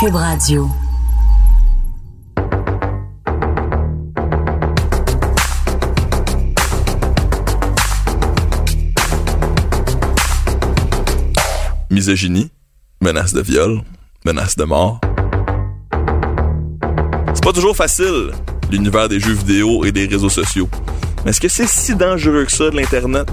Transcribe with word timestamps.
Cube 0.00 0.16
Radio. 0.16 0.68
misogynie, 11.90 12.50
menace 13.00 13.32
de 13.32 13.40
viol, 13.40 13.82
menace 14.26 14.56
de 14.56 14.64
mort. 14.64 15.00
C'est 17.32 17.42
pas 17.42 17.52
toujours 17.52 17.76
facile, 17.76 18.32
l'univers 18.70 19.08
des 19.08 19.20
jeux 19.20 19.32
vidéo 19.32 19.84
et 19.84 19.92
des 19.92 20.06
réseaux 20.06 20.28
sociaux. 20.28 20.68
Mais 21.24 21.30
est-ce 21.30 21.40
que 21.40 21.48
c'est 21.48 21.68
si 21.68 21.94
dangereux 21.94 22.44
que 22.44 22.52
ça 22.52 22.68
de 22.68 22.76
l'Internet? 22.76 23.30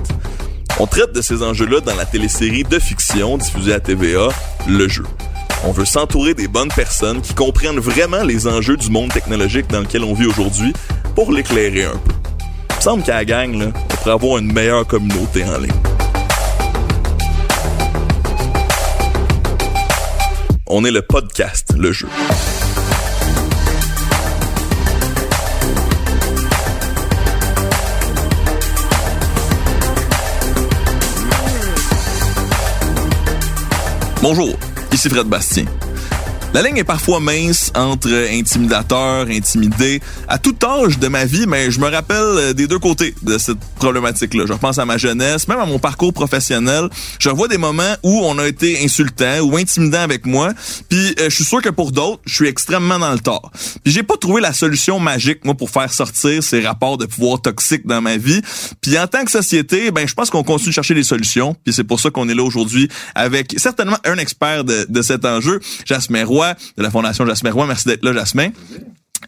On 0.80 0.88
traite 0.88 1.14
de 1.14 1.22
ces 1.22 1.44
enjeux-là 1.44 1.82
dans 1.82 1.96
la 1.96 2.06
télésérie 2.06 2.64
de 2.64 2.80
fiction 2.80 3.38
diffusée 3.38 3.74
à 3.74 3.80
TVA, 3.80 4.30
Le 4.68 4.88
Jeu. 4.88 5.04
On 5.64 5.72
veut 5.72 5.86
s'entourer 5.86 6.34
des 6.34 6.48
bonnes 6.48 6.72
personnes 6.72 7.22
qui 7.22 7.36
comprennent 7.36 7.80
vraiment 7.80 8.24
les 8.24 8.48
enjeux 8.48 8.78
du 8.78 8.90
monde 8.90 9.12
technologique 9.14 9.68
dans 9.68 9.82
lequel 9.82 10.04
on 10.04 10.14
vit 10.14 10.26
aujourd'hui 10.26 10.74
pour 11.16 11.32
l'éclairer 11.32 11.86
un 11.86 11.98
peu. 11.98 12.14
Il 12.78 12.84
semble 12.84 13.04
qu'à 13.04 13.16
la 13.16 13.26
gang, 13.26 13.72
on 13.74 13.96
pourrait 13.96 14.12
avoir 14.12 14.38
une 14.40 14.52
meilleure 14.52 14.88
communauté 14.88 15.44
en 15.44 15.60
ligne. 15.60 15.72
On 20.66 20.84
est 20.84 20.92
le 20.92 21.02
podcast, 21.04 21.74
le 21.78 21.92
jeu. 21.92 22.08
Bonjour, 34.22 34.56
ici 34.94 35.10
Fred 35.10 35.26
Bastien. 35.26 35.66
La 36.54 36.62
ligne 36.62 36.78
est 36.78 36.84
parfois 36.84 37.20
mince 37.20 37.61
entre 37.76 38.10
intimidateur, 38.32 39.28
intimidé. 39.28 40.02
À 40.28 40.38
tout 40.38 40.56
âge 40.64 41.00
de 41.00 41.08
ma 41.08 41.26
vie, 41.26 41.46
mais 41.48 41.72
je 41.72 41.80
me 41.80 41.90
rappelle 41.90 42.54
des 42.54 42.68
deux 42.68 42.80
côtés 42.80 43.16
de 43.22 43.38
cette 43.38 43.60
problématique-là. 43.78 44.46
Je 44.48 44.54
repense 44.54 44.78
à 44.78 44.86
ma 44.86 44.98
jeunesse, 44.98 45.48
même 45.48 45.60
à 45.60 45.66
mon 45.66 45.80
parcours 45.80 46.14
professionnel. 46.14 46.90
Je 47.20 47.30
revois 47.30 47.48
des 47.48 47.58
moments 47.58 47.96
où 48.04 48.22
on 48.24 48.38
a 48.40 48.48
été 48.48 48.84
insultant 48.84 49.40
ou 49.42 49.58
intimidant 49.58 50.02
avec 50.02 50.26
moi. 50.26 50.54
Puis 50.90 51.16
euh, 51.20 51.30
je 51.30 51.36
suis 51.36 51.44
sûr 51.44 51.62
que 51.62 51.70
pour 51.70 51.92
d'autres, 51.92 52.22
je 52.26 52.36
suis 52.36 52.48
extrêmement 52.48 53.00
dans 53.00 53.12
le 53.12 53.20
tort. 53.20 53.52
Puis 53.84 53.94
j'ai 53.94 54.04
pas 54.04 54.18
trouvé 54.18 54.42
la 54.42 54.54
solution 54.54 55.00
magique 55.00 55.46
moi 55.46 55.56
pour 55.56 55.70
faire 55.70 55.92
sortir 55.92 56.44
ces 56.44 56.62
rapports 56.62 56.98
de 56.98 57.06
pouvoir 57.06 57.42
toxiques 57.42 57.86
dans 57.86 58.02
ma 58.02 58.18
vie. 58.18 58.42
Puis 58.82 58.98
en 58.98 59.08
tant 59.08 59.24
que 59.24 59.32
société, 59.32 59.92
ben 59.92 60.08
je 60.08 60.14
pense 60.14 60.30
qu'on 60.30 60.44
continue 60.44 60.70
de 60.70 60.74
chercher 60.74 60.94
des 60.94 61.04
solutions. 61.04 61.56
Puis 61.64 61.74
c'est 61.74 61.84
pour 61.84 62.00
ça 62.00 62.10
qu'on 62.10 62.28
est 62.30 62.36
là 62.36 62.44
aujourd'hui 62.44 62.90
avec 63.16 63.56
certainement 63.58 63.98
un 64.06 64.18
expert 64.18 64.64
de, 64.64 64.86
de 64.88 65.02
cet 65.02 65.26
enjeu, 65.26 65.60
Jasmin 65.86 66.26
Roy 66.26 66.54
de 66.78 66.84
la 66.84 66.92
Fondation 66.92 67.26
Jasmin 67.26 67.52
Roy. 67.52 67.61
Merci 67.68 67.88
d'être 67.88 68.04
là, 68.04 68.14
Jasmin. 68.14 68.50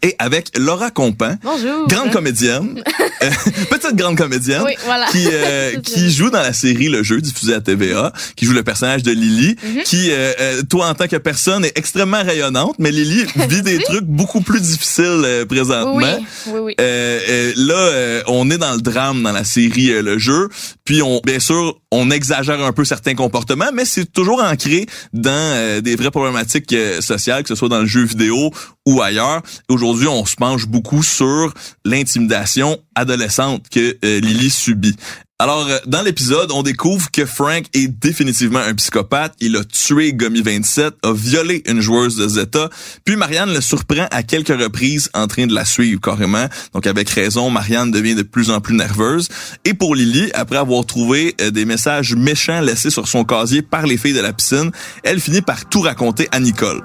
Et 0.02 0.14
avec 0.18 0.48
Laura 0.58 0.90
Compan, 0.90 1.36
Bonjour. 1.42 1.86
grande 1.88 2.10
comédienne, 2.10 2.82
euh, 3.22 3.30
petite 3.70 3.94
grande 3.96 4.16
comédienne, 4.18 4.62
Oui, 4.64 4.72
voilà. 4.84 5.06
qui 5.06 5.24
euh, 5.32 5.80
qui 5.82 6.10
joue 6.12 6.30
dans 6.30 6.42
la 6.42 6.52
série 6.52 6.88
Le 6.88 7.02
Jeu 7.02 7.20
diffusée 7.20 7.54
à 7.54 7.60
TVA, 7.60 8.12
qui 8.36 8.44
joue 8.44 8.52
le 8.52 8.62
personnage 8.62 9.02
de 9.02 9.12
Lily, 9.12 9.56
Mhm. 9.62 9.82
qui 9.84 10.10
euh, 10.10 10.32
euh, 10.40 10.62
toi 10.68 10.88
en 10.88 10.94
tant 10.94 11.06
que 11.08 11.16
personne 11.16 11.64
est 11.64 11.76
extrêmement 11.78 12.22
rayonnante, 12.22 12.74
mais 12.78 12.90
Lily 12.90 13.24
vit 13.48 13.62
des 13.62 13.78
trucs 13.78 14.04
beaucoup 14.04 14.40
plus 14.42 14.60
difficiles 14.60 15.04
euh, 15.24 15.46
présentement. 15.46 15.94
Oui, 15.94 16.26
oui, 16.48 16.60
oui. 16.60 16.74
Là, 16.78 17.74
euh, 17.74 18.22
on 18.26 18.50
est 18.50 18.58
dans 18.58 18.74
le 18.74 18.80
drame 18.80 19.22
dans 19.22 19.32
la 19.32 19.44
série 19.44 20.02
Le 20.02 20.18
Jeu, 20.18 20.48
puis 20.84 21.00
on, 21.02 21.20
bien 21.24 21.38
sûr, 21.40 21.78
on 21.90 22.10
exagère 22.10 22.62
un 22.62 22.72
peu 22.72 22.84
certains 22.84 23.14
comportements, 23.14 23.70
mais 23.72 23.84
c'est 23.84 24.12
toujours 24.12 24.42
ancré 24.42 24.86
dans 25.12 25.30
euh, 25.32 25.80
des 25.80 25.96
vraies 25.96 26.10
problématiques 26.10 26.74
sociales, 27.00 27.42
que 27.42 27.48
ce 27.48 27.54
soit 27.54 27.68
dans 27.68 27.80
le 27.80 27.86
jeu 27.86 28.02
vidéo 28.04 28.50
ou 28.86 29.02
ailleurs. 29.02 29.42
Aujourd'hui, 29.68 30.08
on 30.08 30.24
se 30.24 30.36
penche 30.36 30.66
beaucoup 30.66 31.02
sur 31.02 31.52
l'intimidation 31.84 32.78
adolescente 32.94 33.68
que 33.70 33.96
euh, 34.04 34.20
Lily 34.20 34.50
subit. 34.50 34.96
Alors, 35.40 35.66
euh, 35.68 35.78
dans 35.86 36.02
l'épisode, 36.02 36.52
on 36.52 36.62
découvre 36.62 37.10
que 37.10 37.26
Frank 37.26 37.64
est 37.74 37.88
définitivement 37.88 38.60
un 38.60 38.72
psychopathe. 38.74 39.34
Il 39.40 39.56
a 39.56 39.64
tué 39.64 40.12
Gummy 40.12 40.42
27, 40.42 40.94
a 41.02 41.12
violé 41.12 41.62
une 41.66 41.80
joueuse 41.80 42.14
de 42.14 42.28
Zeta. 42.28 42.70
Puis 43.04 43.16
Marianne 43.16 43.52
le 43.52 43.60
surprend 43.60 44.06
à 44.12 44.22
quelques 44.22 44.56
reprises 44.56 45.10
en 45.12 45.26
train 45.26 45.46
de 45.46 45.54
la 45.54 45.64
suivre 45.64 46.00
carrément. 46.00 46.46
Donc, 46.72 46.86
avec 46.86 47.10
raison, 47.10 47.50
Marianne 47.50 47.90
devient 47.90 48.14
de 48.14 48.22
plus 48.22 48.50
en 48.50 48.60
plus 48.60 48.76
nerveuse. 48.76 49.28
Et 49.64 49.74
pour 49.74 49.96
Lily, 49.96 50.30
après 50.34 50.56
avoir 50.56 50.86
trouvé 50.86 51.34
euh, 51.40 51.50
des 51.50 51.64
messages 51.64 52.14
méchants 52.14 52.60
laissés 52.60 52.90
sur 52.90 53.08
son 53.08 53.24
casier 53.24 53.60
par 53.60 53.86
les 53.86 53.96
filles 53.96 54.14
de 54.14 54.20
la 54.20 54.32
piscine, 54.32 54.70
elle 55.02 55.20
finit 55.20 55.42
par 55.42 55.68
tout 55.68 55.80
raconter 55.80 56.28
à 56.30 56.38
Nicole. 56.38 56.80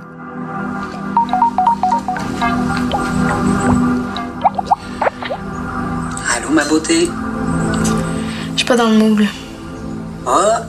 Ma 6.60 6.66
beauté? 6.66 7.10
Je 8.52 8.58
suis 8.58 8.66
pas 8.66 8.76
dans 8.76 8.90
le 8.90 8.98
moule. 8.98 9.26
Ah, 10.28 10.64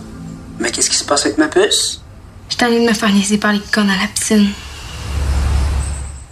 mais 0.60 0.70
qu'est-ce 0.70 0.88
qui 0.88 0.96
se 0.96 1.02
passe 1.04 1.26
avec 1.26 1.36
ma 1.36 1.48
puce? 1.48 2.00
J'étais 2.48 2.66
allée 2.66 2.84
de 2.84 2.88
me 2.88 2.94
faire 2.94 3.10
niaiser 3.10 3.38
par 3.38 3.52
les 3.52 3.58
connes 3.58 3.90
à 3.90 3.96
la 3.96 4.06
piscine. 4.06 4.50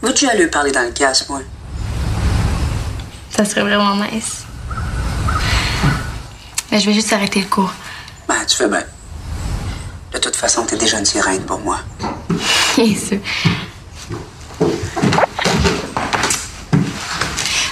Vas-tu 0.01 0.29
aller 0.29 0.47
parler 0.47 0.71
dans 0.71 0.85
le 0.85 0.93
casque, 0.93 1.29
moi? 1.29 1.41
Ça 3.31 3.45
serait 3.45 3.63
vraiment 3.63 3.97
nice. 3.97 4.45
Mais 6.71 6.79
je 6.79 6.87
vais 6.87 6.95
juste 6.95 7.13
arrêter 7.13 7.41
le 7.41 7.47
cours. 7.47 7.73
Ben, 8.29 8.37
tu 8.47 8.57
fais 8.57 8.69
bien. 8.69 8.85
De 10.13 10.19
toute 10.19 10.37
façon, 10.37 10.63
t'es 10.67 10.77
déjà 10.77 11.01
une 11.01 11.05
sirène 11.05 11.43
pour 11.43 11.59
moi. 11.59 11.81
Bien 12.77 12.95
sûr. 12.95 13.19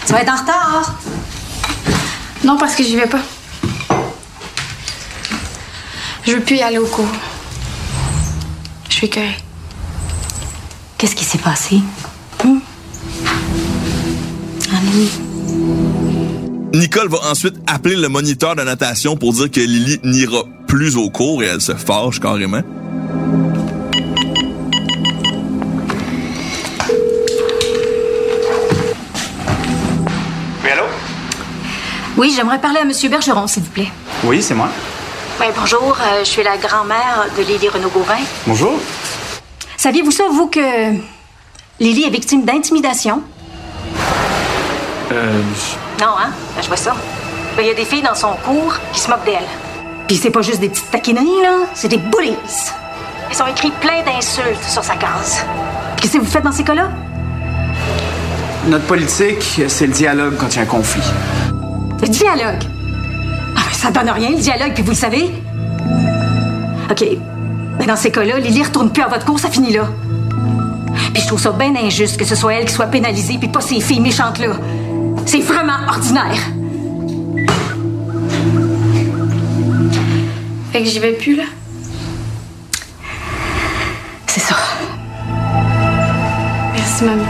Tu 0.04 0.12
vas 0.12 0.22
être 0.22 0.32
en 0.32 0.36
retard. 0.36 0.94
Non, 2.47 2.57
parce 2.57 2.77
que 2.77 2.84
j'y 2.84 2.95
vais 2.95 3.09
pas. 3.09 3.23
Je 6.25 6.33
veux 6.33 6.41
plus 6.41 6.57
y 6.57 6.62
aller 6.62 6.79
au 6.79 6.87
cours. 6.87 7.09
Je 8.89 8.95
suis 8.95 9.09
écœurée. 9.09 9.37
Qu'est-ce 10.97 11.17
qui 11.17 11.25
s'est 11.25 11.39
passé? 11.39 11.81
Hum? 12.45 12.61
Nicole 16.73 17.09
va 17.09 17.19
ensuite 17.29 17.57
appeler 17.67 17.97
le 17.97 18.09
moniteur 18.09 18.55
de 18.55 18.63
natation 18.63 19.17
pour 19.17 19.33
dire 19.33 19.51
que 19.51 19.61
Lily 19.61 19.99
n'ira 20.05 20.45
plus 20.69 20.97
au 20.97 21.11
cours 21.11 21.43
et 21.43 21.47
elle 21.47 21.61
se 21.61 21.75
fâche 21.75 22.21
carrément. 22.21 22.63
Oui, 32.16 32.32
j'aimerais 32.34 32.59
parler 32.60 32.78
à 32.81 32.84
Monsieur 32.84 33.09
Bergeron, 33.09 33.47
s'il 33.47 33.62
vous 33.62 33.71
plaît. 33.71 33.88
Oui, 34.25 34.43
c'est 34.43 34.54
moi. 34.54 34.69
Oui, 35.41 35.47
bonjour, 35.56 35.97
euh, 36.00 36.21
je 36.21 36.25
suis 36.25 36.43
la 36.43 36.56
grand-mère 36.56 37.27
de 37.37 37.43
Lily 37.43 37.69
Renaud-Gauvin. 37.69 38.16
Bonjour. 38.47 38.72
Saviez-vous 39.77 40.10
ça, 40.10 40.24
vous, 40.30 40.47
que 40.47 40.60
Lily 41.78 42.04
est 42.04 42.10
victime 42.10 42.45
d'intimidation? 42.45 43.22
Euh, 45.13 45.41
Non, 46.01 46.07
hein? 46.18 46.30
Ben, 46.54 46.63
je 46.63 46.68
vois 46.68 46.77
ça. 46.78 46.95
Ben, 47.57 47.63
Il 47.63 47.68
y 47.68 47.71
a 47.71 47.74
des 47.74 47.84
filles 47.84 48.03
dans 48.03 48.15
son 48.15 48.33
cours 48.45 48.74
qui 48.95 49.01
se 49.01 49.10
moquent 49.10 49.24
d'elle. 49.27 49.45
Puis 50.09 50.16
c'est 50.16 50.30
pas 50.30 50.41
juste 50.42 50.60
des 50.60 50.71
petites 50.71 50.91
taquineries, 50.91 51.42
là. 51.42 51.66
C'est 51.74 51.89
des 51.89 51.98
bullies. 51.98 52.36
Ils 53.30 53.42
ont 53.42 53.47
écrit 53.47 53.72
plein 53.80 54.03
d'insultes 54.03 54.65
sur 54.66 54.83
sa 54.83 54.95
case. 54.95 55.45
Qu'est-ce 56.01 56.15
que 56.15 56.18
vous 56.18 56.24
faites 56.30 56.45
dans 56.45 56.53
ces 56.53 56.65
cas-là? 56.65 56.89
notre 58.68 58.86
politique, 58.86 59.60
c'est 59.68 59.86
le 59.86 59.92
dialogue 59.92 60.36
quand 60.41 60.48
il 60.48 60.57
y 60.57 60.59
a 60.59 60.63
un 60.63 60.66
conflit. 60.66 61.01
Le 62.03 62.09
dialogue. 62.09 62.65
Ah, 63.57 63.60
ben, 63.66 63.72
ça 63.72 63.91
donne 63.91 64.10
rien, 64.10 64.31
le 64.31 64.41
dialogue, 64.41 64.72
puis 64.75 64.83
vous 64.83 64.91
le 64.91 64.97
savez. 64.97 65.31
OK. 66.91 67.04
Mais 67.78 67.87
dans 67.87 67.97
ces 67.97 68.10
cas-là, 68.10 68.39
Lily 68.39 68.63
retourne 68.63 68.91
plus 68.91 69.03
à 69.03 69.09
votre 69.09 69.25
cours, 69.25 69.39
ça 69.39 69.51
finit 69.51 69.72
là. 69.72 69.89
Puis 71.13 71.22
je 71.22 71.27
trouve 71.27 71.41
ça 71.41 71.53
bien 71.53 71.75
injuste 71.77 72.19
que 72.19 72.25
ce 72.25 72.34
soit 72.34 72.54
elle 72.54 72.65
qui 72.66 72.72
soit 72.72 72.87
pénalisée, 72.87 73.39
puis 73.39 73.48
pas 73.48 73.60
ces 73.60 73.81
filles 73.81 74.01
méchantes-là. 74.01 74.57
C'est 75.27 75.41
vraiment 75.41 75.78
ordinaire. 75.89 76.39
Fait 80.72 80.83
que 80.83 80.89
j'y 80.89 80.99
vais 80.99 81.13
plus, 81.13 81.37
là? 81.37 81.45
c'est 84.27 84.41
ça. 84.41 84.57
Merci, 86.75 87.04
mamie. 87.04 87.25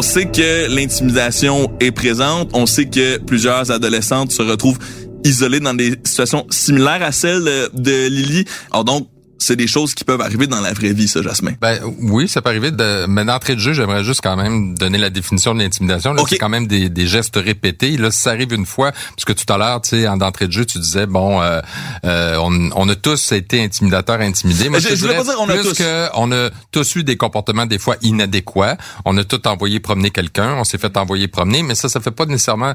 On 0.00 0.02
sait 0.02 0.24
que 0.24 0.74
l'intimidation 0.74 1.70
est 1.78 1.90
présente. 1.90 2.48
On 2.54 2.64
sait 2.64 2.86
que 2.86 3.18
plusieurs 3.18 3.70
adolescentes 3.70 4.32
se 4.32 4.40
retrouvent 4.40 4.78
isolées 5.24 5.60
dans 5.60 5.74
des 5.74 5.90
situations 6.04 6.46
similaires 6.48 7.02
à 7.02 7.12
celles 7.12 7.68
de 7.74 8.08
Lily. 8.08 8.46
Alors 8.70 8.84
donc, 8.84 9.09
c'est 9.40 9.56
des 9.56 9.66
choses 9.66 9.94
qui 9.94 10.04
peuvent 10.04 10.20
arriver 10.20 10.46
dans 10.46 10.60
la 10.60 10.72
vraie 10.72 10.92
vie, 10.92 11.08
ça, 11.08 11.22
Jasmin. 11.22 11.52
Ben 11.60 11.78
oui, 12.00 12.28
ça 12.28 12.42
peut 12.42 12.50
arriver. 12.50 12.70
De, 12.70 13.06
mais 13.08 13.24
d'entrée 13.24 13.54
de 13.56 13.60
jeu, 13.60 13.72
j'aimerais 13.72 14.04
juste 14.04 14.20
quand 14.22 14.36
même 14.36 14.74
donner 14.76 14.98
la 14.98 15.10
définition 15.10 15.54
de 15.54 15.60
l'intimidation. 15.60 16.12
Là, 16.12 16.22
Ok. 16.22 16.28
C'est 16.30 16.38
quand 16.38 16.48
même 16.50 16.66
des, 16.66 16.88
des 16.88 17.06
gestes 17.06 17.36
répétés. 17.36 17.96
Là, 17.96 18.10
si 18.10 18.20
ça 18.20 18.30
arrive 18.30 18.52
une 18.52 18.66
fois, 18.66 18.92
parce 18.92 19.24
que 19.24 19.32
tout 19.32 19.50
à 19.52 19.56
l'heure, 19.58 19.80
tu 19.80 19.88
sais, 19.90 20.06
en 20.06 20.16
d'entrée 20.18 20.46
de 20.46 20.52
jeu, 20.52 20.64
tu 20.66 20.78
disais 20.78 21.06
bon, 21.06 21.40
euh, 21.42 21.60
euh, 22.04 22.36
on, 22.38 22.70
on 22.76 22.88
a 22.88 22.94
tous 22.94 23.32
été 23.32 23.62
intimidateurs, 23.64 24.20
intimidés. 24.20 24.68
Moi, 24.68 24.78
Je- 24.78 24.94
voulais 24.94 25.16
pas 25.16 25.24
dire 25.24 25.36
on 25.40 25.48
a 25.48 25.56
tous. 25.58 25.72
que 25.74 26.08
on 26.14 26.30
a 26.32 26.50
tous 26.70 26.96
eu 26.96 27.02
des 27.04 27.16
comportements 27.16 27.64
des 27.66 27.78
fois 27.78 27.96
inadéquats. 28.02 28.76
On 29.06 29.16
a 29.16 29.24
tout 29.24 29.46
envoyé 29.48 29.80
promener 29.80 30.10
quelqu'un. 30.10 30.54
On 30.58 30.64
s'est 30.64 30.78
fait 30.78 30.96
envoyer 30.98 31.26
promener, 31.28 31.62
mais 31.62 31.74
ça, 31.74 31.88
ça 31.88 32.00
fait 32.00 32.10
pas 32.10 32.26
nécessairement, 32.26 32.74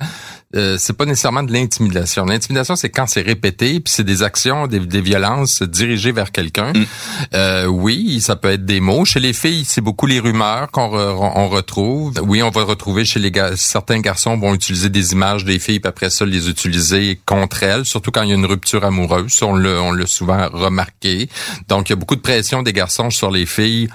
euh, 0.55 0.77
c'est 0.79 0.93
pas 0.97 1.05
nécessairement 1.05 1.43
de 1.43 1.53
l'intimidation. 1.53 2.25
L'intimidation, 2.25 2.75
c'est 2.75 2.89
quand 2.89 3.07
c'est 3.07 3.21
répété, 3.21 3.79
puis 3.79 3.93
c'est 3.93 4.03
des 4.03 4.23
actions, 4.23 4.65
des, 4.67 4.79
des 4.79 5.01
violences 5.01 5.61
dirigées 5.61 6.11
vers 6.11 6.31
quelqu'un. 6.31 6.54
Mm. 6.61 6.85
Euh, 7.33 7.65
oui, 7.65 8.21
ça 8.21 8.35
peut 8.35 8.51
être 8.51 8.65
des 8.65 8.79
mots. 8.79 9.05
Chez 9.05 9.19
les 9.19 9.33
filles, 9.33 9.65
c'est 9.65 9.81
beaucoup 9.81 10.05
les 10.05 10.19
rumeurs 10.19 10.71
qu'on 10.71 10.87
re- 10.87 11.31
on 11.35 11.49
retrouve. 11.49 12.13
Oui, 12.23 12.41
on 12.43 12.49
va 12.49 12.63
retrouver 12.63 13.05
chez 13.05 13.19
les 13.19 13.31
gars, 13.31 13.55
certains 13.55 13.99
garçons 13.99 14.37
vont 14.37 14.53
utiliser 14.53 14.89
des 14.89 15.13
images 15.13 15.45
des 15.45 15.59
filles, 15.59 15.79
puis 15.79 15.89
après 15.89 16.09
ça, 16.09 16.25
les 16.25 16.49
utiliser 16.49 17.19
contre 17.25 17.63
elles, 17.63 17.85
surtout 17.85 18.11
quand 18.11 18.23
il 18.23 18.29
y 18.29 18.31
a 18.31 18.35
une 18.35 18.45
rupture 18.45 18.83
amoureuse. 18.85 19.41
On 19.41 19.55
l'a, 19.55 19.81
on 19.81 19.91
l'a 19.91 20.05
souvent 20.07 20.47
remarqué. 20.51 21.29
Donc, 21.67 21.89
il 21.89 21.91
y 21.91 21.93
a 21.93 21.97
beaucoup 21.97 22.15
de 22.15 22.21
pression 22.21 22.63
des 22.63 22.73
garçons 22.73 23.09
sur 23.09 23.31
les 23.31 23.45
filles 23.45 23.89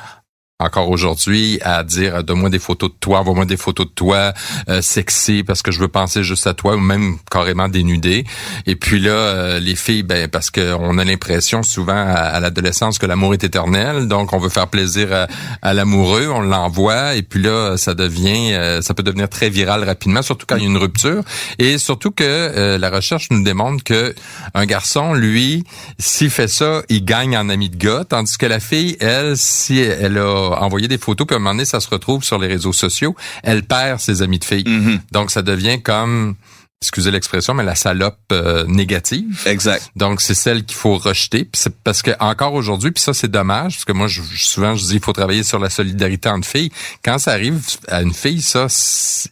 encore 0.61 0.91
aujourd'hui 0.91 1.59
à 1.63 1.83
dire 1.83 2.23
donne-moi 2.23 2.51
des 2.51 2.59
photos 2.59 2.91
de 2.91 2.95
toi, 3.01 3.21
envoie-moi 3.21 3.47
des 3.47 3.57
photos 3.57 3.87
de 3.87 3.93
toi 3.93 4.33
euh, 4.69 4.83
sexy 4.83 5.43
parce 5.43 5.63
que 5.63 5.73
je 5.73 5.81
veux 5.81 5.89
penser 5.89 6.23
juste 6.23 6.47
à 6.47 6.55
toi 6.55 6.77
ou 6.77 6.81
même 6.81 7.17
carrément 7.31 7.69
dénudé. 7.69 8.25
Et 8.67 8.77
puis 8.77 9.01
là 9.01 9.11
euh, 9.11 9.61
les 9.61 9.75
filles 9.75 10.03
ben 10.03 10.29
parce 10.29 10.51
que 10.51 10.75
on 10.75 10.99
a 10.99 11.05
l'impression 11.05 11.63
souvent 11.63 11.93
à, 11.95 12.15
à 12.15 12.41
l'adolescence 12.41 12.99
que 12.99 13.07
l'amour 13.07 13.35
est 13.35 13.45
éternel, 13.45 14.07
donc 14.07 14.33
on 14.33 14.39
veut 14.39 14.51
faire 14.51 14.69
plaisir 14.69 15.13
à, 15.13 15.27
à 15.63 15.75
l'amoureux, 15.75 16.29
on 16.29 16.41
l'envoie 16.43 17.15
et 17.15 17.23
puis 17.23 17.43
là 17.43 17.77
ça 17.77 17.95
devient 17.95 18.53
euh, 18.53 18.83
ça 18.83 18.95
peut 18.95 19.03
devenir 19.03 19.29
très 19.29 19.49
viral 19.49 19.85
rapidement 19.85 20.23
surtout 20.23 20.47
quand 20.47 20.57
il 20.57 20.65
y 20.65 20.67
a 20.67 20.69
une 20.69 20.77
rupture 20.77 21.23
et 21.59 21.79
surtout 21.79 22.11
que 22.11 22.25
euh, 22.25 22.79
la 22.79 22.91
recherche 22.91 23.29
nous 23.31 23.43
démontre 23.43 23.83
que 23.83 24.15
un 24.55 24.67
garçon 24.67 25.15
lui 25.15 25.65
s'il 25.99 26.31
fait 26.31 26.49
ça, 26.49 26.83
il 26.89 27.05
gagne 27.05 27.37
en 27.37 27.49
ami 27.49 27.71
de 27.71 27.77
gars 27.77 28.05
tandis 28.09 28.37
que 28.37 28.47
la 28.47 28.61
fille 28.61 28.97
elle 29.01 29.37
si 29.37 29.79
elle 29.79 30.19
a 30.19 30.50
envoyé 30.53 30.89
des 30.89 30.99
photos 30.99 31.27
puis 31.27 31.35
à 31.35 31.37
un 31.37 31.41
moment 31.41 31.53
donné 31.55 31.65
ça 31.65 31.81
se 31.81 31.89
retrouve 31.89 32.25
sur 32.25 32.39
les 32.39 32.49
réseaux 32.49 32.73
sociaux, 32.73 33.15
elle 33.43 33.63
perd 33.63 34.01
ses 34.01 34.23
amis 34.23 34.39
de 34.39 34.45
filles. 34.45 34.65
Mhm. 34.67 35.01
Donc 35.13 35.31
ça 35.31 35.43
devient 35.43 35.81
comme 35.83 36.37
excusez 36.83 37.11
l'expression 37.11 37.53
mais 37.53 37.63
la 37.63 37.75
salope 37.75 38.17
euh, 38.33 38.65
négative. 38.67 39.43
Exact. 39.45 39.91
Donc 39.97 40.23
c'est 40.23 40.35
celle 40.35 40.65
qu'il 40.65 40.79
faut 40.79 40.97
rejeter 40.97 41.45
Puis 41.45 41.61
c'est 41.61 41.77
parce 41.83 42.01
que 42.01 42.13
encore 42.21 42.55
aujourd'hui 42.55 42.91
puis 42.91 43.03
ça 43.03 43.13
c'est 43.13 43.31
dommage 43.31 43.75
parce 43.75 43.85
que 43.85 43.93
moi 43.93 44.07
je, 44.07 44.23
souvent 44.37 44.75
je 44.75 44.87
dis 44.87 44.95
il 44.95 45.01
faut 45.03 45.13
travailler 45.13 45.43
sur 45.43 45.59
la 45.59 45.69
solidarité 45.69 46.31
entre 46.31 46.49
filles. 46.49 46.71
Quand 47.05 47.19
ça 47.19 47.33
arrive 47.33 47.61
à 47.89 48.01
une 48.01 48.15
fille 48.15 48.41
ça 48.41 48.67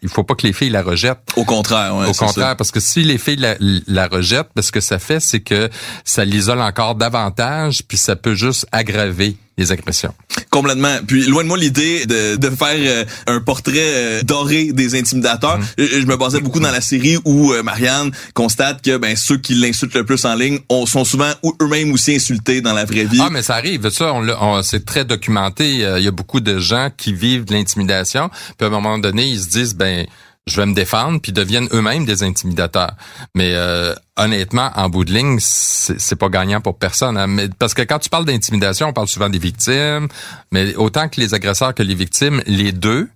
il 0.03 0.11
faut 0.11 0.25
pas 0.25 0.35
que 0.35 0.47
les 0.47 0.53
filles 0.53 0.69
la 0.69 0.83
rejettent. 0.83 1.23
Au 1.37 1.45
contraire, 1.45 1.97
ouais, 1.97 2.07
Au 2.07 2.13
contraire, 2.13 2.49
ça. 2.49 2.55
parce 2.55 2.71
que 2.71 2.81
si 2.81 3.03
les 3.03 3.17
filles 3.17 3.37
la, 3.37 3.55
la 3.87 4.09
rejettent, 4.09 4.51
parce 4.55 4.71
que 4.71 4.81
ça 4.81 4.99
fait, 4.99 5.21
c'est 5.21 5.41
que 5.41 5.71
ça 6.05 6.27
l'isole 6.27 6.61
encore 6.61 6.97
davantage, 6.97 7.83
puis 7.89 7.97
ça 7.97 8.15
peut 8.15 8.35
juste 8.35 8.67
aggraver 8.73 9.37
les 9.59 9.71
agressions. 9.73 10.15
Complètement. 10.51 10.97
Puis 11.07 11.25
loin 11.27 11.43
de 11.43 11.49
moi 11.49 11.59
l'idée 11.59 12.07
de, 12.07 12.37
de 12.37 12.51
faire 12.51 12.69
euh, 12.79 13.05
un 13.27 13.41
portrait 13.41 13.75
euh, 13.77 14.23
doré 14.23 14.73
des 14.73 14.99
intimidateurs. 14.99 15.59
Mm-hmm. 15.59 15.81
Euh, 15.81 16.01
Je 16.01 16.07
me 16.07 16.17
basais 16.17 16.41
beaucoup 16.41 16.61
dans 16.61 16.71
la 16.71 16.81
série 16.81 17.19
où 17.25 17.53
euh, 17.53 17.63
Marianne 17.63 18.11
constate 18.35 18.81
que 18.83 18.97
ben 18.97 19.15
ceux 19.17 19.37
qui 19.37 19.55
l'insultent 19.55 19.95
le 19.95 20.05
plus 20.05 20.25
en 20.25 20.35
ligne 20.35 20.61
ont- 20.71 20.87
sont 20.87 21.05
souvent 21.05 21.31
ou- 21.43 21.55
eux-mêmes 21.61 21.93
aussi 21.93 22.15
insultés 22.15 22.61
dans 22.61 22.73
la 22.73 22.85
vraie 22.87 23.05
vie. 23.05 23.19
Ah, 23.21 23.29
mais 23.31 23.43
ça 23.43 23.57
arrive. 23.57 23.91
Ça, 23.91 24.15
on, 24.15 24.27
on- 24.29 24.63
c'est 24.63 24.85
très 24.87 25.05
documenté. 25.05 25.69
Il 25.69 26.03
y 26.05 26.09
a 26.09 26.11
beaucoup 26.13 26.41
de 26.41 26.59
gens 26.59 26.89
qui 26.97 27.13
vivent 27.13 27.45
de 27.45 27.53
l'intimidation. 27.53 28.31
Puis 28.57 28.65
à 28.65 28.67
un 28.67 28.71
moment 28.71 28.99
donné, 28.99 29.25
ils 29.27 29.41
se 29.43 29.49
disent, 29.49 29.75
ben, 29.75 30.07
je 30.49 30.57
vais 30.57 30.67
me 30.67 30.75
défendre, 30.75 31.21
puis 31.21 31.33
deviennent 31.33 31.69
eux-mêmes 31.73 32.05
des 32.05 32.23
intimidateurs. 32.23 32.93
Mais 33.35 33.53
euh, 33.55 33.95
honnêtement, 34.17 34.71
en 34.75 34.89
bout 34.89 35.05
de 35.05 35.13
ligne, 35.13 35.39
c'est 35.41 36.17
pas 36.17 36.29
gagnant 36.29 36.61
pour 36.61 36.79
personne. 36.79 37.17
hein. 37.17 37.27
Mais, 37.27 37.49
parce 37.59 37.75
que 37.75 37.83
quand 37.83 37.99
tu 37.99 38.09
parles 38.09 38.25
d'intimidation, 38.25 38.89
on 38.89 38.93
parle 38.93 39.09
souvent 39.09 39.29
des 39.29 39.39
victimes, 39.39 40.09
mais 40.51 40.75
autant 40.77 41.09
que 41.09 41.21
les 41.21 41.35
agresseurs 41.35 41.75
que 41.75 41.83
les 41.83 41.95
victimes, 41.95 42.43
les 42.47 42.73
deux 42.73 43.09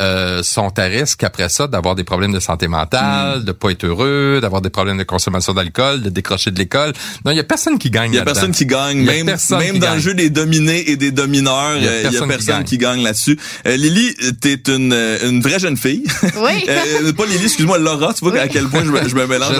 euh, 0.00 0.42
sont 0.42 0.76
à 0.78 0.82
risque 0.84 1.22
après 1.22 1.48
ça 1.48 1.66
d'avoir 1.68 1.94
des 1.94 2.02
problèmes 2.04 2.32
de 2.32 2.40
santé 2.40 2.66
mentale, 2.68 3.40
Hmm. 3.40 3.44
de 3.44 3.52
pas 3.52 3.70
être 3.70 3.84
heureux, 3.84 4.40
d'avoir 4.42 4.60
des 4.60 4.70
problèmes 4.70 4.98
de 4.98 5.04
consommation 5.04 5.52
d'alcool, 5.54 6.02
de 6.02 6.10
décrocher 6.10 6.50
de 6.50 6.58
l'école. 6.58 6.92
Non, 7.24 7.30
il 7.30 7.36
y 7.36 7.40
a 7.40 7.44
personne 7.44 7.78
qui 7.78 7.90
gagne 7.90 8.12
Il 8.12 8.16
y 8.16 8.18
a 8.18 8.24
personne 8.24 8.50
qui 8.52 8.66
gagne, 8.66 9.02
même, 9.04 9.26
personne 9.26 9.58
même 9.60 9.74
qui 9.74 9.78
dans 9.78 9.86
gagne. 9.86 9.94
le 9.96 10.00
jeu 10.00 10.14
des 10.14 10.30
dominés 10.30 10.90
et 10.90 10.96
des 10.96 11.10
domineurs, 11.12 11.76
Il 11.76 11.84
y 11.84 11.86
a 11.86 11.90
euh, 11.90 12.02
il 12.10 12.12
y 12.12 12.16
a 12.18 12.26
personne 12.26 12.64
qui 12.64 12.76
gagne. 12.78 13.02
là-dessus. 13.04 13.38
Euh, 13.66 13.76
Lily, 13.76 14.14
t'es 14.40 14.60
une, 14.68 14.92
euh, 14.92 15.28
une 15.30 15.40
vraie 15.40 15.58
jeune 15.60 15.76
fille. 15.76 16.02
Oui. 16.36 16.64
Euh, 17.04 17.12
pas 17.12 17.26
Lily, 17.26 17.44
excuse-moi, 17.44 17.78
Laura, 17.78 18.12
tu 18.14 18.24
vois 18.24 18.36
à 18.40 18.48
quel 18.48 18.66
point 18.68 18.84
je 18.84 18.90
me, 18.90 19.08
je 19.08 19.14
me 19.14 19.26
mélange. 19.26 19.54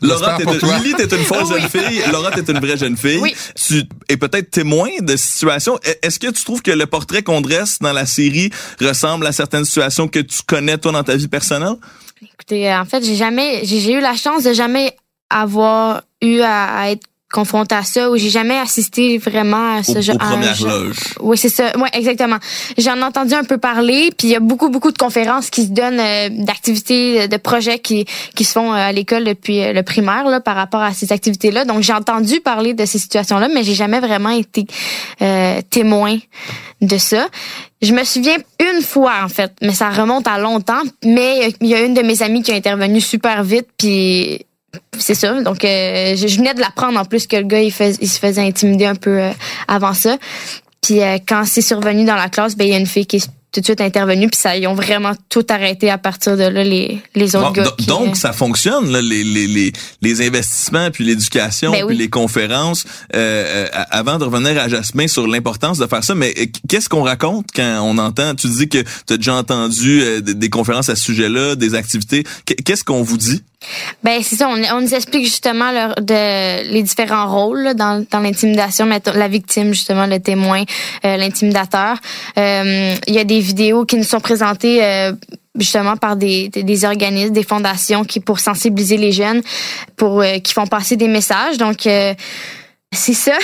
Laura, 0.00 0.38
t'es 0.38 0.44
une-. 0.44 0.82
Lily, 0.82 0.94
t'es 0.96 1.14
une 1.16 1.24
fausse 1.24 1.50
Oui. 1.52 1.60
jeune 1.60 1.68
fille. 1.70 2.02
Laura, 2.10 2.30
t'es 2.30 2.50
une 2.50 2.60
vraie 2.60 2.76
jeune 2.78 2.96
fille. 2.96 3.18
Oui. 3.20 3.34
Tu 3.54 3.82
es 4.08 4.16
peut-être 4.16 4.50
témoin 4.50 4.88
de 5.00 5.16
situations. 5.16 5.76
E- 5.86 5.94
Est-ce 6.02 6.18
que 6.18 6.28
tu 6.28 6.44
trouves 6.44 6.62
que 6.62 6.70
le 6.70 6.86
portrait 6.86 7.22
qu'on 7.22 7.40
dresse 7.40 7.78
dans 7.80 7.92
la 7.92 8.06
série 8.06 8.50
ressemble 8.80 9.26
à 9.26 9.32
certaines 9.32 9.64
que 10.08 10.20
tu 10.20 10.42
connais, 10.46 10.78
toi, 10.78 10.92
dans 10.92 11.04
ta 11.04 11.16
vie 11.16 11.28
personnelle? 11.28 11.76
Écoutez, 12.22 12.72
en 12.74 12.84
fait, 12.84 13.04
j'ai 13.04 13.16
jamais, 13.16 13.60
j'ai 13.64 13.92
eu 13.92 14.00
la 14.00 14.14
chance 14.14 14.44
de 14.44 14.52
jamais 14.52 14.96
avoir 15.30 16.02
eu 16.22 16.40
à 16.40 16.90
être 16.90 17.06
confrontée 17.32 17.74
à 17.74 17.82
ça 17.82 18.10
ou 18.10 18.16
j'ai 18.16 18.30
jamais 18.30 18.56
assisté 18.56 19.18
vraiment 19.18 19.78
à 19.78 19.82
ce 19.82 20.00
genre. 20.00 20.14
aux 20.14 20.18
premières 20.18 20.62
loges. 20.62 20.96
Oui, 21.20 21.36
c'est 21.36 21.48
ça. 21.48 21.72
Oui, 21.76 21.88
exactement. 21.92 22.36
J'en 22.78 22.96
ai 22.96 23.02
entendu 23.02 23.34
un 23.34 23.44
peu 23.44 23.58
parler, 23.58 24.10
puis 24.16 24.28
il 24.28 24.30
y 24.30 24.36
a 24.36 24.40
beaucoup, 24.40 24.68
beaucoup 24.68 24.92
de 24.92 24.98
conférences 24.98 25.50
qui 25.50 25.64
se 25.64 25.70
donnent, 25.70 26.00
euh, 26.00 26.28
d'activités, 26.30 27.26
de 27.28 27.36
projets 27.36 27.78
qui, 27.78 28.06
qui 28.34 28.44
se 28.44 28.52
font 28.52 28.72
euh, 28.72 28.76
à 28.76 28.92
l'école 28.92 29.24
depuis 29.24 29.60
euh, 29.62 29.72
le 29.72 29.82
primaire 29.82 30.24
là, 30.28 30.40
par 30.40 30.54
rapport 30.54 30.82
à 30.82 30.92
ces 30.92 31.12
activités-là. 31.12 31.64
Donc, 31.64 31.82
j'ai 31.82 31.92
entendu 31.92 32.40
parler 32.40 32.74
de 32.74 32.84
ces 32.84 32.98
situations-là, 32.98 33.48
mais 33.48 33.64
j'ai 33.64 33.74
jamais 33.74 34.00
vraiment 34.00 34.30
été 34.30 34.66
euh, 35.22 35.60
témoin 35.68 36.16
de 36.80 36.98
ça. 36.98 37.28
Je 37.82 37.92
me 37.92 38.04
souviens 38.04 38.36
une 38.60 38.82
fois, 38.82 39.14
en 39.24 39.28
fait, 39.28 39.52
mais 39.62 39.72
ça 39.72 39.90
remonte 39.90 40.28
à 40.28 40.38
longtemps, 40.38 40.82
mais 41.04 41.52
il 41.60 41.66
y 41.66 41.74
a 41.74 41.82
une 41.82 41.94
de 41.94 42.02
mes 42.02 42.22
amies 42.22 42.42
qui 42.42 42.52
a 42.52 42.54
intervenu 42.54 43.00
super 43.00 43.42
vite, 43.42 43.66
puis 43.76 44.46
c'est 44.98 45.14
ça. 45.14 45.42
Donc, 45.42 45.64
euh, 45.64 46.14
je, 46.16 46.26
je 46.26 46.36
venais 46.36 46.54
de 46.54 46.60
l'apprendre 46.60 46.98
en 46.98 47.04
plus 47.04 47.26
que 47.26 47.36
le 47.36 47.42
gars, 47.44 47.60
il, 47.60 47.72
fais- 47.72 47.96
il 48.00 48.08
se 48.08 48.18
faisait 48.18 48.42
intimider 48.42 48.86
un 48.86 48.94
peu 48.94 49.18
euh, 49.20 49.30
avant 49.68 49.94
ça. 49.94 50.16
Puis 50.82 51.00
euh, 51.02 51.18
quand 51.26 51.44
c'est 51.46 51.62
survenu 51.62 52.04
dans 52.04 52.14
la 52.16 52.28
classe, 52.28 52.56
ben 52.56 52.64
il 52.66 52.70
y 52.70 52.74
a 52.74 52.78
une 52.78 52.86
fille 52.86 53.06
qui 53.06 53.16
est 53.16 53.26
tout 53.52 53.60
de 53.60 53.64
suite 53.64 53.80
intervenue, 53.80 54.28
puis 54.28 54.38
ça, 54.38 54.54
ils 54.54 54.66
ont 54.66 54.74
vraiment 54.74 55.12
tout 55.30 55.46
arrêté 55.48 55.88
à 55.88 55.96
partir 55.96 56.36
de 56.36 56.42
là, 56.42 56.62
les, 56.62 56.98
les 57.14 57.36
autres 57.36 57.46
Bon, 57.46 57.62
gars. 57.62 57.72
qui, 57.78 57.86
donc, 57.86 58.14
ça 58.16 58.34
fonctionne, 58.34 58.92
là, 58.92 59.00
les, 59.00 59.24
les, 59.24 59.46
les, 59.46 59.72
les 60.02 60.26
investissements, 60.26 60.90
puis 60.90 61.04
l'éducation, 61.04 61.70
Ben 61.72 61.86
puis 61.86 61.96
les 61.96 62.10
conférences. 62.10 62.84
Avant 63.90 64.18
de 64.18 64.24
revenir 64.24 64.60
à 64.60 64.68
Jasmin 64.68 65.08
sur 65.08 65.26
l'importance 65.26 65.78
de 65.78 65.86
faire 65.86 66.04
ça, 66.04 66.14
mais 66.14 66.34
qu'est-ce 66.68 66.88
qu'on 66.90 67.02
raconte 67.02 67.46
quand 67.54 67.80
on 67.82 67.96
entend, 67.96 68.34
tu 68.34 68.48
dis 68.48 68.68
que 68.68 68.84
tu 69.06 69.14
as 69.14 69.16
déjà 69.16 69.34
entendu 69.34 70.20
des, 70.20 70.34
des 70.34 70.50
conférences 70.50 70.90
à 70.90 70.96
ce 70.96 71.04
sujet-là, 71.04 71.54
des 71.56 71.74
activités. 71.74 72.24
Qu- 72.44 72.54
Qu'est-ce 72.62 72.84
qu'on 72.84 73.02
vous 73.02 73.16
dit? 73.16 73.42
Ben 74.02 74.22
c'est 74.22 74.36
ça, 74.36 74.48
on, 74.48 74.62
on 74.76 74.80
nous 74.80 74.94
explique 74.94 75.24
justement 75.24 75.70
de, 75.98 76.72
les 76.72 76.82
différents 76.82 77.28
rôles 77.28 77.62
là, 77.62 77.74
dans, 77.74 78.04
dans 78.10 78.20
l'intimidation, 78.20 78.86
la 78.86 79.28
victime 79.28 79.72
justement, 79.72 80.06
le 80.06 80.20
témoin, 80.20 80.62
euh, 81.04 81.16
l'intimidateur. 81.16 81.98
Euh, 82.38 82.94
Il 83.06 83.14
y 83.14 83.18
a 83.18 83.24
des 83.24 83.40
vidéos 83.40 83.84
qui 83.84 83.96
nous 83.96 84.04
sont 84.04 84.20
présentées 84.20 84.84
euh, 84.84 85.12
justement 85.58 85.96
par 85.96 86.16
des, 86.16 86.48
des, 86.48 86.62
des 86.62 86.84
organismes, 86.84 87.32
des 87.32 87.42
fondations 87.42 88.04
qui 88.04 88.20
pour 88.20 88.40
sensibiliser 88.40 88.96
les 88.96 89.12
jeunes, 89.12 89.42
pour 89.96 90.20
euh, 90.20 90.38
qui 90.38 90.52
font 90.52 90.66
passer 90.66 90.96
des 90.96 91.08
messages. 91.08 91.56
Donc 91.58 91.86
euh, 91.86 92.14
c'est 92.96 93.14
ça. 93.14 93.38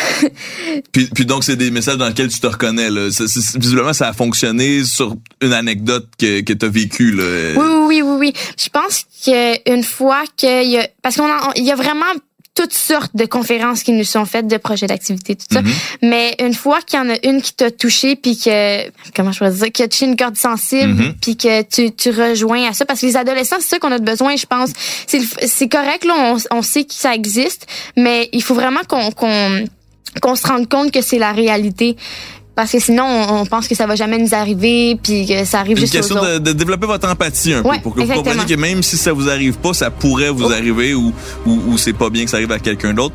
Puis, 0.92 1.06
puis 1.14 1.26
donc, 1.26 1.44
c'est 1.44 1.56
des 1.56 1.70
messages 1.70 1.96
dans 1.96 2.08
lesquels 2.08 2.28
tu 2.28 2.40
te 2.40 2.46
reconnais. 2.46 2.90
Là. 2.90 3.08
Visiblement, 3.08 3.92
ça 3.92 4.08
a 4.08 4.12
fonctionné 4.12 4.84
sur 4.84 5.14
une 5.40 5.52
anecdote 5.52 6.08
que, 6.18 6.40
que 6.40 6.52
tu 6.52 6.66
as 6.66 6.68
vécue. 6.68 7.14
Oui, 7.56 7.66
oui, 7.86 8.02
oui, 8.02 8.16
oui. 8.18 8.32
Je 8.58 8.68
pense 8.68 9.04
qu'une 9.24 9.84
fois 9.84 10.24
qu'il 10.36 10.70
y 10.70 10.78
a, 10.78 10.88
parce 11.02 11.16
qu'on 11.16 11.28
il 11.56 11.64
y 11.64 11.70
a 11.70 11.76
vraiment 11.76 12.12
toutes 12.54 12.74
sortes 12.74 13.12
de 13.14 13.24
conférences 13.24 13.82
qui 13.82 13.92
nous 13.92 14.04
sont 14.04 14.26
faites, 14.26 14.46
de 14.46 14.58
projets 14.58 14.86
d'activité, 14.86 15.34
tout 15.36 15.46
ça. 15.50 15.62
Mhm. 15.62 15.72
Mais 16.02 16.34
une 16.38 16.52
fois 16.52 16.80
qu'il 16.82 16.98
y 16.98 17.02
en 17.02 17.08
a 17.08 17.16
une 17.24 17.40
qui 17.40 17.54
t'a 17.54 17.70
touché, 17.70 18.14
puis 18.14 18.36
que, 18.36 18.90
comment 19.16 19.32
je 19.32 19.38
pourrais 19.38 19.52
dire, 19.52 19.72
qui 19.72 19.82
a 19.82 19.88
touché 19.88 20.04
une 20.04 20.16
corde 20.16 20.36
sensible, 20.36 20.92
Mhm. 20.92 21.14
puis 21.20 21.36
que 21.38 21.62
tu, 21.62 21.92
tu 21.92 22.10
rejoins 22.10 22.68
à 22.68 22.74
ça, 22.74 22.84
parce 22.84 23.00
que 23.00 23.06
les 23.06 23.16
adolescents, 23.16 23.56
c'est 23.60 23.68
ça 23.68 23.78
qu'on 23.78 23.90
a 23.92 23.98
besoin, 23.98 24.36
je 24.36 24.44
pense. 24.46 24.70
C'est 25.06 25.68
correct, 25.68 26.04
là, 26.04 26.14
on, 26.34 26.58
on 26.58 26.62
sait 26.62 26.84
que 26.84 26.92
ça 26.94 27.14
existe, 27.14 27.66
mais 27.96 28.28
il 28.32 28.42
faut 28.42 28.54
vraiment 28.54 28.80
qu'on 28.86 29.10
qu'on 29.12 29.64
qu'on 30.20 30.34
se 30.36 30.46
rende 30.46 30.68
compte 30.68 30.90
que 30.92 31.00
c'est 31.00 31.18
la 31.18 31.32
réalité. 31.32 31.96
Parce 32.54 32.70
que 32.72 32.78
sinon, 32.80 33.04
on, 33.06 33.46
pense 33.46 33.66
que 33.66 33.74
ça 33.74 33.86
va 33.86 33.94
jamais 33.96 34.18
nous 34.18 34.34
arriver, 34.34 34.98
puis 35.02 35.26
que 35.26 35.44
ça 35.46 35.60
arrive 35.60 35.78
Une 35.78 35.80
juste 35.80 35.94
aux 35.94 35.98
question 35.98 36.16
autres. 36.16 36.34
de, 36.34 36.38
de 36.38 36.52
développer 36.52 36.86
votre 36.86 37.08
empathie 37.08 37.54
un 37.54 37.62
Ouais, 37.62 37.76
peu 37.76 37.82
pour 37.82 37.94
que 37.94 38.00
vous 38.00 38.02
exactement. 38.10 38.34
compreniez 38.34 38.54
que 38.56 38.60
même 38.60 38.82
si 38.82 38.98
ça 38.98 39.12
vous 39.14 39.28
arrive 39.30 39.56
pas, 39.58 39.72
ça 39.72 39.90
pourrait 39.90 40.28
vous 40.30 40.44
Oh. 40.44 40.52
arriver 40.52 40.92
ou, 40.94 41.12
ou, 41.46 41.60
ou 41.68 41.78
c'est 41.78 41.94
pas 41.94 42.10
bien 42.10 42.24
que 42.24 42.30
ça 42.30 42.36
arrive 42.36 42.52
à 42.52 42.58
quelqu'un 42.58 42.92
d'autre. 42.92 43.14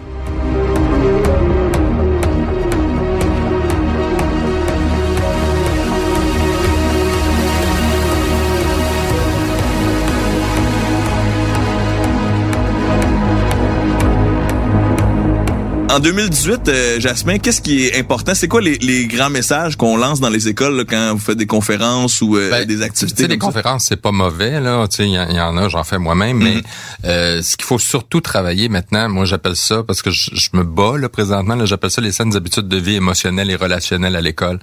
En 15.90 16.00
2018, 16.00 16.68
euh, 16.68 17.00
Jasmin, 17.00 17.40
qu'est-ce 17.40 17.62
qui 17.62 17.86
est 17.86 17.98
important? 17.98 18.34
C'est 18.36 18.50
quoi 18.50 18.60
les, 18.62 18.78
les 18.80 19.08
grands 19.08 19.30
messages 19.30 19.78
qu'on 19.78 19.96
lance 19.96 20.20
dans 20.20 20.28
les 20.30 20.50
écoles 20.50 20.76
là, 20.76 20.84
quand 20.84 21.14
vous 21.14 21.20
faites 21.20 21.38
des 21.38 21.46
conférences 21.48 22.22
ou 22.22 22.36
euh, 22.36 22.52
Ben, 22.52 22.66
des 22.66 22.82
activités? 22.82 23.26
les 23.26 23.36
ça? 23.36 23.40
conférences, 23.40 23.86
c'est 23.86 24.02
pas 24.02 24.12
mauvais, 24.12 24.60
là. 24.60 24.86
Tu 24.90 24.98
sais, 24.98 25.06
il 25.08 25.14
y, 25.14 25.18
en- 25.20 25.30
il 25.30 25.36
y 25.38 25.40
en 25.40 25.56
a, 25.56 25.70
j'en 25.70 25.86
fais 25.86 25.98
moi-même, 25.98 26.38
mais 26.40 26.62
euh, 27.06 27.42
ce 27.42 27.56
qu'il 27.56 27.66
faut 27.66 27.80
surtout 27.80 28.20
travailler 28.20 28.68
maintenant, 28.68 29.08
moi 29.08 29.24
j'appelle 29.24 29.56
ça, 29.56 29.82
parce 29.82 30.02
que 30.02 30.12
je, 30.12 30.32
je 30.34 30.50
me 30.54 30.64
bats 30.66 30.98
là 30.98 31.08
présentement, 31.08 31.56
là, 31.56 31.64
j'appelle 31.66 31.90
ça 31.90 32.02
les 32.02 32.12
saines 32.12 32.36
habitudes 32.36 32.68
de 32.68 32.78
vie 32.78 32.96
émotionnelles 32.96 33.50
et 33.50 33.56
relationnelles 33.56 34.18
à 34.18 34.22
l'école. 34.22 34.60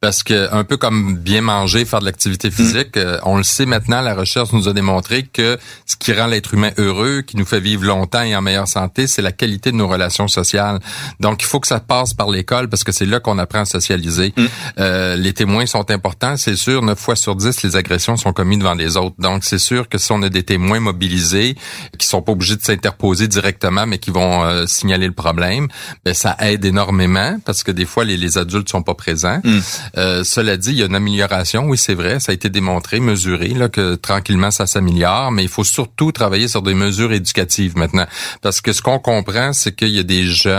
Parce 0.00 0.22
que 0.22 0.48
un 0.54 0.62
peu 0.62 0.76
comme 0.76 1.16
bien 1.16 1.40
manger, 1.40 1.84
faire 1.86 1.98
de 2.00 2.04
l'activité 2.04 2.52
physique, 2.52 2.96
euh, 2.96 3.18
on 3.24 3.36
le 3.36 3.42
sait 3.42 3.66
maintenant, 3.66 4.00
la 4.00 4.14
recherche 4.14 4.52
nous 4.52 4.68
a 4.68 4.72
démontré 4.72 5.24
que 5.24 5.58
ce 5.86 5.96
qui 5.96 6.12
rend 6.12 6.26
l'être 6.28 6.54
humain 6.54 6.70
heureux, 6.78 7.22
qui 7.22 7.36
nous 7.36 7.46
fait 7.46 7.60
vivre 7.60 7.84
longtemps 7.84 8.22
et 8.22 8.36
en 8.36 8.42
meilleure 8.42 8.68
santé, 8.68 9.08
c'est 9.08 9.22
la 9.22 9.32
qualité 9.32 9.72
de 9.72 9.76
nos 9.76 9.88
relations 9.88 10.28
sociales. 10.28 10.67
Donc, 11.20 11.42
il 11.42 11.46
faut 11.46 11.60
que 11.60 11.66
ça 11.66 11.80
passe 11.80 12.14
par 12.14 12.30
l'école 12.30 12.68
parce 12.68 12.84
que 12.84 12.92
c'est 12.92 13.06
là 13.06 13.20
qu'on 13.20 13.38
apprend 13.38 13.60
à 13.60 13.64
socialiser. 13.64 14.34
Euh, 14.78 15.16
les 15.16 15.32
témoins 15.32 15.66
sont 15.66 15.90
importants, 15.90 16.36
c'est 16.36 16.56
sûr. 16.56 16.82
9 16.82 16.98
fois 16.98 17.16
sur 17.16 17.36
10, 17.36 17.62
les 17.62 17.76
agressions 17.76 18.16
sont 18.16 18.32
commises 18.32 18.58
devant 18.58 18.74
les 18.74 18.96
autres. 18.96 19.16
Donc, 19.18 19.44
c'est 19.44 19.58
sûr 19.58 19.88
que 19.88 19.98
si 19.98 20.12
on 20.12 20.22
a 20.22 20.28
des 20.28 20.42
témoins 20.42 20.80
mobilisés, 20.80 21.56
qui 21.98 22.06
sont 22.06 22.22
pas 22.22 22.32
obligés 22.32 22.56
de 22.56 22.62
s'interposer 22.62 23.28
directement, 23.28 23.86
mais 23.86 23.98
qui 23.98 24.10
vont 24.10 24.44
euh, 24.44 24.66
signaler 24.66 25.06
le 25.06 25.12
problème, 25.12 25.68
ben 26.04 26.14
ça 26.14 26.36
aide 26.40 26.64
énormément 26.64 27.38
parce 27.44 27.62
que 27.62 27.72
des 27.72 27.86
fois, 27.86 28.04
les, 28.04 28.16
les 28.16 28.38
adultes 28.38 28.68
sont 28.68 28.82
pas 28.82 28.94
présents. 28.94 29.40
Euh, 29.96 30.24
cela 30.24 30.56
dit, 30.56 30.70
il 30.70 30.78
y 30.78 30.82
a 30.82 30.86
une 30.86 30.94
amélioration, 30.94 31.64
oui, 31.64 31.78
c'est 31.78 31.94
vrai, 31.94 32.20
ça 32.20 32.32
a 32.32 32.34
été 32.34 32.50
démontré, 32.50 33.00
mesuré, 33.00 33.48
là, 33.48 33.68
que 33.68 33.94
tranquillement, 33.94 34.50
ça 34.50 34.66
s'améliore, 34.66 35.32
mais 35.32 35.42
il 35.42 35.48
faut 35.48 35.64
surtout 35.64 36.12
travailler 36.12 36.48
sur 36.48 36.62
des 36.62 36.74
mesures 36.74 37.12
éducatives 37.12 37.76
maintenant. 37.76 38.06
Parce 38.42 38.60
que 38.60 38.72
ce 38.72 38.82
qu'on 38.82 38.98
comprend, 38.98 39.52
c'est 39.52 39.74
qu'il 39.74 39.88
y 39.88 39.98
a 39.98 40.02
des 40.02 40.26
jeunes 40.26 40.57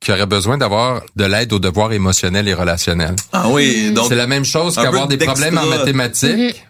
qui 0.00 0.12
auraient 0.12 0.26
besoin 0.26 0.58
d'avoir 0.58 1.02
de 1.16 1.24
l'aide 1.24 1.52
aux 1.52 1.58
devoirs 1.58 1.92
émotionnels 1.92 2.48
et 2.48 2.54
relationnels. 2.54 3.16
Ah 3.32 3.48
oui, 3.48 3.92
donc 3.92 4.06
C'est 4.08 4.16
la 4.16 4.26
même 4.26 4.44
chose 4.44 4.74
qu'avoir 4.76 5.08
des 5.08 5.16
problèmes 5.16 5.58
en 5.58 5.66
mathématiques. 5.66 6.64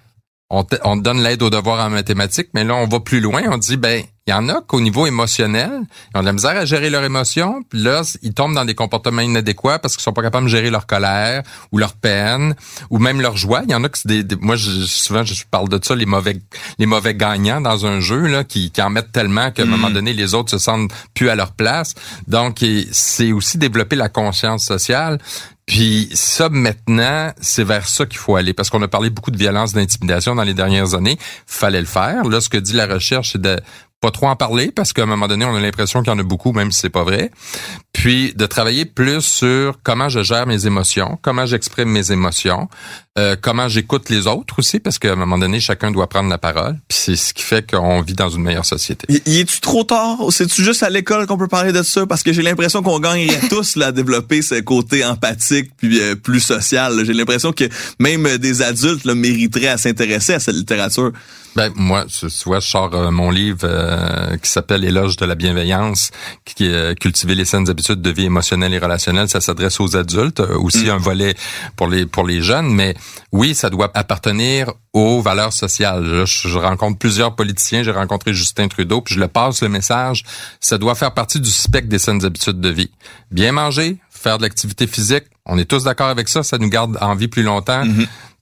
On 0.52 0.64
te, 0.64 0.74
on 0.82 0.98
te 0.98 1.02
donne 1.02 1.22
l'aide 1.22 1.42
aux 1.42 1.50
devoirs 1.50 1.84
en 1.86 1.90
mathématiques, 1.90 2.48
mais 2.54 2.64
là, 2.64 2.74
on 2.74 2.88
va 2.88 2.98
plus 2.98 3.20
loin. 3.20 3.42
On 3.50 3.56
dit, 3.56 3.76
ben, 3.76 4.02
il 4.26 4.30
y 4.30 4.34
en 4.34 4.48
a 4.48 4.60
qu'au 4.60 4.80
niveau 4.80 5.06
émotionnel, 5.06 5.70
ils 6.12 6.18
ont 6.18 6.20
de 6.20 6.26
la 6.26 6.32
misère 6.32 6.56
à 6.56 6.64
gérer 6.64 6.90
leurs 6.90 7.04
émotions, 7.04 7.62
puis 7.68 7.80
là, 7.80 8.02
ils 8.22 8.34
tombent 8.34 8.54
dans 8.54 8.64
des 8.64 8.74
comportements 8.74 9.22
inadéquats 9.22 9.78
parce 9.78 9.94
qu'ils 9.94 10.02
sont 10.02 10.12
pas 10.12 10.22
capables 10.22 10.46
de 10.46 10.50
gérer 10.50 10.70
leur 10.70 10.86
colère 10.86 11.42
ou 11.70 11.78
leur 11.78 11.92
peine 11.94 12.54
ou 12.90 12.98
même 12.98 13.20
leur 13.20 13.36
joie. 13.36 13.62
Il 13.64 13.70
y 13.70 13.74
en 13.76 13.84
a 13.84 13.88
que 13.88 13.98
c'est 13.98 14.08
des, 14.08 14.24
des- 14.24 14.36
moi, 14.36 14.56
je, 14.56 14.70
souvent, 14.86 15.24
je 15.24 15.34
parle 15.50 15.68
de 15.68 15.78
ça, 15.82 15.94
les 15.94 16.06
mauvais, 16.06 16.36
les 16.78 16.86
mauvais 16.86 17.14
gagnants 17.14 17.60
dans 17.60 17.86
un 17.86 18.00
jeu, 18.00 18.26
là, 18.26 18.42
qui, 18.42 18.72
qui 18.72 18.82
en 18.82 18.90
mettent 18.90 19.12
tellement 19.12 19.52
qu'à 19.52 19.62
un 19.62 19.66
moment 19.66 19.90
donné, 19.90 20.12
les 20.14 20.34
autres 20.34 20.50
se 20.50 20.58
sentent 20.58 20.90
plus 21.14 21.28
à 21.28 21.36
leur 21.36 21.52
place. 21.52 21.94
Donc, 22.26 22.64
c'est 22.90 23.30
aussi 23.32 23.56
développer 23.56 23.94
la 23.96 24.08
conscience 24.08 24.64
sociale. 24.64 25.18
Puis 25.70 26.08
ça, 26.14 26.48
maintenant, 26.48 27.32
c'est 27.40 27.62
vers 27.62 27.86
ça 27.86 28.04
qu'il 28.04 28.18
faut 28.18 28.34
aller. 28.34 28.52
Parce 28.52 28.70
qu'on 28.70 28.82
a 28.82 28.88
parlé 28.88 29.08
beaucoup 29.08 29.30
de 29.30 29.36
violence, 29.36 29.72
d'intimidation 29.72 30.34
dans 30.34 30.42
les 30.42 30.52
dernières 30.52 30.94
années. 30.96 31.16
Fallait 31.46 31.78
le 31.78 31.86
faire. 31.86 32.24
Là, 32.24 32.40
ce 32.40 32.48
que 32.48 32.56
dit 32.56 32.72
la 32.72 32.88
recherche, 32.88 33.34
c'est 33.34 33.40
de 33.40 33.56
pas 34.00 34.10
trop 34.10 34.26
en 34.26 34.34
parler 34.34 34.72
parce 34.72 34.92
qu'à 34.92 35.04
un 35.04 35.06
moment 35.06 35.28
donné, 35.28 35.44
on 35.44 35.54
a 35.54 35.60
l'impression 35.60 36.02
qu'il 36.02 36.12
y 36.12 36.16
en 36.16 36.18
a 36.18 36.24
beaucoup, 36.24 36.50
même 36.50 36.72
si 36.72 36.80
c'est 36.80 36.90
pas 36.90 37.04
vrai. 37.04 37.30
Puis 37.92 38.34
de 38.34 38.46
travailler 38.46 38.84
plus 38.84 39.20
sur 39.20 39.78
comment 39.84 40.08
je 40.08 40.24
gère 40.24 40.48
mes 40.48 40.66
émotions, 40.66 41.20
comment 41.22 41.46
j'exprime 41.46 41.90
mes 41.90 42.10
émotions, 42.10 42.68
euh, 43.18 43.34
comment 43.40 43.68
j'écoute 43.68 44.08
les 44.08 44.28
autres 44.28 44.58
aussi, 44.58 44.78
parce 44.78 45.00
qu'à 45.00 45.12
un 45.12 45.16
moment 45.16 45.36
donné, 45.36 45.58
chacun 45.58 45.90
doit 45.90 46.08
prendre 46.08 46.30
la 46.30 46.38
parole. 46.38 46.78
Puis 46.86 46.98
c'est 47.00 47.16
ce 47.16 47.34
qui 47.34 47.42
fait 47.42 47.68
qu'on 47.68 48.02
vit 48.02 48.14
dans 48.14 48.28
une 48.28 48.42
meilleure 48.42 48.64
société. 48.64 49.06
Y, 49.08 49.22
y 49.26 49.40
est-tu 49.40 49.60
trop 49.60 49.82
tard? 49.82 50.18
C'est-tu 50.30 50.62
juste 50.62 50.84
à 50.84 50.90
l'école 50.90 51.26
qu'on 51.26 51.36
peut 51.36 51.48
parler 51.48 51.72
de 51.72 51.82
ça? 51.82 52.06
Parce 52.06 52.22
que 52.22 52.32
j'ai 52.32 52.42
l'impression 52.42 52.82
qu'on 52.82 53.00
gagnerait 53.00 53.40
tous 53.50 53.74
là, 53.74 53.88
à 53.88 53.92
développer 53.92 54.42
ce 54.42 54.60
côté 54.60 55.04
empathique 55.04 55.72
puis 55.76 56.00
euh, 56.00 56.14
plus 56.14 56.40
social. 56.40 57.04
J'ai 57.04 57.12
l'impression 57.12 57.52
que 57.52 57.64
même 57.98 58.26
euh, 58.26 58.38
des 58.38 58.62
adultes 58.62 59.04
là, 59.04 59.16
mériteraient 59.16 59.68
à 59.68 59.76
s'intéresser 59.78 60.34
à 60.34 60.38
cette 60.38 60.54
littérature. 60.54 61.10
Ben 61.56 61.72
moi, 61.74 62.04
tu 62.06 62.28
tu 62.28 62.44
vois, 62.44 62.60
je 62.60 62.68
sors 62.68 62.94
euh, 62.94 63.10
mon 63.10 63.30
livre 63.30 63.60
euh, 63.64 64.36
qui 64.36 64.48
s'appelle 64.48 64.84
Éloge 64.84 65.16
de 65.16 65.26
la 65.26 65.34
bienveillance, 65.34 66.10
qui 66.44 66.66
est 66.66 66.72
euh, 66.72 66.94
cultiver 66.94 67.34
les 67.34 67.44
saines 67.44 67.68
habitudes 67.68 68.00
de 68.00 68.10
vie 68.10 68.26
émotionnelle 68.26 68.72
et 68.72 68.78
relationnelle. 68.78 69.28
Ça 69.28 69.40
s'adresse 69.40 69.80
aux 69.80 69.96
adultes, 69.96 70.40
aussi 70.40 70.88
un 70.88 70.96
volet 70.96 71.34
pour 71.76 71.88
les 71.88 72.06
pour 72.06 72.24
les 72.24 72.40
jeunes, 72.40 72.72
mais 72.72 72.94
oui, 73.32 73.54
ça 73.54 73.70
doit 73.70 73.90
appartenir 73.94 74.72
aux 74.92 75.20
valeurs 75.20 75.52
sociales. 75.52 76.04
Là, 76.04 76.24
je, 76.24 76.48
je 76.48 76.58
rencontre 76.58 76.98
plusieurs 76.98 77.34
politiciens, 77.34 77.82
j'ai 77.82 77.90
rencontré 77.90 78.34
Justin 78.34 78.68
Trudeau, 78.68 79.00
puis 79.00 79.14
je 79.14 79.20
le 79.20 79.28
passe 79.28 79.62
le 79.62 79.68
message. 79.68 80.24
Ça 80.60 80.78
doit 80.78 80.94
faire 80.94 81.12
partie 81.12 81.40
du 81.40 81.50
spectre 81.50 81.88
des 81.88 81.98
saines 81.98 82.24
habitudes 82.24 82.60
de 82.60 82.68
vie. 82.68 82.90
Bien 83.30 83.52
manger, 83.52 83.98
faire 84.10 84.38
de 84.38 84.42
l'activité 84.42 84.86
physique, 84.86 85.24
on 85.46 85.58
est 85.58 85.64
tous 85.64 85.84
d'accord 85.84 86.08
avec 86.08 86.28
ça, 86.28 86.42
ça 86.42 86.58
nous 86.58 86.68
garde 86.68 86.98
en 87.00 87.14
vie 87.14 87.28
plus 87.28 87.42
longtemps 87.42 87.84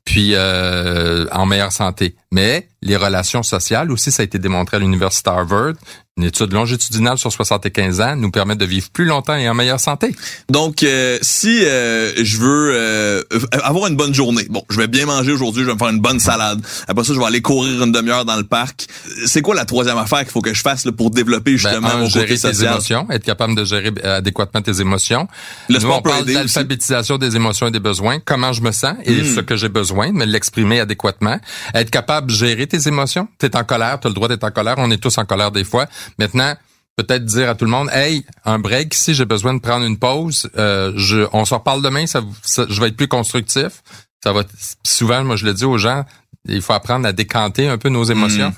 puis 0.09 0.31
euh, 0.33 1.27
en 1.33 1.45
meilleure 1.45 1.73
santé. 1.73 2.17
Mais 2.33 2.67
les 2.83 2.97
relations 2.97 3.43
sociales 3.43 3.91
aussi, 3.91 4.11
ça 4.11 4.23
a 4.23 4.25
été 4.25 4.39
démontré 4.39 4.77
à 4.77 4.81
l'université 4.81 5.31
Harvard. 5.31 5.75
Une 6.17 6.25
étude 6.25 6.53
longitudinale 6.53 7.17
sur 7.17 7.31
75 7.33 8.01
ans 8.01 8.17
nous 8.17 8.33
permet 8.33 8.57
de 8.57 8.65
vivre 8.65 8.91
plus 8.91 9.05
longtemps 9.05 9.37
et 9.37 9.49
en 9.49 9.55
meilleure 9.55 9.79
santé. 9.79 10.17
Donc, 10.51 10.83
euh, 10.83 11.17
si 11.23 11.65
euh, 11.65 12.11
je 12.25 12.39
veux 12.39 12.71
euh, 12.75 13.23
avoir 13.63 13.87
une 13.87 13.95
bonne 13.95 14.13
journée, 14.13 14.45
bon, 14.51 14.65
je 14.69 14.79
vais 14.79 14.89
bien 14.89 15.07
manger 15.07 15.31
aujourd'hui, 15.31 15.63
je 15.63 15.69
vais 15.69 15.75
me 15.75 15.79
faire 15.79 15.91
une 15.91 16.01
bonne 16.01 16.19
salade. 16.19 16.61
Après 16.89 17.05
ça, 17.05 17.15
je 17.15 17.21
vais 17.21 17.25
aller 17.25 17.41
courir 17.41 17.85
une 17.85 17.93
demi-heure 17.93 18.25
dans 18.25 18.35
le 18.37 18.43
parc. 18.43 18.87
C'est 19.27 19.43
quoi 19.43 19.55
la 19.55 19.65
troisième 19.65 19.97
affaire 19.97 20.21
qu'il 20.21 20.33
faut 20.33 20.41
que 20.41 20.53
je 20.53 20.61
fasse 20.61 20.85
là, 20.85 20.91
pour 20.91 21.11
développer 21.13 21.53
justement 21.53 21.83
Ben, 21.87 21.95
un, 21.95 21.99
mon 21.99 22.09
gérer 22.09 22.35
côté 22.37 22.51
tes 22.51 22.65
émotions, 22.65 23.07
être 23.13 23.25
capable 23.25 23.55
de 23.55 23.65
gérer 23.65 23.93
euh, 24.05 24.19
adéquatement 24.19 24.61
tes 24.61 24.81
émotions. 24.81 25.29
Le 25.69 25.75
Nous, 25.77 25.81
sport 25.83 25.99
on 25.99 26.03
parle 26.03 26.25
d'alphabétisation 26.25 27.19
des 27.19 27.37
émotions 27.37 27.69
et 27.69 27.71
des 27.71 27.79
besoins, 27.79 28.19
comment 28.25 28.53
je 28.53 28.63
me 28.63 28.73
sens 28.73 28.97
et 29.05 29.19
Mm. 29.23 29.35
ce 29.37 29.41
que 29.41 29.57
j'ai 29.57 29.69
besoin, 29.69 30.11
mais 30.13 30.27
l'exprimer 30.27 30.81
adéquatement. 30.81 31.39
Être 31.75 31.91
capable 31.91 32.29
de 32.29 32.35
gérer 32.35 32.67
tes 32.69 32.89
émotions. 32.89 33.29
T'es 33.39 33.57
en 33.57 33.65
colère, 33.65 33.99
t'as 34.01 34.09
le 34.09 34.15
droit 34.15 34.29
d'être 34.29 34.45
en 34.45 34.51
colère, 34.51 34.75
on 34.79 34.91
est 34.91 34.99
tous 35.03 35.19
en 35.19 35.25
colère 35.25 35.51
des 35.51 35.65
fois. 35.65 35.87
Maintenant, 36.19 36.55
peut-être 36.97 37.25
dire 37.25 37.49
à 37.51 37.55
tout 37.55 37.65
le 37.65 37.71
monde, 37.71 37.89
hey, 37.93 38.25
un 38.45 38.59
break, 38.59 38.93
si 38.95 39.15
j'ai 39.15 39.25
besoin 39.25 39.55
de 39.55 39.61
prendre 39.61 39.85
une 39.87 39.99
pause, 39.99 40.49
euh, 40.57 40.93
je, 40.97 41.27
on 41.33 41.45
se 41.45 41.55
reparle 41.55 41.83
demain, 41.83 42.07
ça, 42.07 42.23
ça- 42.43 42.67
je 42.69 42.81
vais 42.81 42.89
être 42.89 42.97
plus 42.97 43.09
constructif. 43.09 43.83
Ça 44.23 44.33
va, 44.33 44.43
souvent, 44.85 45.23
moi, 45.25 45.37
je 45.37 45.45
le 45.47 45.55
dis 45.55 45.65
aux 45.65 45.79
gens, 45.79 46.05
il 46.49 46.61
faut 46.63 46.73
apprendre 46.73 47.07
à 47.07 47.13
décanter 47.13 47.69
un 47.69 47.79
peu 47.79 47.89
nos 47.89 48.05
émotions 48.05 48.53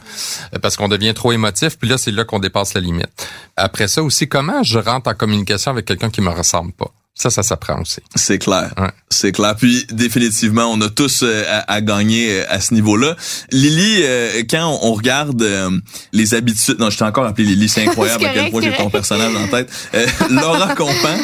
euh, 0.55 0.59
parce 0.59 0.77
qu'on 0.77 0.89
devient 0.89 1.13
trop 1.13 1.33
émotif. 1.33 1.77
Puis 1.79 1.89
là, 1.89 1.99
c'est 1.99 2.13
là 2.13 2.25
qu'on 2.25 2.39
dépasse 2.39 2.73
la 2.75 2.81
limite. 2.81 3.09
Après 3.57 3.89
ça 3.89 4.03
aussi, 4.03 4.27
comment 4.29 4.63
je 4.63 4.79
rentre 4.79 5.11
en 5.11 5.15
communication 5.15 5.71
avec 5.73 5.85
quelqu'un 5.87 6.09
qui 6.09 6.21
me 6.23 6.31
ressemble 6.31 6.73
pas? 6.73 6.91
Ça, 7.15 7.29
ça 7.29 7.43
s'apprend 7.43 7.81
aussi. 7.83 8.01
C'est 8.15 8.39
clair. 8.39 8.73
Ouais. 8.79 8.91
C'est 9.11 9.33
clair. 9.33 9.55
Puis 9.57 9.85
définitivement, 9.91 10.71
on 10.73 10.81
a 10.81 10.89
tous 10.89 11.23
euh, 11.23 11.45
à, 11.49 11.71
à 11.71 11.81
gagner 11.81 12.31
euh, 12.31 12.45
à 12.49 12.61
ce 12.61 12.73
niveau-là. 12.73 13.15
Lily, 13.51 14.03
euh, 14.03 14.43
quand 14.49 14.79
on, 14.83 14.91
on 14.91 14.95
regarde 14.95 15.43
euh, 15.43 15.71
les 16.13 16.33
habitudes, 16.35 16.79
non, 16.79 16.89
je 16.89 16.97
t'ai 16.97 17.05
encore 17.05 17.27
appelé 17.27 17.49
Lily, 17.49 17.69
c'est 17.69 17.85
incroyable 17.87 18.25
à 18.25 18.33
quel 18.33 18.51
point 18.51 18.63
j'ai 18.63 18.73
ton 18.73 18.89
personnage 18.89 19.35
en 19.35 19.49
tête. 19.49 19.71
Laura 20.31 20.75
Compan, 20.75 21.19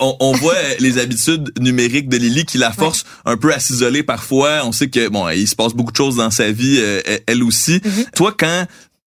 on, 0.00 0.16
on 0.18 0.32
voit 0.32 0.56
les 0.80 0.98
habitudes 0.98 1.52
numériques 1.60 2.08
de 2.08 2.16
Lily 2.16 2.44
qui 2.44 2.58
la 2.58 2.72
force 2.72 3.04
un 3.24 3.36
peu 3.36 3.52
à 3.52 3.60
s'isoler 3.60 4.02
parfois. 4.02 4.62
On 4.64 4.72
sait 4.72 4.88
que 4.88 5.08
bon, 5.08 5.28
il 5.28 5.46
se 5.46 5.54
passe 5.54 5.74
beaucoup 5.74 5.92
de 5.92 5.96
choses 5.96 6.16
dans 6.16 6.30
sa 6.30 6.50
vie, 6.50 6.82
elle 7.26 7.44
aussi. 7.44 7.76
Mm-hmm. 7.76 8.10
Toi, 8.16 8.34
quand 8.36 8.66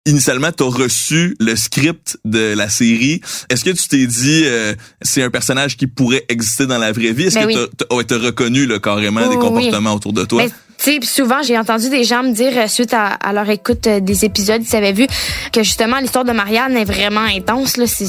initialement 0.07 0.50
tu 0.52 0.62
as 0.64 0.66
reçu 0.71 1.37
le 1.40 1.54
script 1.57 2.19
de 2.25 2.54
la 2.54 2.69
série, 2.69 3.21
est-ce 3.50 3.64
que 3.64 3.71
tu 3.71 3.87
t'es 3.88 4.07
dit 4.07 4.42
euh, 4.47 4.75
c'est 5.02 5.23
un 5.23 5.30
personnage 5.30 5.76
qui 5.76 5.87
pourrait 5.87 6.25
exister 6.28 6.66
dans 6.66 6.78
la 6.78 6.90
vraie 6.92 7.12
vie? 7.12 7.25
Est-ce 7.25 7.35
Ben 7.37 7.42
que 7.42 7.47
oui. 7.49 7.54
t'as- 7.76 7.87
t'as 7.87 7.95
ouais, 7.97 8.04
t'as 8.04 8.19
reconnu 8.19 8.66
là, 8.66 8.78
carrément 8.78 9.21
des 9.28 9.37
oui, 9.37 9.38
comportements 9.38 9.95
autour 9.95 10.12
de 10.12 10.25
toi? 10.25 10.42
Mais, 10.45 10.49
tu 10.49 10.54
sais, 10.78 11.00
souvent, 11.02 11.42
j'ai 11.42 11.59
entendu 11.59 11.90
des 11.90 12.04
gens 12.04 12.23
me 12.23 12.33
dire, 12.33 12.52
euh, 12.57 12.66
suite 12.66 12.95
à, 12.95 13.09
à 13.09 13.35
leur 13.35 13.49
écoute 13.50 13.87
euh, 13.87 14.00
des 14.00 14.25
épisodes, 14.25 14.62
ils 14.66 14.76
avaient 14.76 14.95
vu 14.95 15.07
que 15.52 15.62
justement, 15.62 15.99
l'histoire 15.99 16.25
de 16.25 16.33
Marianne 16.33 16.75
est 16.78 16.87
vraiment 16.87 17.21
intense. 17.21 17.76
Là, 17.76 17.87
c'est, 17.87 18.07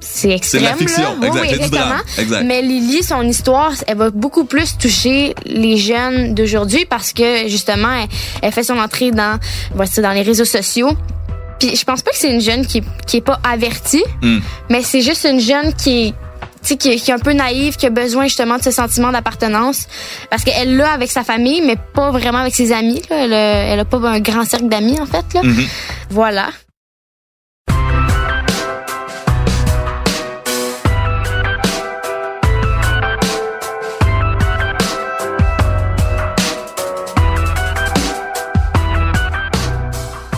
c'est 0.00 0.30
extrême. 0.32 0.40
C'est 0.42 0.58
de 0.58 0.64
la 0.64 0.76
fiction, 0.76 1.18
là. 1.18 1.26
exact, 1.28 1.40
Oui, 1.40 1.48
exactement. 1.54 2.00
exact. 2.18 2.44
Mais 2.44 2.60
Lily, 2.60 3.02
son 3.02 3.22
histoire, 3.26 3.72
elle 3.86 3.96
va 3.96 4.10
beaucoup 4.10 4.44
plus 4.44 4.76
toucher 4.76 5.34
les 5.46 5.78
jeunes 5.78 6.34
d'aujourd'hui 6.34 6.84
parce 6.84 7.14
que, 7.14 7.48
justement, 7.48 7.90
elle, 8.02 8.08
elle 8.42 8.52
fait 8.52 8.64
son 8.64 8.76
entrée 8.78 9.12
dans, 9.12 9.38
voici, 9.74 10.02
dans 10.02 10.12
les 10.12 10.20
réseaux 10.22 10.44
sociaux. 10.44 10.90
Puis 11.60 11.76
je 11.76 11.84
pense 11.84 12.02
pas 12.02 12.10
que 12.10 12.16
c'est 12.16 12.32
une 12.32 12.40
jeune 12.40 12.66
qui, 12.66 12.82
qui 13.06 13.18
est 13.18 13.20
pas 13.20 13.38
avertie, 13.48 14.02
Hmm. 14.22 14.38
mais 14.68 14.82
c'est 14.82 15.02
juste 15.02 15.24
une 15.30 15.38
jeune 15.40 15.72
qui 15.74 16.08
est 16.08 16.14
tu 16.62 16.68
sais, 16.68 16.76
qui, 16.76 16.90
est- 16.90 16.96
qui 16.96 17.10
est 17.10 17.14
un 17.14 17.18
peu 17.18 17.32
naïve, 17.32 17.76
qui 17.76 17.86
a 17.86 17.90
besoin 17.90 18.24
justement 18.24 18.58
de 18.58 18.62
ce 18.62 18.70
sentiment 18.70 19.10
d'appartenance. 19.12 19.86
Parce 20.28 20.44
qu'elle 20.44 20.76
l'a 20.76 20.92
avec 20.92 21.10
sa 21.10 21.24
famille, 21.24 21.62
mais 21.62 21.76
pas 21.94 22.10
vraiment 22.10 22.36
avec 22.40 22.54
ses 22.54 22.70
amis. 22.72 23.00
Là. 23.08 23.24
Elle, 23.24 23.32
a, 23.32 23.36
elle 23.72 23.80
a 23.80 23.84
pas 23.86 23.96
un 24.06 24.20
grand 24.20 24.44
cercle 24.44 24.68
d'amis, 24.68 25.00
en 25.00 25.06
fait. 25.06 25.24
Là. 25.32 25.42
Mhm. 25.42 25.64
Voilà. 26.10 26.48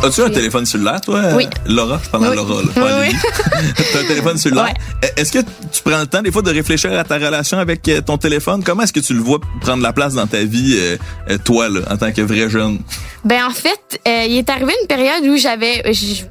As-tu 0.02 0.20
un 0.22 0.30
téléphone 0.30 0.66
cellulaire, 0.66 1.00
toi? 1.00 1.22
Oui. 1.34 1.46
Laura, 1.66 2.00
je 2.02 2.10
parle 2.10 2.26
à 2.26 2.30
Oui. 2.30 2.36
Laura, 2.36 2.62
là, 2.62 2.96
à 2.96 3.00
Oui. 3.00 3.14
T'as 3.92 4.00
un 4.00 4.04
téléphone 4.04 4.36
cellulaire? 4.36 4.74
Est-ce 5.16 5.30
que 5.30 5.38
tu 5.38 5.82
prends 5.84 6.00
le 6.00 6.06
temps, 6.06 6.22
des 6.22 6.32
fois, 6.32 6.42
de 6.42 6.50
réfléchir 6.50 6.92
à 6.98 7.04
ta 7.04 7.16
relation 7.16 7.58
avec 7.58 7.86
euh, 7.88 8.00
ton 8.00 8.18
téléphone? 8.18 8.64
Comment 8.64 8.82
est-ce 8.82 8.92
que 8.92 9.00
tu 9.00 9.14
le 9.14 9.20
vois 9.20 9.38
prendre 9.60 9.82
la 9.82 9.92
place 9.92 10.14
dans 10.14 10.26
ta 10.26 10.42
vie, 10.42 10.76
euh, 10.76 10.96
euh, 11.30 11.38
toi, 11.44 11.68
là, 11.68 11.80
en 11.90 11.96
tant 11.96 12.10
que 12.12 12.22
vrai 12.22 12.48
jeune? 12.50 12.80
Ben 13.24 13.44
en 13.44 13.50
fait, 13.50 14.00
euh, 14.08 14.24
il 14.28 14.38
est 14.38 14.50
arrivé 14.50 14.72
une 14.80 14.88
période 14.88 15.24
où 15.24 15.36
j'avais 15.36 15.82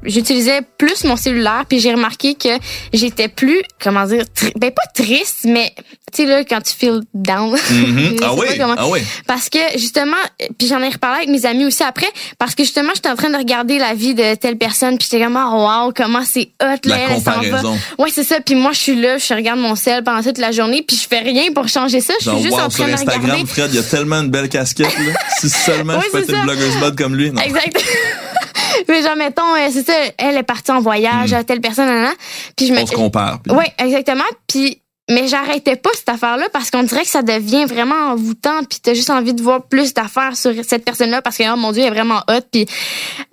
j'utilisais 0.03 0.59
plus 0.77 1.05
mon 1.05 1.15
cellulaire 1.15 1.63
puis 1.67 1.79
j'ai 1.79 1.93
remarqué 1.93 2.35
que 2.35 2.49
j'étais 2.91 3.29
plus 3.29 3.61
comment 3.81 4.05
dire 4.05 4.25
ben 4.57 4.71
pas 4.71 4.87
triste 4.93 5.45
mais 5.45 5.73
tu 6.13 6.23
sais 6.23 6.25
là 6.27 6.43
quand 6.43 6.61
tu 6.61 6.73
feel 6.73 7.01
down. 7.13 7.51
Mhm. 7.51 8.17
Ah 8.23 8.33
oui? 8.35 8.47
comment- 8.57 8.75
Ah 8.77 8.87
oui? 8.87 8.99
Parce 9.27 9.49
que 9.49 9.59
justement 9.77 10.17
puis 10.57 10.67
j'en 10.67 10.79
ai 10.81 10.89
reparlé 10.89 11.17
avec 11.23 11.29
mes 11.29 11.45
amis 11.45 11.65
aussi 11.65 11.83
après 11.83 12.07
parce 12.37 12.55
que 12.55 12.63
justement 12.63 12.91
j'étais 12.95 13.09
en 13.09 13.15
train 13.15 13.29
de 13.29 13.37
regarder 13.37 13.77
la 13.79 13.93
vie 13.93 14.13
de 14.13 14.35
telle 14.35 14.57
personne 14.57 14.97
puis 14.97 15.07
j'étais 15.09 15.23
comme 15.23 15.35
oh, 15.41 15.67
wow 15.67 15.93
comment 15.95 16.23
c'est 16.25 16.49
hot 16.61 16.77
La 16.85 16.97
là 16.97 16.97
elle 17.09 17.15
s'en 17.15 17.31
va. 17.31 17.33
comparaison. 17.33 17.77
Ouais, 17.97 18.09
c'est 18.13 18.23
ça 18.23 18.39
puis 18.39 18.55
moi 18.55 18.71
je 18.73 18.79
suis 18.79 18.95
là, 18.99 19.17
je 19.17 19.33
regarde 19.33 19.59
mon 19.59 19.75
sel 19.75 20.03
pendant 20.03 20.21
toute 20.21 20.37
la 20.37 20.51
journée 20.51 20.83
puis 20.87 20.97
je 20.97 21.07
fais 21.07 21.19
rien 21.19 21.51
pour 21.53 21.67
changer 21.67 22.01
ça, 22.01 22.13
je 22.21 22.29
suis 22.29 22.41
juste 22.41 22.53
wow, 22.55 22.61
en 22.61 22.69
sur 22.69 22.83
train 22.83 22.87
de 22.89 22.93
Instagram, 22.95 23.21
regarder. 23.23 23.45
Fred, 23.45 23.69
il 23.71 23.75
y 23.75 23.79
a 23.79 23.83
tellement 23.83 24.17
une 24.21 24.29
belle 24.29 24.49
casquette, 24.49 24.97
là. 24.99 25.13
Si 25.39 25.49
seulement 25.49 25.95
Oui, 25.97 26.03
je 26.07 26.11
peux 26.11 26.19
être 26.23 26.33
une 26.35 26.43
blogueuse 26.43 26.77
mode 26.77 26.95
comme 26.97 27.15
lui. 27.15 27.31
Non. 27.31 27.41
Exact. 27.41 27.83
Mais 28.87 29.01
genre, 29.01 29.15
mettons, 29.15 29.55
euh, 29.55 29.69
c'est 29.71 29.85
ça, 29.85 29.93
elle 30.17 30.37
est 30.37 30.43
partie 30.43 30.71
en 30.71 30.79
voyage, 30.81 31.33
à 31.33 31.43
telle 31.43 31.61
personne, 31.61 31.87
nan, 31.87 32.03
nan. 32.03 32.13
Puis 32.55 32.67
je 32.67 32.73
me. 32.73 32.79
On 32.81 32.85
se 32.85 32.91
compare. 32.93 33.39
puis- 33.41 33.53
Oui, 33.55 33.65
exactement. 33.77 34.23
Puis, 34.47 34.81
mais 35.11 35.27
j'arrêtais 35.27 35.75
pas 35.75 35.89
cette 35.93 36.09
affaire-là 36.09 36.47
parce 36.53 36.71
qu'on 36.71 36.83
dirait 36.83 37.01
que 37.01 37.07
ça 37.09 37.21
devient 37.21 37.65
vraiment 37.65 38.11
envoûtant. 38.11 38.63
Puis 38.69 38.79
t'as 38.81 38.93
juste 38.93 39.09
envie 39.09 39.33
de 39.33 39.41
voir 39.41 39.63
plus 39.63 39.93
d'affaires 39.93 40.35
sur 40.35 40.53
cette 40.65 40.85
personne-là 40.85 41.21
parce 41.21 41.37
que, 41.37 41.43
oh 41.51 41.57
mon 41.57 41.71
Dieu, 41.71 41.81
elle 41.81 41.89
est 41.89 41.91
vraiment 41.95 42.21
hot. 42.29 42.41
Puis 42.51 42.65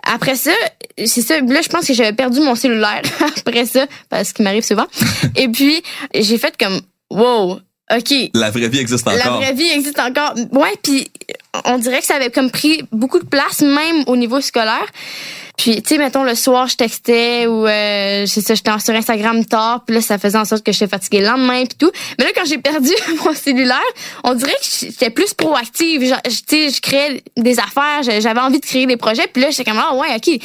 après 0.02 0.34
ça, 0.34 0.50
c'est 1.06 1.22
ça. 1.22 1.40
Là, 1.40 1.62
je 1.62 1.68
pense 1.68 1.86
que 1.86 1.94
j'avais 1.94 2.12
perdu 2.12 2.40
mon 2.40 2.54
cellulaire 2.54 3.02
après 3.36 3.66
ça 3.66 3.86
parce 4.08 4.32
qu'il 4.32 4.44
m'arrive 4.44 4.64
souvent. 4.64 4.86
Et 5.36 5.48
puis, 5.48 5.82
j'ai 6.14 6.38
fait 6.38 6.54
comme, 6.58 6.80
wow, 7.10 7.60
OK, 7.90 8.14
La 8.34 8.50
vraie 8.50 8.68
vie 8.68 8.80
existe 8.80 9.06
la 9.06 9.14
encore. 9.14 9.40
vraie 9.40 9.54
vie 9.54 9.70
existe 9.70 9.98
encore. 9.98 10.34
Ouais, 10.52 10.74
puis 10.82 11.10
on 11.64 11.78
dirait 11.78 12.00
que 12.00 12.06
ça 12.06 12.16
avait 12.16 12.30
comme 12.30 12.50
pris 12.50 12.82
beaucoup 12.92 13.18
de 13.18 13.24
place, 13.24 13.60
même 13.62 14.04
au 14.06 14.16
niveau 14.16 14.40
scolaire. 14.40 14.86
Puis, 15.58 15.82
tu 15.82 15.88
sais, 15.88 15.98
mettons, 15.98 16.22
le 16.22 16.34
soir, 16.36 16.68
je 16.68 16.76
textais 16.76 17.46
ou, 17.48 17.66
euh, 17.66 18.24
c'est 18.26 18.40
ça, 18.40 18.54
j'étais 18.54 18.70
sur 18.78 18.94
Instagram 18.94 19.44
tard, 19.44 19.82
puis 19.84 19.96
là, 19.96 20.00
ça 20.00 20.16
faisait 20.16 20.38
en 20.38 20.44
sorte 20.44 20.64
que 20.64 20.70
j'étais 20.72 20.86
fatiguée 20.88 21.18
le 21.20 21.26
lendemain, 21.26 21.64
puis 21.66 21.76
tout. 21.76 21.90
Mais 22.18 22.24
là, 22.26 22.30
quand 22.34 22.44
j'ai 22.46 22.58
perdu 22.58 22.90
mon 23.24 23.34
cellulaire, 23.34 23.82
on 24.24 24.34
dirait 24.34 24.52
que 24.52 24.86
j'étais 24.86 25.10
plus 25.10 25.34
proactive. 25.34 26.04
Je- 26.04 26.30
Tu 26.30 26.44
sais, 26.48 26.70
je 26.70 26.80
créais 26.80 27.22
des 27.36 27.58
affaires, 27.58 28.02
j'avais 28.20 28.40
envie 28.40 28.60
de 28.60 28.64
créer 28.64 28.86
des 28.86 28.96
projets, 28.96 29.26
puis 29.32 29.42
là, 29.42 29.50
j'étais 29.50 29.64
comme, 29.68 29.80
ah 29.84 29.94
ouais, 29.96 30.14
OK. 30.16 30.40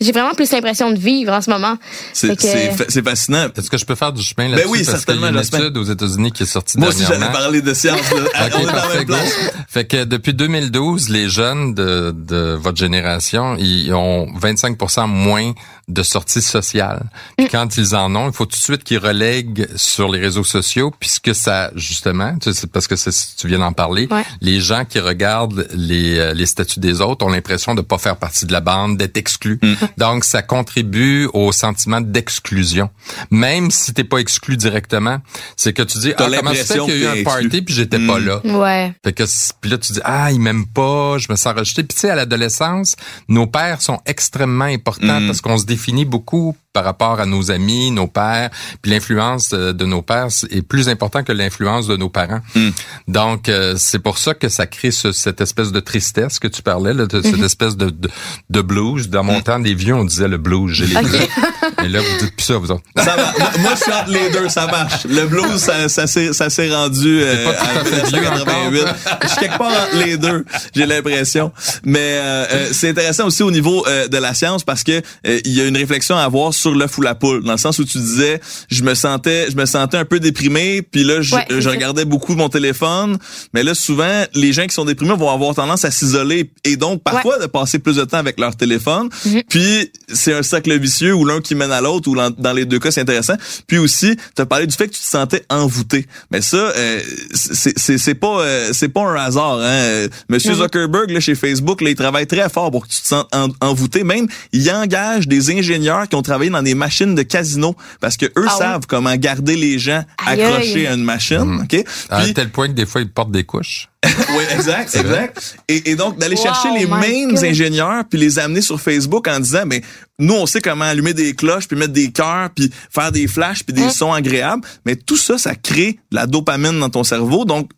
J'ai 0.00 0.12
vraiment 0.12 0.32
plus 0.32 0.50
l'impression 0.50 0.90
de 0.92 0.98
vivre 0.98 1.32
en 1.32 1.40
ce 1.42 1.50
moment. 1.50 1.76
C'est 2.14 2.34
que- 2.34 2.42
c'est 2.42 2.70
fa- 2.72 2.84
c'est 2.88 3.04
fascinant. 3.06 3.48
Est-ce 3.54 3.68
que 3.68 3.76
je 3.76 3.84
peux 3.84 3.94
faire 3.94 4.12
du 4.12 4.22
chemin 4.22 4.46
Ben 4.48 4.52
là-dessus? 4.56 4.68
oui, 4.70 4.78
parce 4.78 4.86
qu'il 4.86 4.86
y 4.86 4.94
a 4.94 4.98
certainement, 5.20 5.28
une 5.28 5.44
étude 5.66 5.76
aux 5.76 5.84
États-Unis 5.84 6.32
qui 6.32 6.44
est 6.44 6.46
sortie 6.46 6.78
Moi 6.78 6.88
aussi, 6.88 7.00
j'allais 7.02 7.10
dernièrement. 7.18 7.38
parler 7.38 7.60
de 7.62 7.74
science. 7.74 8.10
Là. 8.10 8.20
Ok, 8.46 8.52
On 8.54 8.58
est 8.60 8.64
dans 8.64 8.66
la 8.66 8.72
parfait, 8.72 8.98
même 8.98 9.06
place. 9.06 9.24
go. 9.28 9.50
Fait 9.68 9.84
que 9.86 10.04
depuis 10.04 10.32
2012, 10.32 11.08
les 11.10 11.28
jeunes 11.28 11.74
de, 11.74 12.14
de 12.16 12.58
votre 12.60 12.78
génération, 12.78 13.56
ils 13.58 13.92
ont 13.92 14.26
25% 14.38 15.06
moins 15.06 15.52
de 15.92 16.02
sorties 16.02 16.42
sociales. 16.42 17.04
Puis 17.36 17.48
quand 17.48 17.76
ils 17.76 17.94
en 17.94 18.14
ont, 18.16 18.28
il 18.28 18.32
faut 18.34 18.46
tout 18.46 18.56
de 18.58 18.62
suite 18.62 18.84
qu'ils 18.84 18.98
relèguent 18.98 19.68
sur 19.76 20.08
les 20.10 20.18
réseaux 20.20 20.44
sociaux, 20.44 20.92
puisque 20.98 21.34
ça, 21.34 21.70
justement, 21.74 22.36
tu 22.38 22.52
sais, 22.52 22.60
c'est 22.60 22.70
parce 22.70 22.86
que 22.86 22.96
c'est- 22.96 23.36
tu 23.36 23.48
viens 23.48 23.58
d'en 23.58 23.72
parler, 23.72 24.08
Ouais. 24.10 24.24
les 24.40 24.60
gens 24.60 24.84
qui 24.84 24.98
regardent 25.00 25.66
les, 25.72 26.18
euh, 26.18 26.34
les 26.34 26.46
statuts 26.46 26.80
des 26.80 27.00
autres 27.00 27.24
ont 27.26 27.30
l'impression 27.30 27.74
de 27.74 27.80
pas 27.82 27.98
faire 27.98 28.16
partie 28.16 28.46
de 28.46 28.52
la 28.52 28.60
bande, 28.60 28.96
d'être 28.96 29.16
exclus. 29.16 29.58
Donc, 29.98 30.24
ça 30.24 30.42
contribue 30.42 31.28
au 31.32 31.52
sentiment 31.52 32.00
d'exclusion. 32.00 32.90
Même 33.30 33.70
si 33.70 33.92
t'es 33.92 34.04
pas 34.04 34.18
exclu 34.18 34.56
directement, 34.56 35.18
c'est 35.56 35.72
que 35.72 35.82
tu 35.82 35.98
dis, 35.98 36.12
ah, 36.12 36.14
comment 36.18 36.30
ça 36.30 36.36
fait 36.36 36.42
l'impression 36.44 36.86
qu'il 36.86 36.98
y 36.98 37.06
a 37.06 37.16
eu 37.16 37.20
un 37.20 37.24
party 37.24 37.44
exclu. 37.46 37.64
puis 37.64 37.74
j'étais 37.74 37.98
pas 37.98 38.18
Mm. 38.20 38.24
là? 38.26 38.40
Ouais. 38.46 38.92
Fait 39.04 39.12
que 39.12 39.24
puis 39.60 39.70
là 39.70 39.78
tu 39.78 39.92
dis 39.92 40.00
ah 40.04 40.30
il 40.32 40.40
m'aime 40.40 40.66
pas, 40.66 41.18
je 41.18 41.26
me 41.30 41.36
sens 41.36 41.54
rejeté. 41.54 41.82
Puis 41.82 41.94
tu 41.94 42.00
sais 42.00 42.10
à 42.10 42.14
l'adolescence, 42.14 42.96
nos 43.28 43.46
pères 43.46 43.80
sont 43.82 43.98
extrêmement 44.06 44.64
importants 44.66 45.20
Mm. 45.20 45.26
parce 45.26 45.40
qu'on 45.40 45.58
se 45.58 45.64
définit 45.64 45.79
beaucoup 46.04 46.56
par 46.72 46.84
rapport 46.84 47.18
à 47.18 47.26
nos 47.26 47.50
amis, 47.50 47.90
nos 47.90 48.06
pères, 48.06 48.48
puis 48.80 48.92
l'influence 48.92 49.50
euh, 49.52 49.72
de 49.72 49.84
nos 49.84 50.02
pères 50.02 50.28
est 50.50 50.62
plus 50.62 50.88
important 50.88 51.24
que 51.24 51.32
l'influence 51.32 51.88
de 51.88 51.96
nos 51.96 52.08
parents. 52.08 52.40
Mm. 52.54 52.68
Donc 53.08 53.48
euh, 53.48 53.74
c'est 53.76 53.98
pour 53.98 54.18
ça 54.18 54.34
que 54.34 54.48
ça 54.48 54.66
crée 54.66 54.92
ce- 54.92 55.10
cette 55.12 55.40
espèce 55.40 55.72
de 55.72 55.80
tristesse 55.80 56.38
que 56.38 56.46
tu 56.46 56.62
parlais 56.62 56.94
là, 56.94 57.06
de- 57.06 57.22
cette 57.22 57.42
espèce 57.42 57.76
de, 57.76 57.90
de 57.90 58.08
de 58.50 58.60
blues. 58.62 59.08
Dans 59.08 59.24
mon 59.24 59.40
temps 59.40 59.58
des 59.58 59.74
vieux 59.74 59.94
on 59.94 60.04
disait 60.04 60.28
le 60.28 60.38
blues, 60.38 60.70
j'ai 60.72 60.86
les 60.86 60.96
Ok. 60.96 61.28
Mais 61.82 61.88
là 61.88 62.00
vous 62.00 62.24
dites 62.24 62.36
plus 62.36 62.44
ça 62.44 62.56
vous 62.58 62.70
autres. 62.70 62.82
Ça 62.96 63.16
va. 63.16 63.32
Moi, 63.58 63.72
je 63.74 63.82
suis 63.82 63.92
entre 63.92 64.10
les 64.10 64.30
deux, 64.30 64.48
ça 64.48 64.66
marche. 64.66 65.04
Le 65.08 65.26
blues, 65.26 65.56
ça, 65.56 65.88
ça 65.88 66.06
s'est, 66.06 66.32
ça 66.32 66.50
s'est 66.50 66.72
rendu 66.74 67.20
euh, 67.22 67.44
pas 67.44 67.52
tout 67.54 67.78
à 67.78 67.84
fait 67.84 68.02
1988. 68.04 68.84
Je 69.22 69.28
suis 69.28 69.38
quelque 69.38 69.58
part 69.58 69.68
entre 69.70 70.04
les 70.04 70.16
deux, 70.16 70.44
j'ai 70.74 70.86
l'impression. 70.86 71.52
Mais 71.84 71.98
euh, 71.98 72.46
euh, 72.52 72.68
c'est 72.72 72.90
intéressant 72.90 73.26
aussi 73.26 73.42
au 73.42 73.50
niveau 73.50 73.84
euh, 73.86 74.08
de 74.08 74.16
la 74.16 74.34
science 74.34 74.64
parce 74.64 74.82
que 74.84 74.92
euh, 75.26 75.40
il 75.44 75.52
y 75.52 75.60
a 75.60 75.66
une 75.66 75.76
réflexion 75.76 76.16
à 76.16 76.22
avoir 76.22 76.52
sur 76.54 76.74
l'œuf 76.74 76.98
ou 76.98 77.02
la 77.02 77.14
poule, 77.14 77.42
dans 77.44 77.52
le 77.52 77.58
sens 77.58 77.78
où 77.78 77.84
tu 77.84 77.98
disais, 77.98 78.40
je 78.70 78.82
me 78.82 78.94
sentais, 78.94 79.50
je 79.50 79.56
me 79.56 79.66
sentais 79.66 79.96
un 79.96 80.04
peu 80.04 80.20
déprimé, 80.20 80.82
puis 80.82 81.04
là, 81.04 81.20
je, 81.22 81.34
Ouais, 81.34 81.46
regardais 81.48 82.04
beaucoup 82.04 82.34
mon 82.34 82.48
téléphone. 82.48 83.16
Mais 83.54 83.62
là, 83.62 83.74
souvent, 83.74 84.24
les 84.34 84.52
gens 84.52 84.66
qui 84.66 84.74
sont 84.74 84.84
déprimés 84.84 85.14
vont 85.14 85.30
avoir 85.30 85.54
tendance 85.54 85.84
à 85.84 85.90
s'isoler 85.90 86.50
et 86.64 86.76
donc 86.76 87.02
parfois 87.02 87.38
de 87.38 87.46
passer 87.46 87.78
plus 87.78 87.96
de 87.96 88.04
temps 88.04 88.18
avec 88.18 88.38
leur 88.40 88.56
téléphone. 88.56 89.08
Mhm. 89.24 89.42
Puis 89.48 89.92
c'est 90.12 90.34
un 90.34 90.42
cercle 90.42 90.76
vicieux 90.78 91.14
où 91.14 91.24
l'un 91.24 91.40
qui 91.40 91.54
mène 91.60 91.72
à 91.72 91.80
l'autre 91.80 92.08
ou 92.10 92.16
dans 92.16 92.52
les 92.52 92.64
deux 92.64 92.78
cas 92.78 92.90
c'est 92.90 93.02
intéressant. 93.02 93.34
Puis 93.66 93.78
aussi, 93.78 94.16
tu 94.34 94.42
as 94.42 94.46
parlé 94.46 94.66
du 94.66 94.74
fait 94.74 94.88
que 94.88 94.94
tu 94.94 95.00
te 95.00 95.06
sentais 95.06 95.44
envoûté. 95.50 96.06
Mais 96.30 96.40
ça 96.40 96.56
euh, 96.56 97.00
c'est 97.34 97.78
c'est 97.78 97.98
c'est 97.98 98.14
pas 98.14 98.40
euh, 98.40 98.70
c'est 98.72 98.88
pas 98.88 99.02
un 99.02 99.14
hasard 99.16 99.58
hein. 99.58 99.62
Euh, 99.64 100.08
Monsieur 100.28 100.52
Mhm. 100.52 100.58
Zuckerberg 100.62 101.10
là 101.10 101.20
chez 101.20 101.34
Facebook, 101.34 101.80
là, 101.82 101.90
il 101.90 101.96
travaille 101.96 102.26
très 102.26 102.48
fort 102.48 102.70
pour 102.70 102.86
que 102.86 102.92
tu 102.92 103.00
te 103.02 103.06
sentes 103.06 103.28
en- 103.34 103.48
envoûté 103.60 104.02
même 104.04 104.26
il 104.52 104.70
engage 104.70 105.28
des 105.28 105.50
ingénieurs 105.50 106.08
qui 106.08 106.16
ont 106.16 106.22
travaillé 106.22 106.50
dans 106.50 106.62
des 106.62 106.74
machines 106.74 107.14
de 107.14 107.22
casino 107.22 107.76
parce 108.00 108.16
que 108.16 108.26
eux 108.26 108.32
Ah 108.48 108.52
oui? 108.52 108.58
savent 108.58 108.86
comment 108.88 109.14
garder 109.16 109.56
les 109.56 109.78
gens 109.78 110.02
accrochés 110.26 110.80
aïe. 110.80 110.86
à 110.86 110.94
une 110.94 111.04
machine, 111.04 111.38
Mhm. 111.44 111.62
OK? 111.64 111.84
À 112.08 112.22
Puis- 112.22 112.34
tel 112.34 112.50
point 112.50 112.68
que 112.68 112.72
des 112.72 112.86
fois 112.86 113.02
ils 113.02 113.10
portent 113.10 113.32
des 113.32 113.44
couches. 113.44 113.89
oui, 114.06 114.44
exact, 114.54 114.96
exact. 114.96 115.56
Et, 115.68 115.90
et 115.90 115.94
donc 115.94 116.18
d'aller 116.18 116.36
Wow, 116.36 116.42
chercher 116.42 116.68
les 116.78 116.86
mêmes 116.86 117.34
God. 117.34 117.44
ingénieurs 117.44 118.04
puis 118.08 118.18
les 118.18 118.38
amener 118.38 118.62
sur 118.62 118.80
Facebook 118.80 119.28
en 119.28 119.38
disant 119.40 119.64
mais 119.66 119.82
nous 120.18 120.34
on 120.34 120.46
sait 120.46 120.60
comment 120.62 120.86
allumer 120.86 121.12
des 121.12 121.34
cloches 121.34 121.68
puis 121.68 121.76
mettre 121.76 121.92
des 121.92 122.10
cœurs 122.10 122.48
puis 122.54 122.70
faire 122.90 123.12
des 123.12 123.26
flashs 123.28 123.62
puis 123.62 123.74
des 123.74 123.90
sons 123.90 124.12
agréables, 124.12 124.62
mais 124.86 124.96
tout 124.96 125.18
ça 125.18 125.36
ça 125.36 125.54
crée 125.54 125.98
de 126.10 126.16
la 126.16 126.26
dopamine 126.26 126.78
dans 126.80 126.88
ton 126.90 127.04
cerveau 127.04 127.44
donc 127.44 127.70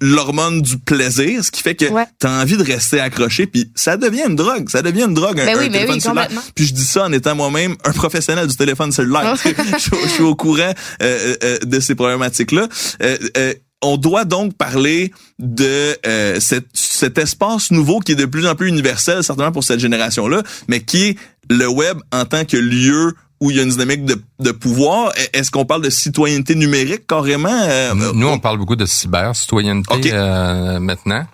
l'hormone 0.00 0.62
du 0.62 0.78
plaisir, 0.78 1.42
ce 1.44 1.50
qui 1.50 1.60
fait 1.60 1.74
que 1.74 1.86
Ouais. 1.86 2.04
tu 2.20 2.26
as 2.26 2.30
envie 2.30 2.56
de 2.56 2.62
rester 2.62 3.00
accroché 3.00 3.46
puis 3.46 3.70
ça 3.74 3.96
devient 3.96 4.22
une 4.28 4.36
drogue, 4.36 4.68
ça 4.68 4.80
devient 4.82 5.02
une 5.04 5.14
drogue 5.14 5.40
un, 5.40 5.44
Ben 5.44 5.56
oui, 5.58 5.64
un 5.64 5.68
ben 5.68 5.72
téléphone 5.72 5.94
oui, 5.96 6.00
cellulaire. 6.00 6.22
complètement. 6.28 6.52
Puis 6.54 6.66
je 6.66 6.74
dis 6.74 6.84
ça 6.84 7.04
en 7.04 7.12
étant 7.12 7.34
moi-même 7.34 7.74
un 7.84 7.92
professionnel 7.92 8.46
du 8.46 8.56
téléphone 8.56 8.92
cellulaire. 8.92 9.34
je, 9.44 9.48
je 10.04 10.08
suis 10.08 10.22
au 10.22 10.36
courant 10.36 10.72
euh, 11.02 11.34
euh, 11.42 11.58
de 11.58 11.80
ces 11.80 11.94
problématiques-là. 11.96 12.68
Euh, 13.02 13.18
euh, 13.36 13.54
on 13.82 13.96
doit 13.96 14.24
donc 14.24 14.54
parler 14.56 15.12
de 15.38 15.96
euh, 16.06 16.38
cette- 16.40 16.68
cet 16.72 17.18
espace 17.18 17.70
nouveau 17.70 17.98
qui 18.00 18.12
est 18.12 18.16
de 18.16 18.26
plus 18.26 18.46
en 18.46 18.54
plus 18.54 18.68
universel, 18.68 19.22
certainement 19.24 19.52
pour 19.52 19.64
cette 19.64 19.80
génération-là, 19.80 20.42
mais 20.68 20.80
qui 20.80 21.02
est 21.08 21.16
le 21.50 21.66
web 21.68 21.98
en 22.12 22.24
tant 22.24 22.44
que 22.44 22.56
lieu 22.56 23.14
où 23.40 23.50
il 23.50 23.56
y 23.56 23.60
a 23.60 23.64
une 23.64 23.70
dynamique 23.70 24.04
de, 24.04 24.22
de 24.38 24.50
pouvoir. 24.52 25.12
Est-ce 25.32 25.50
qu'on 25.50 25.64
parle 25.64 25.82
de 25.82 25.90
citoyenneté 25.90 26.54
numérique 26.54 27.08
carrément? 27.08 27.50
euh, 27.50 27.92
Nous, 28.14 28.28
on 28.28 28.38
parle 28.38 28.58
beaucoup 28.58 28.76
de 28.76 28.86
cyber-citoyenneté 28.86 30.10
euh, 30.12 30.78
maintenant. 30.78 31.24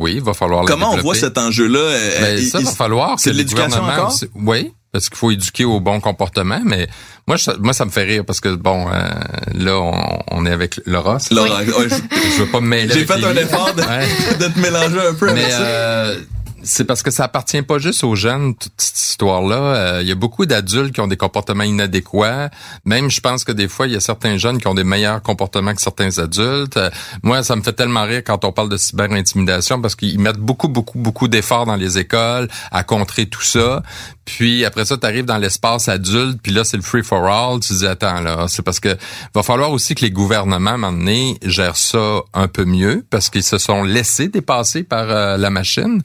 Oui, 0.00 0.14
il 0.16 0.22
va 0.22 0.32
falloir 0.32 0.64
comment 0.64 0.92
on 0.92 0.96
voit 0.98 1.14
cet 1.16 1.36
enjeu-là? 1.38 1.78
euh, 1.78 2.20
Ben, 2.20 2.38
il- 2.38 2.48
ça 2.48 2.60
il- 2.60 2.64
va 2.66 2.70
falloir 2.70 3.18
c'est 3.18 3.30
que 3.30 3.34
de 3.34 3.38
l'éducation 3.38 3.82
encore? 3.82 4.14
oui, 4.36 4.72
parce 4.92 5.08
qu'il 5.08 5.18
faut 5.18 5.30
éduquer 5.30 5.64
au 5.64 5.80
bon 5.80 6.00
comportement, 6.00 6.60
mais 6.64 6.88
moi, 7.26 7.36
ça, 7.38 7.54
moi, 7.60 7.72
ça 7.72 7.84
me 7.84 7.90
fait 7.90 8.04
rire 8.04 8.24
parce 8.26 8.40
que 8.40 8.54
bon, 8.54 8.86
euh, 8.88 9.08
là, 9.54 9.76
on, 9.78 10.18
on 10.30 10.46
est 10.46 10.50
avec 10.52 10.80
Laura. 10.86 11.18
Laura, 11.30 11.60
ouais, 11.60 11.88
je- 11.88 12.30
Je 12.36 12.42
veux 12.42 12.46
pas 12.50 12.60
me 12.60 12.68
mêler. 12.68 12.92
J'ai 12.94 13.04
fait 13.06 13.22
un 13.24 13.36
effort 13.36 13.74
de, 13.74 13.82
Ouais. 13.82 14.06
de 14.38 14.46
te 14.52 14.58
mélanger 14.58 15.00
un 15.08 15.14
peu 15.14 15.26
Mais 15.32 15.40
avec 15.40 15.52
ça. 15.52 15.60
euh, 15.60 16.16
C'est 16.64 16.84
parce 16.84 17.02
que 17.02 17.10
ça 17.12 17.24
appartient 17.24 17.62
pas 17.62 17.78
juste 17.78 18.02
aux 18.02 18.16
jeunes, 18.16 18.54
toute 18.56 18.72
cette 18.78 18.98
histoire-là. 18.98 19.56
Euh, 19.56 19.98
il 20.02 20.08
y 20.08 20.12
a 20.12 20.16
beaucoup 20.16 20.44
d'adultes 20.44 20.92
qui 20.92 21.00
ont 21.00 21.06
des 21.06 21.16
comportements 21.16 21.62
inadéquats. 21.64 22.50
Même, 22.84 23.10
je 23.10 23.20
pense 23.20 23.44
que 23.44 23.52
des 23.52 23.68
fois, 23.68 23.86
il 23.86 23.92
y 23.92 23.96
a 23.96 24.00
certains 24.00 24.36
jeunes 24.38 24.58
qui 24.58 24.66
ont 24.66 24.74
des 24.74 24.84
meilleurs 24.84 25.22
comportements 25.22 25.72
que 25.72 25.80
certains 25.80 26.18
adultes. 26.18 26.76
Euh, 26.76 26.90
moi, 27.22 27.42
ça 27.44 27.54
me 27.56 27.62
fait 27.62 27.72
tellement 27.72 28.02
rire 28.04 28.22
quand 28.26 28.44
on 28.44 28.52
parle 28.52 28.68
de 28.68 28.76
cyber-intimidation 28.76 29.80
parce 29.80 29.94
qu'ils 29.94 30.18
mettent 30.18 30.36
beaucoup, 30.38 30.68
beaucoup, 30.68 30.98
beaucoup 30.98 31.28
d'efforts 31.28 31.64
dans 31.66 31.76
les 31.76 31.96
écoles 31.98 32.48
à 32.72 32.82
contrer 32.84 33.26
tout 33.26 33.42
ça. 33.42 33.82
Puis 34.28 34.66
après 34.66 34.84
ça, 34.84 34.98
tu 34.98 35.06
arrives 35.06 35.24
dans 35.24 35.38
l'espace 35.38 35.88
adulte, 35.88 36.38
puis 36.42 36.52
là, 36.52 36.62
c'est 36.62 36.76
le 36.76 36.82
free 36.82 37.02
for 37.02 37.26
all. 37.26 37.60
Tu 37.60 37.72
dis, 37.72 37.86
attends, 37.86 38.20
là, 38.20 38.44
c'est 38.46 38.62
parce 38.62 38.78
que 38.78 38.94
va 39.34 39.42
falloir 39.42 39.70
aussi 39.70 39.94
que 39.94 40.02
les 40.02 40.10
gouvernements, 40.10 40.72
à 40.72 40.74
un 40.74 40.76
moment 40.76 40.98
donné, 40.98 41.38
gèrent 41.42 41.78
ça 41.78 42.20
un 42.34 42.46
peu 42.46 42.66
mieux 42.66 43.06
parce 43.08 43.30
qu'ils 43.30 43.42
se 43.42 43.56
sont 43.56 43.82
laissés 43.82 44.28
dépasser 44.28 44.82
par 44.82 45.08
euh, 45.08 45.38
la 45.38 45.48
machine. 45.48 46.02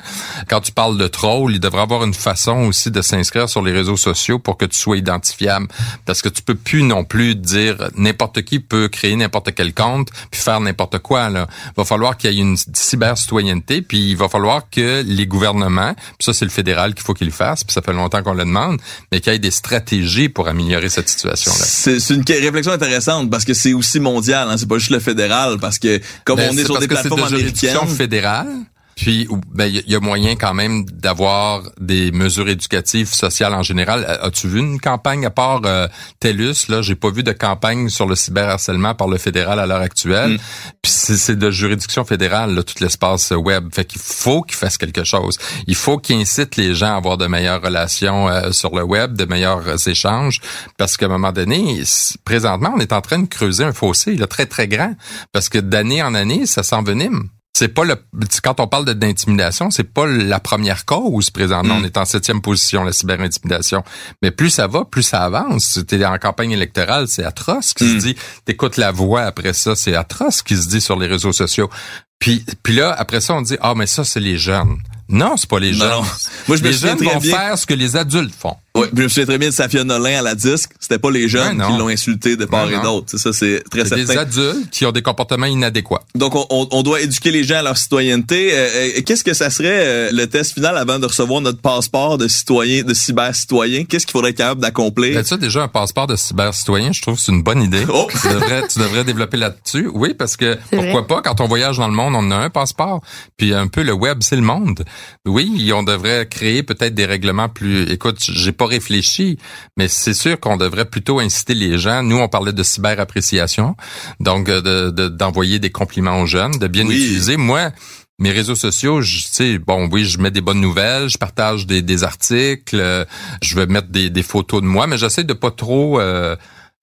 Quand 0.47 0.61
tu 0.61 0.71
parles 0.71 0.97
de 0.97 1.07
troll, 1.07 1.51
il 1.51 1.59
devrait 1.59 1.81
avoir 1.81 2.05
une 2.05 2.13
façon 2.13 2.59
aussi 2.59 2.91
de 2.91 3.01
s'inscrire 3.01 3.49
sur 3.49 3.61
les 3.61 3.73
réseaux 3.73 3.97
sociaux 3.97 4.39
pour 4.39 4.55
que 4.55 4.63
tu 4.63 4.77
sois 4.77 4.95
identifiable. 4.95 5.67
Parce 6.05 6.21
que 6.21 6.29
tu 6.29 6.41
peux 6.41 6.55
plus 6.55 6.83
non 6.83 7.03
plus 7.03 7.35
dire 7.35 7.89
n'importe 7.97 8.43
qui 8.43 8.61
peut 8.61 8.87
créer 8.87 9.17
n'importe 9.17 9.53
quel 9.53 9.73
compte 9.73 10.11
puis 10.31 10.39
faire 10.39 10.61
n'importe 10.61 10.99
quoi. 10.99 11.29
Là. 11.29 11.47
Va 11.75 11.83
falloir 11.83 12.15
qu'il 12.15 12.31
y 12.31 12.39
ait 12.39 12.41
une 12.41 12.55
cyber-citoyenneté, 12.55 13.81
puis 13.81 14.11
il 14.11 14.15
va 14.15 14.29
falloir 14.29 14.69
que 14.69 15.03
les 15.05 15.27
gouvernements, 15.27 15.93
puis 15.93 16.23
ça 16.23 16.31
c'est 16.31 16.45
le 16.45 16.51
fédéral 16.51 16.93
qu'il 16.93 17.03
faut 17.03 17.13
qu'il 17.13 17.31
fasse, 17.31 17.65
puis 17.65 17.73
ça 17.73 17.81
fait 17.81 17.91
longtemps 17.91 18.12
qu'on 18.21 18.33
le 18.33 18.43
demande, 18.45 18.79
mais 19.11 19.19
qu'il 19.19 19.31
y 19.31 19.35
ait 19.35 19.39
des 19.39 19.51
stratégies 19.51 20.29
pour 20.29 20.47
améliorer 20.47 20.89
cette 20.89 21.09
situation-là. 21.09 21.65
C'est 21.65 22.13
une 22.13 22.23
réflexion 22.27 22.71
intéressante 22.71 23.29
parce 23.29 23.45
que 23.45 23.53
c'est 23.53 23.73
aussi 23.73 23.99
mondial, 23.99 24.49
hein, 24.49 24.55
c'est 24.57 24.67
pas 24.67 24.77
juste 24.77 24.91
le 24.91 24.99
fédéral, 24.99 25.57
parce 25.59 25.79
que 25.79 25.99
comme 26.25 26.37
Ben, 26.37 26.49
on 26.51 26.53
est 26.53 26.57
c'est 26.57 26.65
sur 26.65 26.79
des 26.79 26.87
de 26.87 26.93
plateformes 26.93 27.27
juridiction 27.27 27.69
américaines, 27.69 27.97
fédérale. 27.97 28.47
Puis, 28.95 29.27
ben, 29.53 29.65
il 29.65 29.89
y 29.89 29.95
a 29.95 29.99
moyen 29.99 30.35
quand 30.35 30.53
même 30.53 30.85
d'avoir 30.85 31.63
des 31.79 32.11
mesures 32.11 32.47
éducatives, 32.47 33.13
sociales 33.13 33.53
en 33.53 33.63
général. 33.63 34.05
Euh, 34.07 34.27
As-tu 34.27 34.47
vu 34.47 34.59
une 34.59 34.79
campagne 34.79 35.25
à 35.25 35.29
part 35.29 35.61
euh, 35.65 35.87
TELUS? 36.19 36.67
Là, 36.69 36.81
j'ai 36.81 36.95
pas 36.95 37.09
vu 37.09 37.23
de 37.23 37.31
campagne 37.31 37.89
sur 37.89 38.07
le 38.07 38.15
cyberharcèlement 38.15 38.95
par 38.95 39.07
le 39.07 39.17
fédéral 39.17 39.59
à 39.59 39.65
l'heure 39.65 39.81
actuelle. 39.81 40.33
Mm. 40.33 40.37
Puis 40.81 40.91
c'est 40.91 41.35
de 41.37 41.51
juridiction 41.51 42.05
fédérale, 42.05 42.55
là, 42.55 42.63
tout 42.63 42.75
l'espace 42.81 43.31
web. 43.31 43.69
Fait 43.73 43.85
qu'il 43.85 44.01
faut 44.01 44.41
qu'il 44.41 44.55
fasse 44.55 44.77
quelque 44.77 45.03
chose. 45.03 45.37
Il 45.67 45.75
faut 45.75 45.97
qu'il 45.97 46.17
incite 46.17 46.55
les 46.55 46.75
gens 46.75 46.93
à 46.93 46.97
avoir 46.97 47.17
de 47.17 47.27
meilleures 47.27 47.61
relations 47.61 48.29
euh, 48.29 48.51
sur 48.51 48.75
le 48.75 48.83
web, 48.83 49.15
de 49.15 49.25
meilleurs 49.25 49.67
euh, 49.67 49.77
échanges. 49.77 50.41
Parce 50.77 50.97
qu'à 50.97 51.05
un 51.05 51.09
moment 51.09 51.31
donné, 51.31 51.81
présentement, 52.25 52.73
on 52.75 52.79
est 52.79 52.93
en 52.93 53.01
train 53.01 53.19
de 53.19 53.27
creuser 53.27 53.63
un 53.63 53.73
fossé 53.73 54.15
là, 54.15 54.27
très, 54.27 54.45
très 54.45 54.67
grand. 54.67 54.93
Parce 55.31 55.49
que 55.49 55.57
d'année 55.59 56.01
en 56.03 56.13
année, 56.13 56.45
ça 56.45 56.63
s'envenime. 56.63 57.29
C'est 57.55 57.67
pas 57.67 57.85
le 57.85 57.95
quand 58.43 58.59
on 58.59 58.67
parle 58.67 58.85
d'intimidation, 58.95 59.69
c'est 59.69 59.83
pas 59.83 60.07
la 60.07 60.39
première 60.39 60.85
cause 60.85 61.29
présentement. 61.29 61.75
Mm. 61.75 61.81
On 61.81 61.85
est 61.85 61.97
en 61.97 62.05
septième 62.05 62.41
position, 62.41 62.83
la 62.83 62.91
cyberintimidation. 62.93 63.83
Mais 64.23 64.31
plus 64.31 64.49
ça 64.49 64.65
va, 64.65 64.85
plus 64.85 65.03
ça 65.03 65.19
avance. 65.23 65.79
T'es 65.87 66.03
en 66.03 66.17
campagne 66.17 66.49
électorale, 66.51 67.07
c'est 67.07 67.23
atroce 67.23 67.67
ce 67.67 67.73
qui 67.75 67.83
Mm. 67.83 67.99
se 67.99 68.05
dit. 68.07 68.15
T'écoutes 68.45 68.77
la 68.77 68.91
voix 68.91 69.21
après 69.21 69.53
ça, 69.53 69.75
c'est 69.75 69.95
atroce 69.95 70.37
ce 70.37 70.43
qui 70.43 70.57
se 70.57 70.67
dit 70.67 70.81
sur 70.81 70.97
les 70.97 71.05
réseaux 71.05 71.31
sociaux. 71.31 71.69
Puis, 72.17 72.43
puis 72.63 72.73
là, 72.75 72.91
après 72.97 73.21
ça, 73.21 73.35
on 73.35 73.41
dit 73.41 73.57
ah 73.61 73.73
mais 73.75 73.85
ça 73.85 74.03
c'est 74.03 74.19
les 74.19 74.37
jeunes. 74.37 74.77
Non, 75.09 75.35
c'est 75.37 75.49
pas 75.49 75.59
les 75.59 75.73
jeunes. 75.73 75.89
non. 75.89 76.01
Moi, 76.47 76.57
je 76.57 76.63
me 76.63 76.67
les 76.69 76.73
souviens 76.73 76.89
jeunes 76.91 76.97
très 77.05 77.13
vont 77.15 77.19
bien- 77.19 77.37
faire 77.37 77.57
ce 77.57 77.65
que 77.65 77.73
les 77.73 77.95
adultes 77.95 78.33
font. 78.37 78.55
Puis 78.75 78.89
je 78.97 79.01
me 79.03 79.07
souviens 79.07 79.25
très 79.27 79.37
bien 79.37 79.49
de 79.49 79.53
Safia 79.53 79.83
Nolin 79.83 80.17
à 80.17 80.21
la 80.23 80.33
disque. 80.33 80.71
C'était 80.79 80.97
pas 80.97 81.11
les 81.11 81.27
jeunes 81.29 81.57
non. 81.59 81.67
qui 81.71 81.77
l'ont 81.77 81.89
insulté 81.89 82.35
de 82.35 82.45
part 82.45 82.65
Ouais, 82.65 82.73
et 82.73 82.81
d'autre. 82.81 83.05
C'est 83.11 83.19
ça, 83.19 83.31
c'est 83.31 83.63
très 83.69 83.85
C'est 83.85 83.95
des 83.95 84.07
certain. 84.07 84.21
adultes 84.21 84.71
qui 84.71 84.83
ont 84.87 84.91
des 84.91 85.03
comportements 85.03 85.45
inadéquats. 85.45 86.01
Donc, 86.15 86.33
on, 86.33 86.47
on- 86.49 86.67
on 86.71 86.81
doit 86.81 86.99
éduquer 87.01 87.29
les 87.29 87.43
gens 87.43 87.57
à 87.57 87.61
leur 87.61 87.77
citoyenneté. 87.77 88.49
Euh, 88.51 88.67
euh, 88.97 89.01
Qu'est-ce 89.05 89.23
que 89.23 89.35
ça 89.35 89.51
serait 89.51 89.67
euh, 89.85 90.09
le 90.11 90.25
test 90.25 90.53
final 90.53 90.75
avant 90.75 90.97
de 90.97 91.05
recevoir 91.05 91.41
notre 91.41 91.59
passeport 91.61 92.17
de 92.17 92.27
citoyen, 92.27 92.81
de 92.83 92.93
cyber-citoyen? 92.95 93.85
Qu'est-ce 93.85 94.07
qu'il 94.07 94.13
faudrait 94.13 94.31
être 94.31 94.37
capable 94.37 94.61
d'accomplir? 94.61 95.13
Ben, 95.13 95.23
ça, 95.23 95.37
déjà, 95.37 95.61
un 95.63 95.67
passeport 95.67 96.07
de 96.07 96.15
cyber-citoyen, 96.15 96.93
je 96.93 97.01
trouve 97.03 97.15
que 97.17 97.21
c'est 97.21 97.31
une 97.31 97.43
bonne 97.43 97.61
idée. 97.61 97.85
Oh! 97.93 98.07
Tu, 98.09 98.27
devrais, 98.27 98.67
tu 98.67 98.79
devrais 98.79 99.03
développer 99.03 99.37
là-dessus. 99.37 99.87
Oui, 99.93 100.15
parce 100.15 100.35
que 100.35 100.57
pourquoi 100.71 101.05
pas, 101.05 101.21
quand 101.21 101.41
on 101.41 101.47
voyage 101.47 101.77
dans 101.77 101.87
le 101.87 101.93
monde, 101.93 102.15
on 102.15 102.31
a 102.31 102.37
un 102.37 102.49
passeport. 102.49 103.01
Puis 103.37 103.53
un 103.53 103.67
peu 103.67 103.83
le 103.83 103.93
web, 103.93 104.19
c'est 104.21 104.35
le 104.35 104.41
monde. 104.41 104.83
Oui, 105.25 105.71
on 105.73 105.83
devrait 105.83 106.27
créer 106.27 106.63
peut-être 106.63 106.93
des 106.93 107.05
règlements 107.05 107.49
plus... 107.49 107.89
Écoute, 107.91 108.17
j'ai 108.19 108.51
pas 108.51 108.65
réfléchi, 108.65 109.37
mais 109.77 109.87
c'est 109.87 110.13
sûr 110.13 110.39
qu'on 110.39 110.57
devrait 110.57 110.85
plutôt 110.85 111.19
inciter 111.19 111.53
les 111.53 111.77
gens. 111.77 112.03
Nous, 112.03 112.17
on 112.17 112.27
parlait 112.27 112.53
de 112.53 112.63
cyber-appréciation, 112.63 113.75
donc 114.19 114.49
euh, 114.49 114.61
de- 114.61 114.89
de- 114.91 115.07
d'envoyer 115.09 115.59
des 115.59 115.71
compliments 115.71 116.21
aux 116.21 116.25
jeunes, 116.25 116.57
de 116.57 116.67
bien 116.67 116.85
Oui. 116.85 116.95
utiliser. 116.95 117.37
Moi, 117.37 117.71
mes 118.19 118.31
réseaux 118.31 118.55
sociaux, 118.55 119.01
je 119.01 119.19
sais, 119.25 119.57
bon, 119.57 119.89
oui, 119.91 120.05
je 120.05 120.19
mets 120.19 120.31
des 120.31 120.41
bonnes 120.41 120.61
nouvelles, 120.61 121.09
je 121.09 121.17
partage 121.17 121.65
des, 121.65 121.81
des 121.81 122.03
articles, 122.03 122.75
euh, 122.79 123.05
je 123.41 123.55
vais 123.55 123.65
mettre 123.65 123.89
des, 123.89 124.09
des 124.09 124.23
photos 124.23 124.61
de 124.61 124.67
moi, 124.67 124.85
mais 124.87 124.97
j'essaie 124.97 125.23
de 125.23 125.33
pas 125.33 125.51
trop 125.51 125.99
euh, 125.99 126.35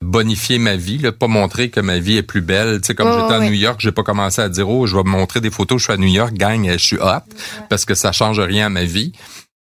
bonifier 0.02 0.58
ma 0.58 0.76
vie, 0.76 0.98
là, 0.98 1.12
pas 1.12 1.26
montrer 1.26 1.70
que 1.70 1.80
ma 1.80 1.98
vie 1.98 2.16
est 2.16 2.22
plus 2.22 2.40
belle. 2.40 2.80
Tu 2.80 2.88
sais, 2.88 2.94
comme 2.94 3.08
Ouais, 3.08 3.20
j'étais 3.20 3.34
à. 3.34 3.40
New 3.40 3.52
York, 3.52 3.80
j'ai 3.80 3.92
pas 3.92 4.02
commencé 4.02 4.40
à 4.40 4.48
dire 4.48 4.68
oh, 4.68 4.86
je 4.86 4.96
vais 4.96 5.02
me 5.02 5.10
montrer 5.10 5.40
des 5.40 5.50
photos, 5.50 5.78
je 5.78 5.84
suis 5.84 5.92
à 5.92 5.96
New 5.96 6.08
York, 6.08 6.32
gang, 6.34 6.68
je 6.70 6.76
suis 6.78 6.96
hot, 6.96 7.22
parce 7.68 7.84
que 7.84 7.94
ça 7.94 8.12
change 8.12 8.40
rien 8.40 8.66
à 8.66 8.70
ma 8.70 8.84
vie. 8.84 9.12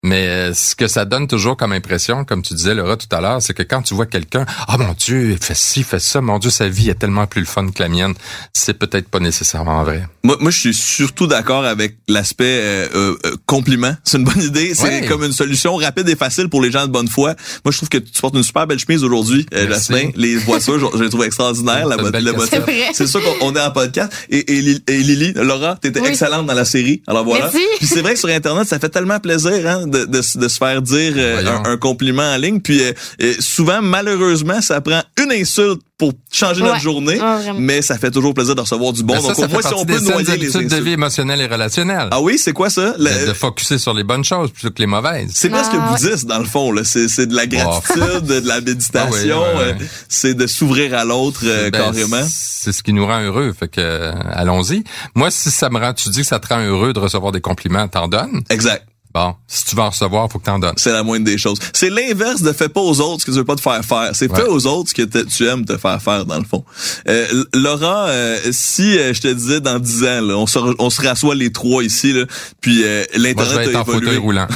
Mais 0.07 0.29
euh, 0.29 0.53
ce 0.55 0.77
que 0.77 0.87
ça 0.87 1.07
donne 1.07 1.27
toujours 1.27 1.57
comme 1.57 1.73
impression, 1.73 2.25
comme 2.27 2.43
tu 2.43 2.53
disais 2.53 2.75
Laura 2.75 2.97
tout 2.99 3.09
à 3.11 3.21
l'heure, 3.23 3.41
c'est 3.41 3.55
que 3.55 3.63
quand 3.63 3.81
tu 3.83 3.95
vois 3.95 4.05
quelqu'un, 4.07 4.45
ah 4.69 4.77
mon 4.79 4.93
Dieu, 4.93 5.31
il 5.33 5.39
fait 5.43 5.57
ci, 5.57 5.81
il 5.81 5.85
fait 5.85 5.99
ça, 5.99 6.21
mon 6.21 6.39
Dieu, 6.39 6.51
sa 6.51 6.69
vie 6.69 6.91
est 6.91 6.95
tellement 6.99 7.27
plus 7.27 7.41
le 7.41 7.47
fun 7.47 7.67
que 7.71 7.83
la 7.83 7.89
mienne, 7.89 8.13
c'est 8.53 8.75
peut-être 8.75 9.09
pas 9.09 9.19
nécessairement 9.19 9.83
vrai. 9.83 10.07
Moi, 10.23 10.37
moi, 10.41 10.51
je 10.51 10.59
suis 10.59 10.75
surtout 10.75 11.27
d'accord 11.27 11.65
avec 11.65 11.97
l'aspect 12.07 12.45
euh, 12.45 12.89
euh, 12.95 13.17
euh, 13.27 13.37
compliment. 13.47 13.95
C'est 14.05 14.19
une 14.19 14.25
bonne 14.25 14.43
idée. 14.43 14.75
C'est 14.75 14.85
Ouais. 14.85 15.07
comme 15.09 15.25
une 15.25 15.33
solution 15.33 15.75
rapide 15.77 16.07
et 16.11 16.17
facile 16.17 16.49
pour 16.51 16.61
les 16.61 16.71
gens 16.71 16.87
de 16.87 16.93
bonne 16.93 17.09
foi. 17.09 17.35
Moi, 17.65 17.73
je 17.73 17.79
trouve 17.79 17.89
que 17.89 17.97
tu 17.99 18.21
portes 18.21 18.35
une 18.37 18.43
super 18.43 18.67
belle 18.67 18.79
chemise 18.79 19.03
aujourd'hui, 19.05 19.47
euh. 19.55 19.69
Jasmin. 19.69 20.11
Les 20.17 20.37
voitures, 20.37 20.79
je, 20.79 20.99
je 20.99 21.03
les 21.05 21.09
trouve 21.09 21.25
extraordinaires. 21.25 21.87
La, 21.87 21.97
motif. 21.97 22.49
C'est 22.51 22.59
vrai. 22.59 22.83
C'est 22.93 23.07
sûr 23.07 23.23
qu'on 23.23 23.49
on 23.49 23.57
est 23.57 23.61
en 23.61 23.71
podcast. 23.71 24.13
Et, 24.29 24.39
et, 24.39 24.77
et 24.89 24.99
Lily, 24.99 25.33
Laura, 25.37 25.77
t'étais 25.81 26.01
Oui. 26.01 26.09
excellente 26.09 26.45
dans 26.47 26.53
la 26.55 26.67
série. 26.67 27.03
Alors 27.07 27.25
voilà. 27.25 27.45
Merci. 27.45 27.61
Puis 27.79 27.87
c'est 27.87 28.03
vrai 28.03 28.13
que 28.15 28.21
sur 28.21 28.29
Internet, 28.29 28.69
ça 28.69 28.79
fait 28.79 28.91
tellement 28.91 29.19
plaisir 29.19 29.67
hein, 29.67 29.87
de, 29.99 30.05
de, 30.07 30.23
se- 30.23 30.39
de 30.39 30.49
se 30.49 30.59
faire 30.59 30.83
dire 30.83 31.13
euh, 31.17 31.45
un, 31.65 31.71
un 31.73 31.77
compliment 31.77 32.23
en 32.23 32.37
ligne. 32.37 32.61
Puis 32.61 32.83
euh, 32.83 32.93
euh, 33.23 33.35
souvent, 33.41 33.81
malheureusement, 33.83 34.61
ça 34.61 34.81
prend 34.81 35.03
une 35.23 35.33
insulte 35.33 35.81
pour 35.97 36.13
changer 36.33 36.63
notre 36.63 36.81
journée. 36.81 37.13
Ouais, 37.21 37.43
vraiment. 37.43 37.59
mais 37.61 37.81
ça 37.81 37.97
fait 37.99 38.11
toujours 38.11 38.35
plaisir 38.35 38.55
de 38.57 38.61
recevoir 38.61 38.93
du 38.93 39.05
bon. 39.05 39.15
Ça, 39.15 39.29
Donc 39.29 39.37
ça 39.37 39.45
au 39.45 39.49
moins, 39.49 39.63
si 39.63 39.75
on 39.75 39.85
peut 39.87 40.01
noyer 40.01 40.25
les 40.25 40.31
habitudes 40.33 40.53
de 40.63 40.67
insultes. 40.67 40.83
vie 40.83 40.93
émotionnelle 40.93 41.41
et 41.41 41.47
relationnelle. 41.47 42.09
Ah 42.11 42.21
oui, 42.21 42.37
c'est 42.37 42.53
quoi 42.53 42.69
ça? 42.69 42.95
Le- 42.99 43.05
de, 43.23 43.29
de 43.29 43.33
focuser 43.33 43.79
sur 43.79 43.95
les 43.95 44.03
bonnes 44.03 44.25
choses 44.25 44.51
plutôt 44.51 44.71
que 44.75 44.81
les 44.81 44.87
mauvaises. 44.89 45.31
c'est 45.33 45.49
presque 45.51 45.71
Ah, 45.75 45.93
ouais. 45.93 45.99
bouddhiste 46.01 46.27
dans 46.27 46.39
le 46.41 46.45
fond. 46.47 46.73
Là. 46.73 46.83
C'est, 46.85 47.07
c'est 47.09 47.27
de 47.27 47.35
la 47.37 47.47
gratitude, 47.47 48.23
de 48.27 48.43
la 48.47 48.61
méditation. 48.61 49.41
Ah 49.45 49.49
oui, 49.55 49.59
ouais, 49.59 49.65
ouais. 49.67 49.73
euh, 49.81 49.85
c'est 50.09 50.35
de 50.35 50.47
s'ouvrir 50.49 50.95
à 50.95 51.05
l'autre 51.05 51.41
euh, 51.45 51.71
Ben, 51.71 51.79
carrément. 51.79 52.27
C'est 52.29 52.73
ce 52.73 52.83
qui 52.83 52.93
nous 52.93 53.07
rend 53.07 53.21
heureux. 53.21 53.55
Fait 53.59 53.69
que 53.69 53.81
euh, 53.81 54.13
allons-y. 54.33 54.83
Moi, 55.15 55.31
si 55.31 55.51
ça 55.53 55.71
me 55.71 55.79
rend, 55.79 55.93
tu 55.95 56.09
dis 56.09 56.21
que 56.23 56.27
ça 56.27 56.41
te 56.41 56.49
rend 56.53 56.61
heureux 56.61 56.93
de 56.93 56.99
recevoir 56.99 57.31
des 57.31 57.41
compliments, 57.41 57.87
t'en 57.87 58.09
donnes. 58.09 58.43
Exact. 58.51 58.85
Bon, 59.15 59.35
si 59.47 59.65
tu 59.67 59.77
vas 59.77 59.85
en 59.85 59.91
recevoir, 59.91 60.29
faut 60.31 60.41
que 60.41 60.45
t'en 60.47 60.59
donnes. 60.59 60.75
C'est 60.77 60.91
la 60.91 61.05
moindre 61.05 61.25
des 61.25 61.39
choses. 61.39 61.59
C'est 61.73 61.89
l'inverse 61.89 62.43
de 62.43 62.53
fais 62.53 62.69
pas 62.69 62.81
aux 62.81 63.01
autres 63.01 63.21
ce 63.21 63.27
que 63.27 63.31
tu 63.31 63.37
veux 63.37 63.45
pas 63.45 63.55
te 63.55 63.61
faire 63.61 63.85
faire. 63.85 64.11
C'est 64.13 64.29
Ouais. 64.31 64.41
fais 64.41 64.49
aux 64.49 64.67
autres 64.67 64.91
ce 64.91 64.95
que 64.95 65.03
te- 65.03 65.19
tu 65.25 65.47
aimes 65.47 65.65
te 65.65 65.77
faire 65.77 66.03
faire 66.03 66.25
dans 66.25 66.39
le 66.39 66.45
fond. 66.45 66.65
Euh, 67.09 67.27
L- 67.31 67.45
Laura, 67.63 68.09
euh, 68.09 68.39
si 68.51 68.99
euh, 68.99 69.15
je 69.15 69.21
te 69.21 69.29
disais 69.29 69.61
dans 69.61 69.79
10 69.79 70.03
ans, 70.03 70.21
là, 70.21 70.35
on 70.37 70.47
se 70.49 70.59
re- 70.59 70.75
on 70.81 70.91
se 70.91 71.01
rassoit 71.01 71.37
les 71.37 71.53
trois 71.53 71.85
ici, 71.85 72.13
là, 72.13 72.25
puis 72.61 72.83
euh, 72.85 73.05
l'internet 73.15 73.69
a 73.77 73.81
évolué. 73.83 74.17
roulant. 74.17 74.49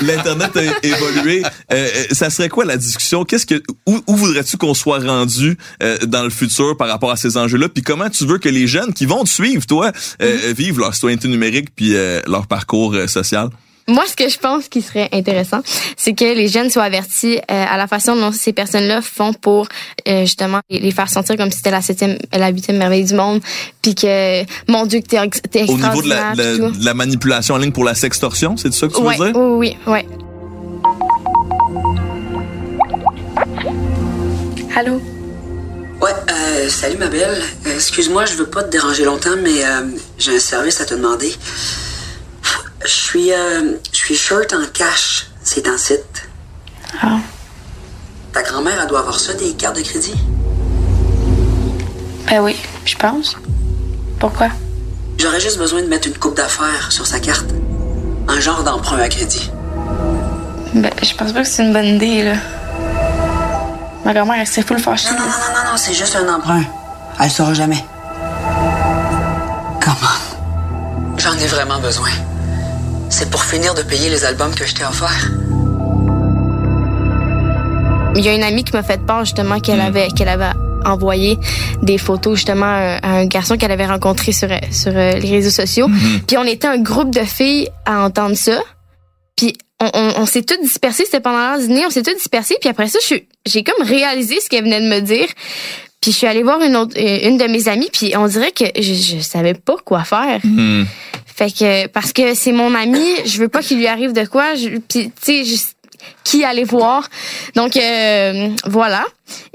L'internet 0.00 0.56
a 0.56 0.62
évolué. 0.86 1.42
Ça 2.12 2.30
serait 2.30 2.48
quoi 2.48 2.64
la 2.64 2.76
discussion? 2.76 3.24
Qu'est-ce 3.24 3.46
que 3.46 3.62
où, 3.86 4.00
où 4.06 4.16
voudrais-tu 4.16 4.56
qu'on 4.56 4.74
soit 4.74 5.00
rendu 5.00 5.58
euh, 5.82 5.98
dans 6.06 6.22
le 6.24 6.30
futur 6.30 6.76
par 6.76 6.88
rapport 6.88 7.10
à 7.10 7.16
ces 7.16 7.36
enjeux-là? 7.36 7.68
Puis 7.68 7.82
comment 7.82 8.08
tu 8.08 8.24
veux 8.26 8.38
que 8.38 8.48
les 8.48 8.66
jeunes 8.66 8.92
qui 8.92 9.06
vont 9.06 9.24
te 9.24 9.28
suivre, 9.28 9.66
toi, 9.66 9.92
euh, 10.22 10.54
vivent 10.56 10.78
leur 10.78 10.94
citoyenneté 10.94 11.28
numérique 11.28 11.68
puis 11.74 11.94
euh, 11.94 12.20
leur 12.26 12.46
parcours 12.46 12.85
euh, 12.94 13.06
social? 13.06 13.50
Moi, 13.88 14.02
ce 14.08 14.16
que 14.16 14.28
je 14.28 14.36
pense 14.36 14.68
qui 14.68 14.82
serait 14.82 15.08
intéressant, 15.12 15.60
c'est 15.96 16.12
que 16.12 16.24
les 16.24 16.48
jeunes 16.48 16.70
soient 16.70 16.82
avertis 16.82 17.36
euh, 17.38 17.40
à 17.48 17.76
la 17.76 17.86
façon 17.86 18.16
dont 18.16 18.32
ces 18.32 18.52
personnes-là 18.52 19.00
font 19.00 19.32
pour 19.32 19.68
euh, 20.08 20.22
justement 20.22 20.58
les 20.68 20.90
faire 20.90 21.08
sentir 21.08 21.36
comme 21.36 21.52
si 21.52 21.58
c'était 21.58 21.70
la 21.70 21.82
septième, 21.82 22.18
la 22.32 22.48
huitième 22.48 22.78
merveille 22.78 23.04
du 23.04 23.14
monde, 23.14 23.40
puis 23.82 23.94
que 23.94 24.42
mon 24.68 24.86
Dieu 24.86 25.00
que 25.00 25.06
t'es 25.06 25.28
t'es 25.48 25.70
Au 25.70 25.76
niveau 25.76 26.02
de 26.02 26.08
la, 26.08 26.34
de 26.34 26.92
manipulation 26.92 27.54
en 27.54 27.58
ligne 27.58 27.70
pour 27.70 27.84
la 27.84 27.94
sextorsion, 27.94 28.56
c'est 28.56 28.74
ça 28.74 28.88
que 28.88 28.94
tu 28.94 29.02
ouais, 29.02 29.16
veux 29.18 29.32
dire? 29.32 29.40
oui, 29.40 29.76
oui, 29.86 29.92
ouais. 29.92 30.06
Allô? 34.74 35.00
Ouais, 36.00 36.10
euh, 36.30 36.68
salut 36.68 36.98
ma 36.98 37.06
belle. 37.06 37.42
Euh, 37.66 37.74
Excuse-moi, 37.74 38.26
je 38.26 38.34
veux 38.34 38.46
pas 38.46 38.62
te 38.62 38.70
déranger 38.70 39.04
longtemps, 39.04 39.36
mais 39.42 39.64
euh, 39.64 39.86
j'ai 40.18 40.36
un 40.36 40.38
service 40.38 40.80
à 40.80 40.84
te 40.84 40.92
demander. 40.92 41.32
Je 43.06 43.10
suis, 43.12 43.32
euh, 43.32 43.76
je 43.92 43.98
suis 43.98 44.16
short 44.16 44.52
en 44.52 44.66
cash, 44.74 45.28
c'est 45.44 45.68
en 45.68 45.78
site. 45.78 46.28
Ah. 47.00 47.18
Ta 48.32 48.42
grand-mère, 48.42 48.80
elle 48.82 48.88
doit 48.88 48.98
avoir 48.98 49.20
ça, 49.20 49.32
des 49.32 49.52
cartes 49.52 49.76
de 49.76 49.82
crédit? 49.82 50.16
Ben 52.28 52.40
oui, 52.40 52.56
je 52.84 52.96
pense. 52.96 53.36
Pourquoi? 54.18 54.48
J'aurais 55.18 55.38
juste 55.38 55.56
besoin 55.56 55.82
de 55.82 55.86
mettre 55.86 56.08
une 56.08 56.18
coupe 56.18 56.36
d'affaires 56.36 56.90
sur 56.90 57.06
sa 57.06 57.20
carte. 57.20 57.46
Un 58.26 58.40
genre 58.40 58.64
d'emprunt 58.64 58.98
à 58.98 59.08
crédit. 59.08 59.52
Ben, 60.74 60.90
je 61.00 61.14
pense 61.14 61.32
pas 61.32 61.42
que 61.42 61.48
c'est 61.48 61.62
une 61.62 61.72
bonne 61.72 61.84
idée, 61.84 62.24
là. 62.24 62.34
Ma 64.04 64.14
grand-mère, 64.14 64.40
elle 64.40 64.48
serait 64.48 64.62
full 64.62 64.80
fâchée. 64.80 65.10
Non, 65.12 65.18
non, 65.18 65.26
non, 65.26 65.30
non, 65.54 65.70
non, 65.70 65.76
c'est 65.76 65.94
juste 65.94 66.16
un 66.16 66.34
emprunt. 66.34 66.64
Elle 67.20 67.30
saura 67.30 67.54
jamais. 67.54 67.84
Comment? 69.80 71.16
J'en 71.18 71.34
ai 71.34 71.46
vraiment 71.46 71.78
besoin. 71.78 72.10
C'est 73.18 73.30
pour 73.30 73.42
finir 73.42 73.72
de 73.72 73.80
payer 73.80 74.10
les 74.10 74.26
albums 74.26 74.54
que 74.54 74.66
je 74.66 74.74
t'ai 74.74 74.84
offerts. 74.84 75.30
Il 78.14 78.22
y 78.22 78.28
a 78.28 78.34
une 78.34 78.42
amie 78.42 78.62
qui 78.62 78.72
m'a 78.74 78.82
fait 78.82 79.00
part 79.06 79.24
justement 79.24 79.58
qu'elle 79.58 79.80
avait 79.80 80.08
qu'elle 80.08 80.28
avait 80.28 80.50
envoyé 80.84 81.38
des 81.80 81.96
photos 81.96 82.34
justement 82.34 82.66
à 82.66 83.08
un 83.08 83.24
garçon 83.24 83.56
qu'elle 83.56 83.72
avait 83.72 83.86
rencontré 83.86 84.32
sur 84.32 84.50
sur 84.70 84.92
euh, 84.94 85.12
les 85.14 85.30
réseaux 85.30 85.48
sociaux. 85.48 85.88
Puis 86.26 86.36
on 86.36 86.44
était 86.44 86.66
un 86.66 86.76
groupe 86.76 87.10
de 87.10 87.24
filles 87.24 87.70
à 87.86 88.04
entendre 88.04 88.36
ça. 88.36 88.62
Puis 89.34 89.56
on, 89.80 89.88
on, 89.94 90.12
on 90.18 90.26
s'est 90.26 90.42
toutes 90.42 90.60
dispersées, 90.60 91.06
c'était 91.06 91.20
pendant 91.20 91.38
l'heure 91.38 91.58
dîner, 91.58 91.86
on 91.86 91.90
s'est 91.90 92.02
toutes 92.02 92.18
dispersées. 92.18 92.56
Puis 92.60 92.68
après 92.68 92.88
ça, 92.88 92.98
j'ai 93.46 93.64
comme 93.64 93.86
réalisé 93.86 94.40
ce 94.42 94.50
qu'elle 94.50 94.64
venait 94.64 94.82
de 94.82 94.94
me 94.94 95.00
dire. 95.00 95.28
Puis 96.02 96.12
je 96.12 96.18
suis 96.18 96.26
allée 96.26 96.42
voir 96.42 96.60
une 96.60 96.76
autre, 96.76 96.94
une 96.98 97.38
de 97.38 97.46
mes 97.46 97.66
amies, 97.66 97.88
puis 97.90 98.14
on 98.14 98.26
dirait 98.26 98.52
que 98.52 98.66
je, 98.76 98.92
je 98.92 99.20
savais 99.20 99.54
pas 99.54 99.76
quoi 99.82 100.04
faire. 100.04 100.40
Hmm. 100.44 100.84
Fait 101.36 101.50
que 101.50 101.86
parce 101.88 102.12
que 102.12 102.34
c'est 102.34 102.52
mon 102.52 102.74
ami, 102.74 103.04
je 103.26 103.38
veux 103.38 103.48
pas 103.48 103.62
qu'il 103.62 103.76
lui 103.78 103.86
arrive 103.86 104.12
de 104.12 104.24
quoi. 104.24 104.54
Je, 104.54 104.78
puis 104.88 105.12
tu 105.22 105.44
sais, 105.44 105.56
qui 106.24 106.44
aller 106.44 106.64
voir. 106.64 107.08
Donc 107.54 107.76
euh, 107.76 108.48
voilà. 108.66 109.04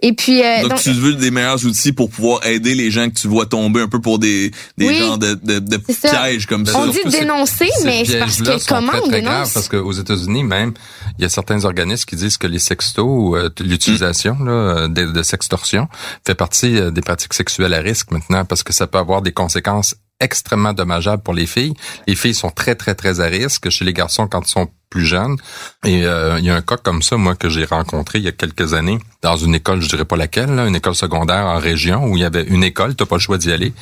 Et 0.01 0.13
puis 0.13 0.41
euh, 0.43 0.61
Donc, 0.61 0.71
donc- 0.71 0.81
tu 0.81 0.91
veux 0.91 1.13
des 1.13 1.31
meilleurs 1.31 1.63
outils 1.65 1.91
pour 1.93 2.09
pouvoir 2.09 2.45
aider 2.45 2.75
les 2.75 2.91
gens 2.91 3.09
que 3.09 3.15
tu 3.15 3.27
vois 3.27 3.45
tomber 3.45 3.81
un 3.81 3.87
peu 3.87 3.99
pour 4.01 4.19
des, 4.19 4.51
des 4.77 4.87
Oui. 4.87 4.97
genres 4.97 5.17
de, 5.17 5.33
de, 5.41 5.59
de 5.59 5.77
pièges 5.77 6.45
comme 6.47 6.65
ça. 6.65 6.77
on 6.79 6.87
dit 6.87 6.99
dénoncer, 7.09 7.69
mais 7.85 8.03
c'est 8.05 8.19
parce 8.19 8.37
que 8.41 8.67
comment 8.67 8.91
très, 8.91 9.01
on 9.01 9.07
dénonce? 9.07 9.53
parce 9.53 9.69
qu'aux 9.69 9.91
États-Unis 9.93 10.43
même, 10.43 10.73
il 11.17 11.21
y 11.21 11.25
a 11.25 11.29
certains 11.29 11.63
organismes 11.65 12.05
qui 12.05 12.15
disent 12.15 12.37
que 12.37 12.47
les 12.47 12.59
sextos, 12.59 13.35
euh, 13.35 13.49
l'utilisation 13.61 14.37
là, 14.43 14.51
euh, 14.51 14.87
de, 14.87 15.05
de 15.05 15.23
sextorsion, 15.23 15.87
fait 16.25 16.35
partie 16.35 16.77
euh, 16.77 16.91
des 16.91 17.01
pratiques 17.01 17.33
sexuelles 17.33 17.73
à 17.73 17.79
risque 17.79 18.11
maintenant 18.11 18.43
parce 18.45 18.63
que 18.63 18.73
ça 18.73 18.87
peut 18.87 18.97
avoir 18.97 19.21
des 19.21 19.31
conséquences 19.31 19.95
extrêmement 20.21 20.73
dommageables 20.73 21.23
pour 21.23 21.33
les 21.33 21.45
filles. 21.45 21.73
Les 22.07 22.15
filles 22.15 22.33
sont 22.33 22.51
très 22.51 22.75
très 22.75 22.95
très 22.95 23.19
à 23.19 23.25
risque 23.25 23.69
chez 23.69 23.83
les 23.83 23.93
garçons 23.93 24.27
quand 24.27 24.47
ils 24.47 24.51
sont 24.51 24.69
plus 24.89 25.05
jeunes. 25.05 25.37
Et 25.83 26.05
euh, 26.05 26.37
il 26.39 26.45
y 26.45 26.49
a 26.49 26.55
un 26.55 26.61
cas 26.61 26.77
comme 26.77 27.01
ça, 27.01 27.17
moi, 27.17 27.35
que 27.35 27.49
j'ai 27.49 27.65
rencontré 27.65 28.19
il 28.19 28.25
y 28.25 28.27
a 28.27 28.31
quelques 28.31 28.73
années 28.73 28.99
dans 29.21 29.37
une 29.37 29.55
école, 29.55 29.81
je 29.81 29.89
dirais 29.89 30.05
pas 30.05 30.17
laquelle, 30.17 30.53
là, 30.55 30.67
une 30.67 30.75
école 30.75 30.95
secondaire 30.95 31.45
en 31.45 31.57
région 31.57 32.05
où 32.05 32.17
il 32.17 32.21
y 32.21 32.25
avait 32.25 32.43
une 32.43 32.63
école, 32.63 32.95
t'as 32.95 33.05
pas 33.05 33.15
le 33.15 33.21
choix 33.21 33.37
d'y 33.37 33.51
aller. 33.51 33.73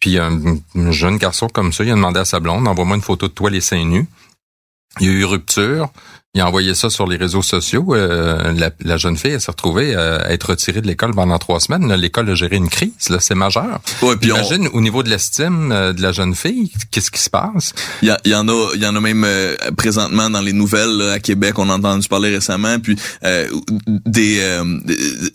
Puis 0.00 0.18
un, 0.18 0.40
un 0.76 0.90
jeune 0.90 1.18
garçon 1.18 1.48
comme 1.48 1.72
ça, 1.72 1.84
il 1.84 1.90
a 1.90 1.94
demandé 1.94 2.20
à 2.20 2.24
sa 2.24 2.40
blonde, 2.40 2.66
envoie-moi 2.66 2.96
une 2.96 3.02
photo 3.02 3.28
de 3.28 3.32
toi 3.32 3.50
les 3.50 3.60
seins 3.60 3.84
nus. 3.84 4.06
Il 5.00 5.06
y 5.06 5.10
a 5.10 5.12
eu 5.12 5.24
rupture. 5.24 5.88
Il 6.36 6.40
a 6.40 6.48
envoyé 6.48 6.74
ça 6.74 6.90
sur 6.90 7.06
les 7.06 7.16
réseaux 7.16 7.42
sociaux. 7.42 7.94
Euh, 7.94 8.52
la, 8.56 8.70
la 8.84 8.96
jeune 8.96 9.16
fille, 9.16 9.30
elle 9.32 9.40
s'est 9.40 9.52
retrouvée 9.52 9.94
euh, 9.94 10.18
à 10.18 10.32
être 10.32 10.50
retirée 10.50 10.80
de 10.80 10.86
l'école 10.88 11.14
pendant 11.14 11.38
trois 11.38 11.60
semaines. 11.60 11.92
L'école 11.94 12.28
a 12.28 12.34
géré 12.34 12.56
une 12.56 12.68
crise. 12.68 13.08
Là, 13.08 13.18
c'est 13.20 13.36
majeur. 13.36 13.80
Ouais, 14.02 14.16
puis 14.16 14.32
on- 14.32 14.36
Imagine 14.36 14.66
au 14.72 14.80
niveau 14.80 15.04
de 15.04 15.10
l'estime 15.10 15.70
euh, 15.70 15.92
de 15.92 16.02
la 16.02 16.10
jeune 16.10 16.34
fille, 16.34 16.72
qu'est-ce 16.90 17.12
qui 17.12 17.20
se 17.20 17.30
passe? 17.30 17.72
Il 18.02 18.08
y, 18.08 18.10
a- 18.10 18.18
y 18.24 18.34
en 18.34 18.48
a, 18.48 18.70
il 18.74 18.82
y 18.82 18.86
en 18.86 18.96
a 18.96 19.00
même 19.00 19.22
euh, 19.24 19.54
présentement 19.76 20.28
dans 20.28 20.40
les 20.40 20.52
nouvelles 20.52 20.90
là, 20.96 21.12
à 21.12 21.18
Québec. 21.20 21.56
On 21.60 21.70
a 21.70 21.74
entendu 21.74 22.08
parler 22.08 22.30
récemment. 22.34 22.80
Puis 22.80 22.96
euh, 23.24 23.46
des, 24.04 24.38
euh, 24.40 24.64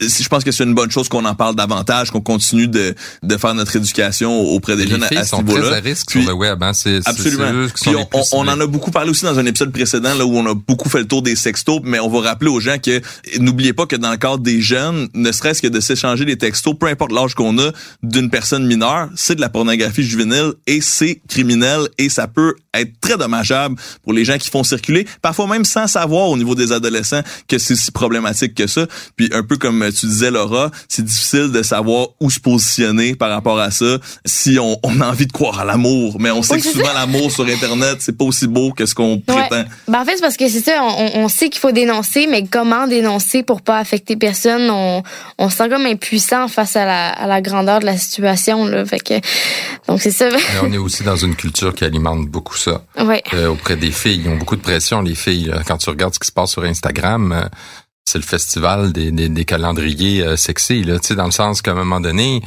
je 0.01 0.27
pense 0.27 0.43
que 0.43 0.51
c'est 0.51 0.65
une 0.65 0.75
bonne 0.75 0.91
chose 0.91 1.07
qu'on 1.07 1.23
en 1.23 1.33
parle 1.35 1.55
davantage, 1.55 2.11
qu'on 2.11 2.19
continue 2.19 2.67
de, 2.67 2.93
de 3.23 3.37
faire 3.37 3.53
notre 3.55 3.73
éducation 3.77 4.37
auprès 4.37 4.75
des 4.75 4.83
Les 4.83 4.91
jeunes 4.91 5.03
à- 5.03 5.07
filles 5.07 5.17
à 5.19 5.23
ce 5.23 5.29
sont 5.29 5.43
très 5.43 5.71
à 5.71 5.79
risque 5.79 6.07
Puis- 6.09 6.23
sur 6.23 6.29
le 6.29 6.35
web. 6.35 6.61
Hein? 6.61 6.73
C'est, 6.73 6.99
Absolument. 7.05 7.45
c'est 7.47 7.53
eux 7.53 7.67
qui 7.67 7.83
Puis 7.85 7.91
sont 7.93 8.07
on, 8.33 8.39
on- 8.43 8.47
en 8.49 8.59
a 8.59 8.67
beaucoup 8.67 8.91
parlé 8.91 9.09
aussi 9.11 9.23
dans 9.23 9.39
un 9.39 9.45
épisode 9.45 9.71
précédent 9.71 10.13
là 10.13 10.25
où 10.25 10.35
on 10.37 10.45
a 10.45 10.53
beaucoup 10.53 10.88
fait 10.89 10.99
le 10.99 11.07
tour 11.07 11.21
des 11.21 11.35
sextos, 11.35 11.79
mais 11.83 11.99
on 11.99 12.09
va 12.09 12.21
rappeler 12.29 12.49
aux 12.49 12.59
gens 12.59 12.77
que 12.77 13.01
n'oubliez 13.39 13.73
pas 13.73 13.85
que 13.85 13.95
dans 13.95 14.11
le 14.11 14.17
cadre 14.17 14.39
des 14.39 14.61
jeunes, 14.61 15.07
ne 15.13 15.31
serait-ce 15.31 15.61
que 15.61 15.67
de 15.67 15.79
s'échanger 15.79 16.25
des 16.25 16.37
textos, 16.37 16.75
peu 16.79 16.87
importe 16.87 17.11
l'âge 17.11 17.33
qu'on 17.35 17.57
a 17.59 17.71
d'une 18.03 18.29
personne 18.29 18.65
mineure, 18.65 19.09
c'est 19.15 19.35
de 19.35 19.41
la 19.41 19.49
pornographie 19.49 20.03
juvénile 20.03 20.53
et 20.67 20.81
c'est 20.81 21.21
criminel 21.27 21.87
et 21.97 22.09
ça 22.09 22.27
peut 22.27 22.55
être 22.73 22.91
très 23.01 23.17
dommageable 23.17 23.75
pour 24.03 24.13
les 24.13 24.25
gens 24.25 24.37
qui 24.37 24.49
font 24.49 24.63
circuler, 24.63 25.05
parfois 25.21 25.47
même 25.47 25.65
sans 25.65 25.87
savoir 25.87 26.29
au 26.29 26.37
niveau 26.37 26.55
des 26.55 26.71
adolescents 26.71 27.21
que 27.47 27.57
c'est 27.57 27.75
si 27.75 27.91
problématique 27.91 28.53
que 28.55 28.67
ça. 28.67 28.85
Puis 29.15 29.29
un 29.33 29.43
peu 29.43 29.57
comme 29.57 29.87
tu 29.97 30.05
disais 30.05 30.31
Laura, 30.31 30.71
c'est 30.87 31.03
difficile 31.05 31.51
de 31.51 31.63
savoir 31.63 32.07
où 32.19 32.29
se 32.29 32.39
positionner 32.39 33.15
par 33.15 33.29
rapport 33.29 33.59
à 33.59 33.71
ça 33.71 33.97
si 34.25 34.57
on, 34.59 34.77
on 34.83 35.01
a 35.01 35.07
envie 35.09 35.25
de 35.27 35.31
croire 35.31 35.59
à 35.59 35.65
l'amour, 35.65 36.17
mais 36.19 36.31
on 36.31 36.41
sait 36.43 36.55
Oui, 36.55 36.61
que 36.61 36.67
souvent 36.69 36.93
l'amour 36.93 37.31
sur 37.31 37.45
internet, 37.45 37.97
c'est 37.99 38.17
pas 38.17 38.25
aussi 38.25 38.47
beau 38.47 38.71
que 38.71 38.85
ce 38.85 38.95
qu'on 38.95 39.09
Ouais. 39.09 39.21
prétend. 39.25 39.63
Ben, 39.87 40.01
en 40.01 40.05
fait, 40.05 40.15
c'est 40.15 40.21
parce 40.21 40.37
que 40.37 40.47
c'est 40.47 40.61
ça, 40.61 40.78
on, 40.81 41.23
on 41.23 41.27
sait 41.27 41.49
qu'il 41.49 41.59
faut 41.59 41.71
dénoncer, 41.71 42.27
mais 42.27 42.45
comment 42.45 42.87
dénoncer 42.87 43.43
pour 43.43 43.61
pas 43.61 43.77
affecter 43.77 44.15
personne? 44.15 44.69
On, 44.69 45.03
on 45.37 45.49
se 45.49 45.57
sent 45.57 45.69
comme 45.69 45.85
impuissant 45.85 46.47
face 46.47 46.75
à 46.75 46.85
la, 46.85 47.09
à 47.09 47.27
la 47.27 47.41
grandeur 47.41 47.79
de 47.79 47.85
la 47.85 47.97
situation, 47.97 48.65
là. 48.65 48.85
Fait 48.85 48.99
que, 48.99 49.13
donc 49.87 50.01
c'est 50.01 50.11
ça. 50.11 50.29
Mais 50.29 50.39
on 50.63 50.71
est 50.71 50.77
aussi 50.77 51.03
dans 51.03 51.15
une 51.15 51.35
culture 51.35 51.73
qui 51.73 51.85
alimente 51.85 52.27
beaucoup 52.27 52.57
ça. 52.57 52.81
ouais. 52.99 53.23
Euh, 53.33 53.47
auprès 53.47 53.75
des 53.75 53.91
filles. 53.91 54.21
Ils 54.25 54.29
ont 54.29 54.37
beaucoup 54.37 54.55
de 54.55 54.61
pression, 54.61 55.01
les 55.01 55.15
filles. 55.15 55.53
Quand 55.67 55.77
tu 55.77 55.89
regardes 55.89 56.13
ce 56.13 56.19
qui 56.19 56.27
se 56.27 56.31
passe 56.33 56.51
sur 56.51 56.63
Instagram, 56.63 57.31
euh, 57.31 57.47
c'est 58.05 58.17
le 58.17 58.23
festival 58.23 58.91
des, 58.91 59.11
des, 59.11 59.29
des 59.29 59.45
calendriers 59.45 60.23
euh, 60.23 60.35
sexy, 60.35 60.83
là. 60.83 60.99
Tu 60.99 61.07
sais, 61.09 61.15
dans 61.15 61.25
le 61.25 61.31
sens 61.31 61.61
qu'à 61.61 61.71
un 61.71 61.75
moment 61.75 61.99
donné, 61.99 62.41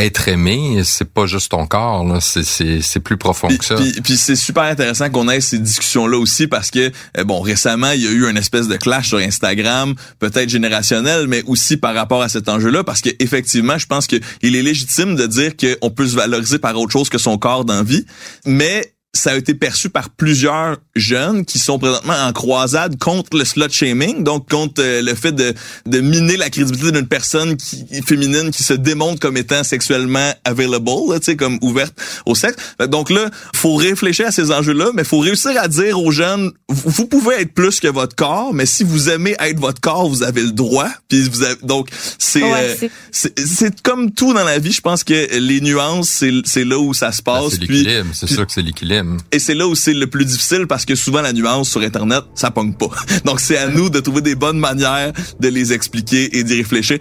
être 0.00 0.28
aimé, 0.28 0.82
c'est 0.84 1.12
pas 1.12 1.26
juste 1.26 1.50
ton 1.50 1.66
corps, 1.66 2.04
là. 2.04 2.20
C'est, 2.20 2.44
c'est, 2.44 2.80
c'est 2.82 3.00
plus 3.00 3.16
profond 3.16 3.48
que 3.48 3.64
ça. 3.64 3.74
puis- 3.76 4.00
puis 4.02 4.16
c'est 4.16 4.36
super 4.36 4.64
intéressant 4.64 5.10
qu'on 5.10 5.28
ait 5.28 5.40
ces 5.40 5.58
discussions-là 5.58 6.18
aussi 6.18 6.46
parce 6.46 6.70
que, 6.70 6.90
euh, 7.18 7.24
bon, 7.24 7.40
récemment, 7.40 7.90
il 7.92 8.02
y 8.02 8.06
a 8.06 8.10
eu 8.10 8.28
une 8.28 8.36
espèce 8.36 8.68
de 8.68 8.76
clash 8.76 9.08
sur 9.08 9.18
Instagram, 9.18 9.94
peut-être 10.18 10.48
générationnel, 10.48 11.26
mais 11.28 11.42
aussi 11.46 11.76
par 11.76 11.94
rapport 11.94 12.22
à 12.22 12.28
cet 12.28 12.48
enjeu-là 12.48 12.84
parce 12.84 13.00
que 13.00 13.10
effectivement, 13.18 13.78
je 13.78 13.86
pense 13.86 14.06
qu'il 14.06 14.20
est 14.42 14.62
légitime 14.62 15.16
de 15.16 15.26
dire 15.26 15.52
qu'on 15.56 15.90
peut 15.90 16.06
se 16.06 16.16
valoriser 16.16 16.58
par 16.58 16.76
autre 16.78 16.92
chose 16.92 17.08
que 17.08 17.18
son 17.18 17.38
corps 17.38 17.64
d'envie, 17.64 18.04
mais 18.46 18.92
ça 19.12 19.32
a 19.32 19.36
été 19.36 19.54
perçu 19.54 19.90
par 19.90 20.08
plusieurs 20.10 20.76
jeunes 20.94 21.44
qui 21.44 21.58
sont 21.58 21.80
présentement 21.80 22.14
en 22.14 22.32
croisade 22.32 22.96
contre 22.98 23.36
le 23.36 23.44
slut 23.44 23.68
shaming, 23.70 24.22
donc 24.22 24.48
contre 24.48 24.80
euh, 24.80 25.02
le 25.02 25.14
fait 25.16 25.32
de, 25.32 25.52
de 25.86 26.00
miner 26.00 26.36
la 26.36 26.48
crédibilité 26.48 26.92
d'une 26.92 27.08
personne 27.08 27.56
qui, 27.56 27.84
féminine 28.06 28.52
qui 28.52 28.62
se 28.62 28.72
démontre 28.72 29.18
comme 29.18 29.36
étant 29.36 29.64
sexuellement 29.64 30.32
available, 30.44 30.90
là, 31.10 31.18
tu 31.18 31.24
sais, 31.26 31.36
comme 31.36 31.58
ouverte 31.60 31.92
au 32.24 32.36
sexe. 32.36 32.56
Donc 32.88 33.10
là, 33.10 33.28
faut 33.54 33.74
réfléchir 33.74 34.28
à 34.28 34.30
ces 34.30 34.52
enjeux-là, 34.52 34.90
mais 34.94 35.02
faut 35.02 35.18
réussir 35.18 35.52
à 35.60 35.66
dire 35.66 35.98
aux 36.00 36.12
jeunes, 36.12 36.52
vous, 36.68 36.90
vous 36.90 37.06
pouvez 37.06 37.40
être 37.40 37.52
plus 37.52 37.80
que 37.80 37.88
votre 37.88 38.14
corps, 38.14 38.54
mais 38.54 38.64
si 38.66 38.84
vous 38.84 39.10
aimez 39.10 39.34
être 39.40 39.58
votre 39.58 39.80
corps, 39.80 40.08
vous 40.08 40.22
avez 40.22 40.42
le 40.42 40.52
droit. 40.52 40.88
Puis 41.08 41.28
vous 41.28 41.42
avez, 41.42 41.56
donc 41.64 41.88
c'est 42.18 42.42
Ouais, 42.44 42.76
euh, 42.82 42.88
c'est- 43.10 43.82
comme 43.82 44.12
tout 44.12 44.32
dans 44.34 44.44
la 44.44 44.58
vie. 44.58 44.72
Je 44.72 44.80
pense 44.80 45.02
que 45.04 45.36
les 45.38 45.60
nuances, 45.60 46.08
c'est 46.08 46.30
c'est 46.44 46.64
là 46.64 46.78
où 46.78 46.94
ça 46.94 47.10
se 47.12 47.22
Ben, 47.22 47.32
passe. 47.32 47.50
c'est 47.54 47.60
l'équilibre, 47.60 48.06
c'est 48.12 48.28
sûr 48.28 48.46
que 48.46 48.52
c'est 48.52 48.62
l'équilibre. 48.62 48.99
Et 49.32 49.38
c'est 49.38 49.54
là 49.54 49.66
où 49.66 49.74
c'est 49.74 49.94
le 49.94 50.06
plus 50.06 50.24
difficile 50.24 50.66
parce 50.66 50.84
que 50.84 50.94
souvent 50.94 51.20
la 51.20 51.32
nuance 51.32 51.70
sur 51.70 51.80
Internet, 51.80 52.24
ça 52.34 52.50
pogne 52.50 52.72
pas. 52.72 52.90
Donc 53.24 53.40
c'est 53.40 53.58
à 53.58 53.68
nous 53.68 53.90
de 53.90 54.00
trouver 54.00 54.20
des 54.20 54.34
bonnes 54.34 54.58
manières 54.58 55.12
de 55.38 55.48
les 55.48 55.72
expliquer 55.72 56.36
et 56.36 56.44
d'y 56.44 56.56
réfléchir. 56.56 56.98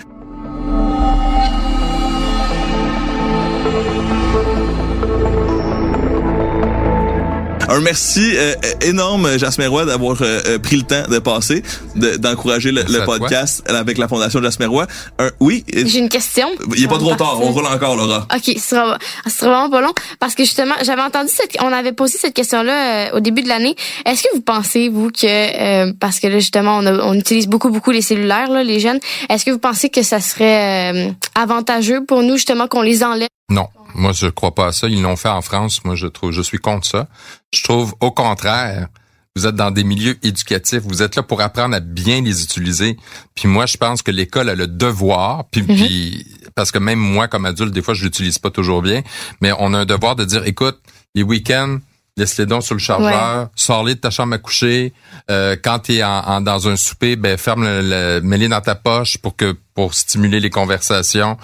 Un 7.72 7.82
merci 7.82 8.32
euh, 8.36 8.56
énorme, 8.82 9.38
Jasmin 9.38 9.70
Roy, 9.70 9.86
d'avoir 9.86 10.20
euh, 10.24 10.42
euh, 10.48 10.58
pris 10.60 10.76
le 10.78 10.82
temps 10.82 11.04
de 11.08 11.20
passer, 11.20 11.62
de- 11.96 12.16
d'encourager 12.16 12.72
le, 12.72 12.82
le 12.82 13.04
toi. 13.04 13.06
podcast 13.20 13.62
avec 13.70 14.00
la 14.00 14.08
Fondation 14.08 14.42
Jasmin 14.42 14.68
Roy. 14.68 14.88
Un- 15.20 15.30
oui, 15.40 15.64
J'ai 15.72 16.00
une 16.00 16.10
question. 16.10 16.48
il 16.76 16.84
est 16.84 16.88
pas 16.88 16.98
trop 16.98 17.14
tard, 17.16 17.40
on 17.40 17.52
roule 17.52 17.68
encore, 17.68 17.96
Laura. 17.96 18.28
OK, 18.36 18.42
ce 18.56 18.60
sera, 18.60 18.98
ce 19.26 19.30
sera 19.30 19.52
vraiment 19.52 19.70
pas 19.70 19.82
long 19.82 19.94
parce 20.20 20.34
que 20.34 20.44
justement, 20.46 20.74
j'avais 20.84 21.04
entendu 21.04 21.30
cette 21.32 21.58
on 21.62 21.72
avait 21.72 21.92
posé 21.94 22.18
cette 22.18 22.34
question-là 22.34 23.12
euh, 23.12 23.18
au 23.18 23.20
début 23.20 23.44
de 23.44 23.48
l'année. 23.48 23.76
Est-ce 24.06 24.24
que 24.24 24.30
vous 24.34 24.42
pensez 24.42 24.90
vous 24.90 25.12
que 25.12 25.28
euh, 25.28 25.94
parce 26.00 26.20
que 26.20 26.26
là 26.26 26.40
justement 26.40 26.78
on, 26.80 26.86
a- 26.88 27.04
on 27.06 27.14
utilise 27.14 27.48
beaucoup 27.48 27.70
beaucoup 27.70 27.92
les 27.92 28.02
cellulaires 28.02 28.50
là, 28.50 28.64
les 28.64 28.80
jeunes, 28.80 29.00
est-ce 29.30 29.46
que 29.46 29.52
vous 29.52 29.60
pensez 29.60 29.90
que 29.90 30.02
ça 30.02 30.20
serait 30.22 30.92
euh, 31.08 31.12
avantageux 31.36 32.04
pour 32.04 32.24
nous 32.24 32.34
justement 32.36 32.68
qu'on 32.68 32.82
les 32.82 33.04
enlève? 33.04 33.28
Non, 33.52 33.68
moi 33.95 34.12
je 34.13 34.28
crois 34.28 34.54
pas 34.56 34.67
à 34.67 34.71
ça. 34.71 34.88
Ils 34.88 35.02
l'ont 35.02 35.15
fait 35.15 35.30
en 35.30 35.41
France. 35.41 35.84
Moi 35.84 35.95
je 35.95 36.08
trouve, 36.08 36.32
je 36.32 36.41
suis 36.41 36.58
contre 36.60 36.88
ça. 36.88 37.08
Je 37.54 37.63
trouve 37.63 37.93
au 37.99 38.12
contraire, 38.12 38.88
vous 39.36 39.45
êtes 39.47 39.56
dans 39.56 39.71
des 39.71 39.84
milieux 39.84 40.17
éducatifs. 40.23 40.82
Vous 40.84 41.02
êtes 41.02 41.15
là 41.15 41.23
pour 41.23 41.41
apprendre 41.41 41.75
à 41.75 41.80
bien 41.80 42.21
les 42.21 42.43
utiliser. 42.43 42.97
Puis 43.36 43.47
moi 43.47 43.65
je 43.65 43.78
pense 43.78 44.02
que 44.02 44.12
l'école 44.12 44.49
a 44.49 44.56
le 44.56 44.67
devoir. 44.67 45.45
Puis, 45.52 45.63
puis 45.63 46.25
parce 46.56 46.71
que 46.71 46.80
même 46.80 46.99
moi 46.99 47.28
comme 47.28 47.45
adulte 47.45 47.71
des 47.73 47.82
fois 47.82 47.93
je 47.93 48.04
l'utilise 48.04 48.39
pas 48.39 48.49
toujours 48.49 48.82
bien, 48.82 49.02
mais 49.41 49.52
on 49.60 49.73
a 49.73 49.80
un 49.80 49.86
devoir 49.86 50.15
de 50.15 50.25
dire 50.25 50.45
écoute 50.45 50.80
les 51.15 51.23
week-ends 51.23 51.80
Laisse-les 52.17 52.47
donc 52.47 52.63
sur 52.63 52.75
le 52.75 52.82
chargeur, 52.82 53.49
sors-les 53.56 53.95
de 53.95 53.99
ta 54.02 54.10
chambre 54.10 54.34
à 54.34 54.39
coucher. 54.39 54.91
Euh, 55.32 55.56
quand 55.63 55.80
tu 55.80 55.93
es 55.93 56.04
en, 56.04 56.10
en- 56.19 56.41
dans 56.41 56.67
un 56.67 56.75
souper, 56.75 57.15
ben 57.15 57.38
ferme 57.38 57.63
le, 57.63 57.82
le- 57.82 58.21
mets-les 58.21 58.49
dans 58.49 58.60
ta 58.60 58.75
poche 58.75 59.17
pour 59.19 59.38
que 59.38 59.56
pour 59.80 59.94
stimuler 59.94 60.42
les 60.42 60.50
conversations. 60.50 61.38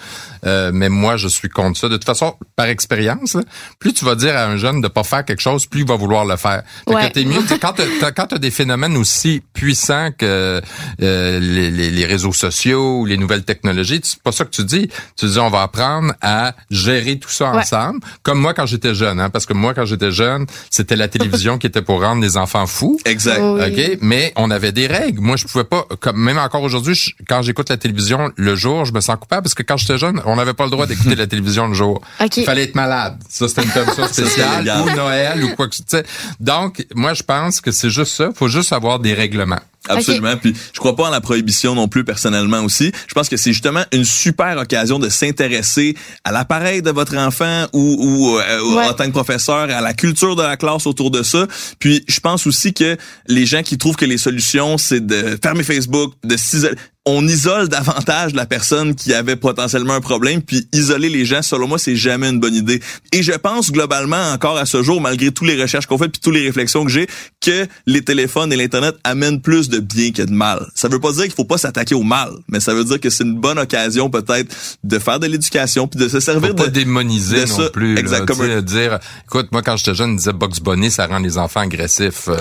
Euh, 0.46 0.72
mais 0.74 0.90
moi, 0.90 1.16
je 1.16 1.30
suis 1.30 1.48
contre 1.48 1.80
ça. 1.80 1.88
De 1.88 1.96
toute 1.96 2.04
façon, 2.06 2.36
par 2.58 2.66
expérience, 2.68 3.38
plus 3.80 3.94
tu 3.94 4.04
vas 4.04 4.16
dire 4.16 4.36
à 4.36 4.44
un 4.46 4.58
jeune 4.58 4.82
de 4.82 4.90
pas 4.90 5.04
faire 5.06 5.24
quelque 5.24 5.40
chose, 5.40 5.66
plus 5.66 5.82
il 5.82 5.88
va 5.88 5.96
vouloir 5.96 6.26
le 6.26 6.36
faire. 6.36 6.64
Fait 6.88 6.94
Ouais. 6.94 7.08
que 7.08 7.14
t'es 7.14 7.24
mieux, 7.24 7.40
tu 7.48 7.58
quand 7.58 7.74
quand 8.16 8.28
t'as 8.28 8.38
des 8.38 8.52
phénomènes 8.52 8.98
aussi 8.98 9.42
puissants 9.54 10.10
que 10.18 10.62
euh, 11.02 11.40
les, 11.40 11.72
les- 11.72 11.90
les 11.92 12.06
réseaux 12.06 12.34
sociaux 12.34 13.00
ou 13.00 13.06
les 13.06 13.16
nouvelles 13.18 13.46
technologies, 13.46 14.02
c'est 14.04 14.22
pas 14.22 14.34
ça 14.34 14.44
que 14.44 14.50
tu 14.52 14.66
dis. 14.66 14.90
Tu 15.18 15.26
dis 15.28 15.40
on 15.40 15.50
va 15.50 15.62
apprendre 15.62 16.14
à 16.22 16.54
gérer 16.70 17.18
tout 17.18 17.30
ça 17.30 17.52
Ouais. 17.52 17.60
ensemble. 17.60 18.02
Comme 18.22 18.40
moi 18.40 18.54
quand 18.54 18.66
j'étais 18.66 18.94
jeune, 18.94 19.20
hein, 19.22 19.30
parce 19.30 19.46
que 19.46 19.54
moi 19.54 19.74
quand 19.74 19.86
j'étais 19.86 20.12
jeune, 20.12 20.46
c'était 20.70 20.98
la 20.98 21.08
télévision 21.08 21.58
qui 21.58 21.68
était 21.68 21.82
pour 21.82 22.02
rendre 22.02 22.22
les 22.22 22.36
enfants 22.38 22.68
fous. 22.68 23.00
Exact. 23.06 23.40
Oui. 23.42 23.62
OK, 23.66 23.98
mais 24.02 24.34
on 24.36 24.52
avait 24.52 24.74
des 24.74 24.88
règles. 24.88 25.22
Moi, 25.22 25.38
je 25.38 25.46
pouvais 25.46 25.64
pas, 25.64 25.86
comme 26.02 26.18
même 26.18 26.38
encore 26.38 26.62
aujourd'hui, 26.64 27.00
quand 27.30 27.42
j'écoute 27.42 27.70
la 27.70 27.78
télévision 27.78 28.25
le 28.36 28.56
jour, 28.56 28.86
je 28.86 28.94
me 28.94 29.02
sens 29.02 29.18
coupable 29.20 29.44
parce 29.44 29.54
que 29.54 29.64
quand 29.64 29.78
j'étais 29.78 29.98
jeune, 29.98 30.22
on 30.26 30.36
n'avait 30.36 30.54
pas 30.54 30.66
le 30.66 30.70
droit 30.72 30.86
d'écouter 30.88 31.16
la 31.16 31.28
télévision 31.28 31.68
le 31.68 31.74
jour. 31.74 32.02
Il 32.38 32.44
fallait 32.44 32.64
être 32.64 32.76
malade. 32.76 33.18
Ça, 33.30 33.48
c'était 33.48 33.64
une 33.64 33.72
permission 33.72 34.08
spéciale. 34.12 34.72
ou 34.84 34.96
Noël 34.96 35.44
ou 35.44 35.56
quoi 35.56 35.68
que 35.68 35.76
tu 35.76 35.84
sais. 35.88 36.06
Donc, 36.40 36.86
moi, 36.96 37.14
je 37.14 37.24
pense 37.24 37.62
que 37.62 37.72
c'est 37.72 37.90
juste 37.90 38.14
ça. 38.16 38.30
faut 38.36 38.48
juste 38.48 38.74
avoir 38.74 39.00
des 39.00 39.14
règlements. 39.14 39.60
Absolument. 39.90 40.36
Puis 40.38 40.54
je 40.74 40.80
crois 40.80 40.96
pas 40.96 41.04
en 41.04 41.10
la 41.10 41.22
prohibition 41.22 41.76
non 41.76 41.88
plus 41.88 42.04
personnellement 42.04 42.62
aussi. 42.64 42.92
Je 43.08 43.14
pense 43.14 43.30
que 43.30 43.38
c'est 43.38 43.54
justement 43.54 43.84
une 43.92 44.06
super 44.06 44.58
occasion 44.58 45.00
de 45.00 45.10
s'intéresser 45.10 45.96
à 46.24 46.32
l'appareil 46.32 46.82
de 46.82 46.92
votre 46.92 47.16
enfant 47.18 47.68
ou, 47.74 47.98
ou 48.00 48.40
euh, 48.40 48.76
Ouais. 48.76 48.86
en 48.88 48.94
tant 48.94 49.06
que 49.06 49.12
professeur 49.12 49.70
à 49.70 49.82
la 49.82 49.94
culture 49.94 50.36
de 50.36 50.42
la 50.42 50.58
classe 50.58 50.88
autour 50.88 51.12
de 51.12 51.24
ça. 51.24 51.48
Puis 51.80 52.04
je 52.08 52.20
pense 52.20 52.48
aussi 52.48 52.74
que 52.74 52.98
les 53.28 53.46
gens 53.46 53.62
qui 53.64 53.78
trouvent 53.78 53.96
que 53.96 54.06
les 54.06 54.18
solutions 54.18 54.78
c'est 54.78 55.06
de 55.06 55.38
fermer 55.44 55.64
Facebook, 55.64 56.14
de 56.24 56.36
s'isoler 56.38 56.76
on 57.08 57.28
isole 57.28 57.68
davantage 57.70 58.34
la 58.34 58.48
personne 58.48 58.96
qui 58.96 59.14
avait 59.14 59.36
potentiellement 59.36 59.94
un 59.94 60.02
problème, 60.02 60.42
puis 60.42 60.68
isoler 60.74 61.08
les 61.10 61.24
gens, 61.24 61.44
selon 61.44 61.68
moi, 61.68 61.78
c'est 61.78 61.96
jamais 61.96 62.30
une 62.30 62.40
bonne 62.40 62.56
idée. 62.56 62.82
Et 63.12 63.22
je 63.22 63.32
pense 63.34 63.72
globalement 63.72 64.32
encore 64.32 64.58
à 64.58 64.66
ce 64.66 64.82
jour, 64.82 65.00
malgré 65.02 65.30
toutes 65.30 65.48
les 65.48 65.62
recherches 65.62 65.86
qu'on 65.86 66.00
fait, 66.00 66.10
puis 66.10 66.20
toutes 66.20 66.34
les 66.34 66.44
réflexions 66.48 66.84
que 66.84 66.90
j'ai, 66.92 67.06
que 67.42 67.68
les 67.86 68.02
téléphones 68.02 68.52
et 68.52 68.56
l'internet 68.56 68.96
amènent 69.04 69.40
plus 69.40 69.70
de 69.70 69.75
bien 69.80 70.12
que 70.12 70.22
de 70.22 70.32
mal. 70.32 70.66
Ça 70.76 70.88
veut 70.88 71.00
pas 71.00 71.12
dire 71.12 71.24
qu'il 71.24 71.34
faut 71.34 71.46
pas 71.46 71.58
s'attaquer 71.58 71.96
au 71.96 72.04
mal, 72.04 72.32
mais 72.48 72.60
ça 72.60 72.74
veut 72.74 72.84
dire 72.84 73.00
que 73.00 73.10
c'est 73.10 73.24
une 73.24 73.40
bonne 73.40 73.60
occasion 73.60 74.10
peut-être 74.10 74.56
de 74.84 75.00
faire 75.00 75.20
de 75.20 75.28
l'éducation 75.28 75.88
puis 75.88 76.00
de 76.00 76.08
se 76.08 76.20
servir 76.20 76.50
Faut 76.50 76.56
pas 76.56 76.66
de 76.68 76.72
démoniser 76.72 77.44
de 77.46 77.50
non 77.50 77.58
ça. 77.58 77.70
plus. 77.70 77.94
là. 77.96 78.00
Exact, 78.00 78.26
comme 78.26 78.38
Tu 78.40 78.46
sais, 78.46 78.54
un- 78.54 78.62
dire, 78.62 79.00
écoute, 79.26 79.48
moi 79.52 79.62
quand 79.62 79.78
j'étais 79.78 79.94
jeune, 79.96 80.12
on 80.12 80.16
disait 80.16 80.34
Box 80.34 80.60
Bunny, 80.60 80.92
ça 80.92 81.08
rend 81.08 81.20
les 81.20 81.38
enfants 81.38 81.62
agressifs. 81.62 82.30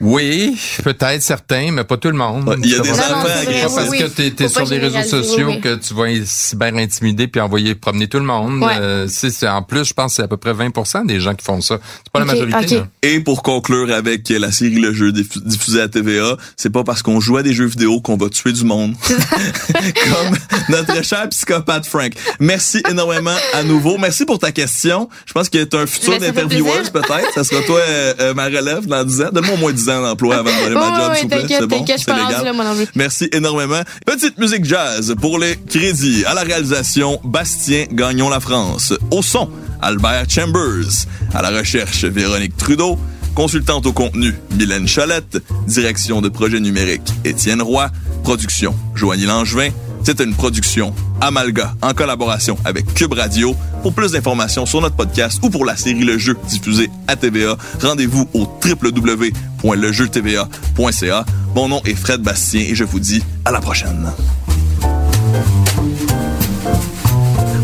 Oui, 0.00 0.56
peut-être 0.84 1.22
certains, 1.22 1.72
mais 1.72 1.84
pas 1.84 1.96
tout 1.96 2.08
le 2.10 2.16
monde. 2.16 2.54
Il 2.62 2.70
y 2.70 2.74
a 2.74 2.80
des 2.80 2.90
enfants 2.90 3.02
c'est 3.24 3.62
pas 3.62 3.74
parce 3.74 3.88
oui, 3.90 3.98
que 3.98 4.04
oui. 4.04 4.10
t'es, 4.14 4.30
t'es 4.30 4.48
Faut 4.48 4.60
pas 4.60 4.66
sur 4.66 4.74
les 4.74 4.80
réseaux 4.86 5.02
sociaux 5.22 5.52
que 5.62 5.74
tu 5.76 5.94
vas 5.94 6.10
être 6.10 6.26
cyber 6.26 6.74
intimider 6.76 7.26
puis 7.26 7.40
envoyer 7.40 7.74
promener 7.74 8.06
tout 8.08 8.18
le 8.18 8.24
monde. 8.24 8.62
Ouais. 8.62 8.72
Euh, 8.80 9.06
c'est, 9.08 9.30
c'est- 9.30 9.48
en 9.48 9.62
plus, 9.62 9.84
je 9.84 9.92
pense 9.94 10.12
que 10.12 10.16
c'est 10.16 10.22
à 10.22 10.28
peu 10.28 10.36
près 10.36 10.52
20% 10.52 11.04
des 11.06 11.18
gens 11.20 11.34
qui 11.34 11.44
font 11.44 11.60
ça. 11.60 11.78
C'est 12.04 12.12
pas 12.12 12.20
la 12.20 12.26
majorité. 12.26 12.82
Et 13.02 13.20
pour 13.20 13.42
conclure 13.42 13.92
avec 13.92 14.28
la 14.28 14.52
série 14.52 14.76
Le 14.80 14.92
Jeu 14.92 15.10
diffu- 15.10 15.42
diffusée 15.44 15.80
à 15.80 15.88
TVA, 15.88 16.36
c'est 16.56 16.70
pas 16.70 16.84
parce 16.84 17.02
qu'on 17.02 17.18
joue 17.20 17.36
à 17.36 17.42
des 17.42 17.52
jeux 17.52 17.66
vidéo 17.66 18.00
qu'on 18.00 18.16
va 18.16 18.28
tuer 18.28 18.52
du 18.52 18.64
monde. 18.64 18.94
Comme 19.08 20.36
notre 20.68 21.02
cher 21.04 21.28
psychopathe 21.30 21.86
Frank. 21.86 22.12
Merci 22.40 22.82
énormément 22.88 23.34
à 23.54 23.62
nouveau. 23.64 23.98
Merci 23.98 24.24
pour 24.24 24.38
ta 24.38 24.52
question. 24.52 25.08
Je 25.26 25.32
pense 25.32 25.48
que 25.48 25.62
tu 25.64 25.76
un 25.76 25.86
futur 25.86 26.18
d'intervieweuse 26.18 26.90
plaisir. 26.90 26.92
peut-être. 26.92 27.32
Ça 27.34 27.44
sera 27.44 27.62
toi, 27.62 27.80
euh, 27.80 28.14
euh, 28.20 28.34
ma 28.34 28.44
relève 28.44 28.86
dans 28.86 29.04
10 29.04 29.22
ans. 29.22 29.28
Donne-moi 29.32 29.54
au 29.54 29.58
moins 29.58 29.72
10 29.72 29.87
ans 29.90 30.02
d'emploi 30.02 30.36
avant 30.36 30.50
de 30.50 30.64
donner 30.64 30.74
ma 30.74 30.96
job, 30.96 31.14
s'il 31.16 31.22
vous 31.24 31.28
plaît. 31.28 31.46
C'est 31.48 31.66
bon? 31.66 31.84
C'est 31.86 32.14
légal? 32.14 32.56
là. 32.56 32.74
Merci 32.94 33.28
énormément. 33.32 33.80
Petite 34.06 34.38
musique 34.38 34.64
jazz 34.64 35.14
pour 35.20 35.38
les 35.38 35.56
crédits. 35.68 36.24
À 36.26 36.34
la 36.34 36.42
réalisation, 36.42 37.20
Bastien 37.24 37.86
Gagnon 37.90 38.28
La 38.28 38.40
France. 38.40 38.92
Au 39.10 39.22
son, 39.22 39.48
Albert 39.82 40.24
Chambers. 40.28 41.06
À 41.34 41.42
la 41.42 41.50
recherche, 41.50 42.04
Véronique 42.04 42.56
Trudeau. 42.56 42.98
Consultante 43.34 43.86
au 43.86 43.92
contenu, 43.92 44.34
Mylène 44.58 44.88
Chalette. 44.88 45.38
Direction 45.66 46.20
de 46.20 46.28
projet 46.28 46.60
numérique, 46.60 47.12
Étienne 47.24 47.62
Roy. 47.62 47.88
Production, 48.24 48.74
Joanie 48.94 49.26
Langevin. 49.26 49.70
C'est 50.02 50.20
une 50.20 50.34
production 50.34 50.92
Amalga 51.20 51.74
en 51.82 51.92
collaboration 51.92 52.56
avec 52.64 52.94
Cube 52.94 53.12
Radio. 53.12 53.54
Pour 53.82 53.92
plus 53.92 54.12
d'informations 54.12 54.64
sur 54.66 54.80
notre 54.80 54.96
podcast 54.96 55.38
ou 55.42 55.50
pour 55.50 55.64
la 55.64 55.76
série 55.76 56.04
Le 56.04 56.16
Jeu 56.18 56.36
diffusée 56.48 56.90
à 57.06 57.14
TVA, 57.16 57.56
rendez-vous 57.82 58.28
au 58.34 58.48
www.lejeutva.ca. 58.64 61.24
Mon 61.54 61.68
nom 61.68 61.80
est 61.84 61.94
Fred 61.94 62.20
Bastien 62.22 62.62
et 62.62 62.74
je 62.74 62.84
vous 62.84 63.00
dis 63.00 63.22
à 63.44 63.50
la 63.50 63.60
prochaine. 63.60 64.10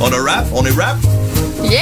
On 0.01 0.13
a 0.13 0.23
rap? 0.23 0.47
On 0.55 0.65
est 0.67 0.71
rap? 0.71 0.97
Yeah! 1.63 1.81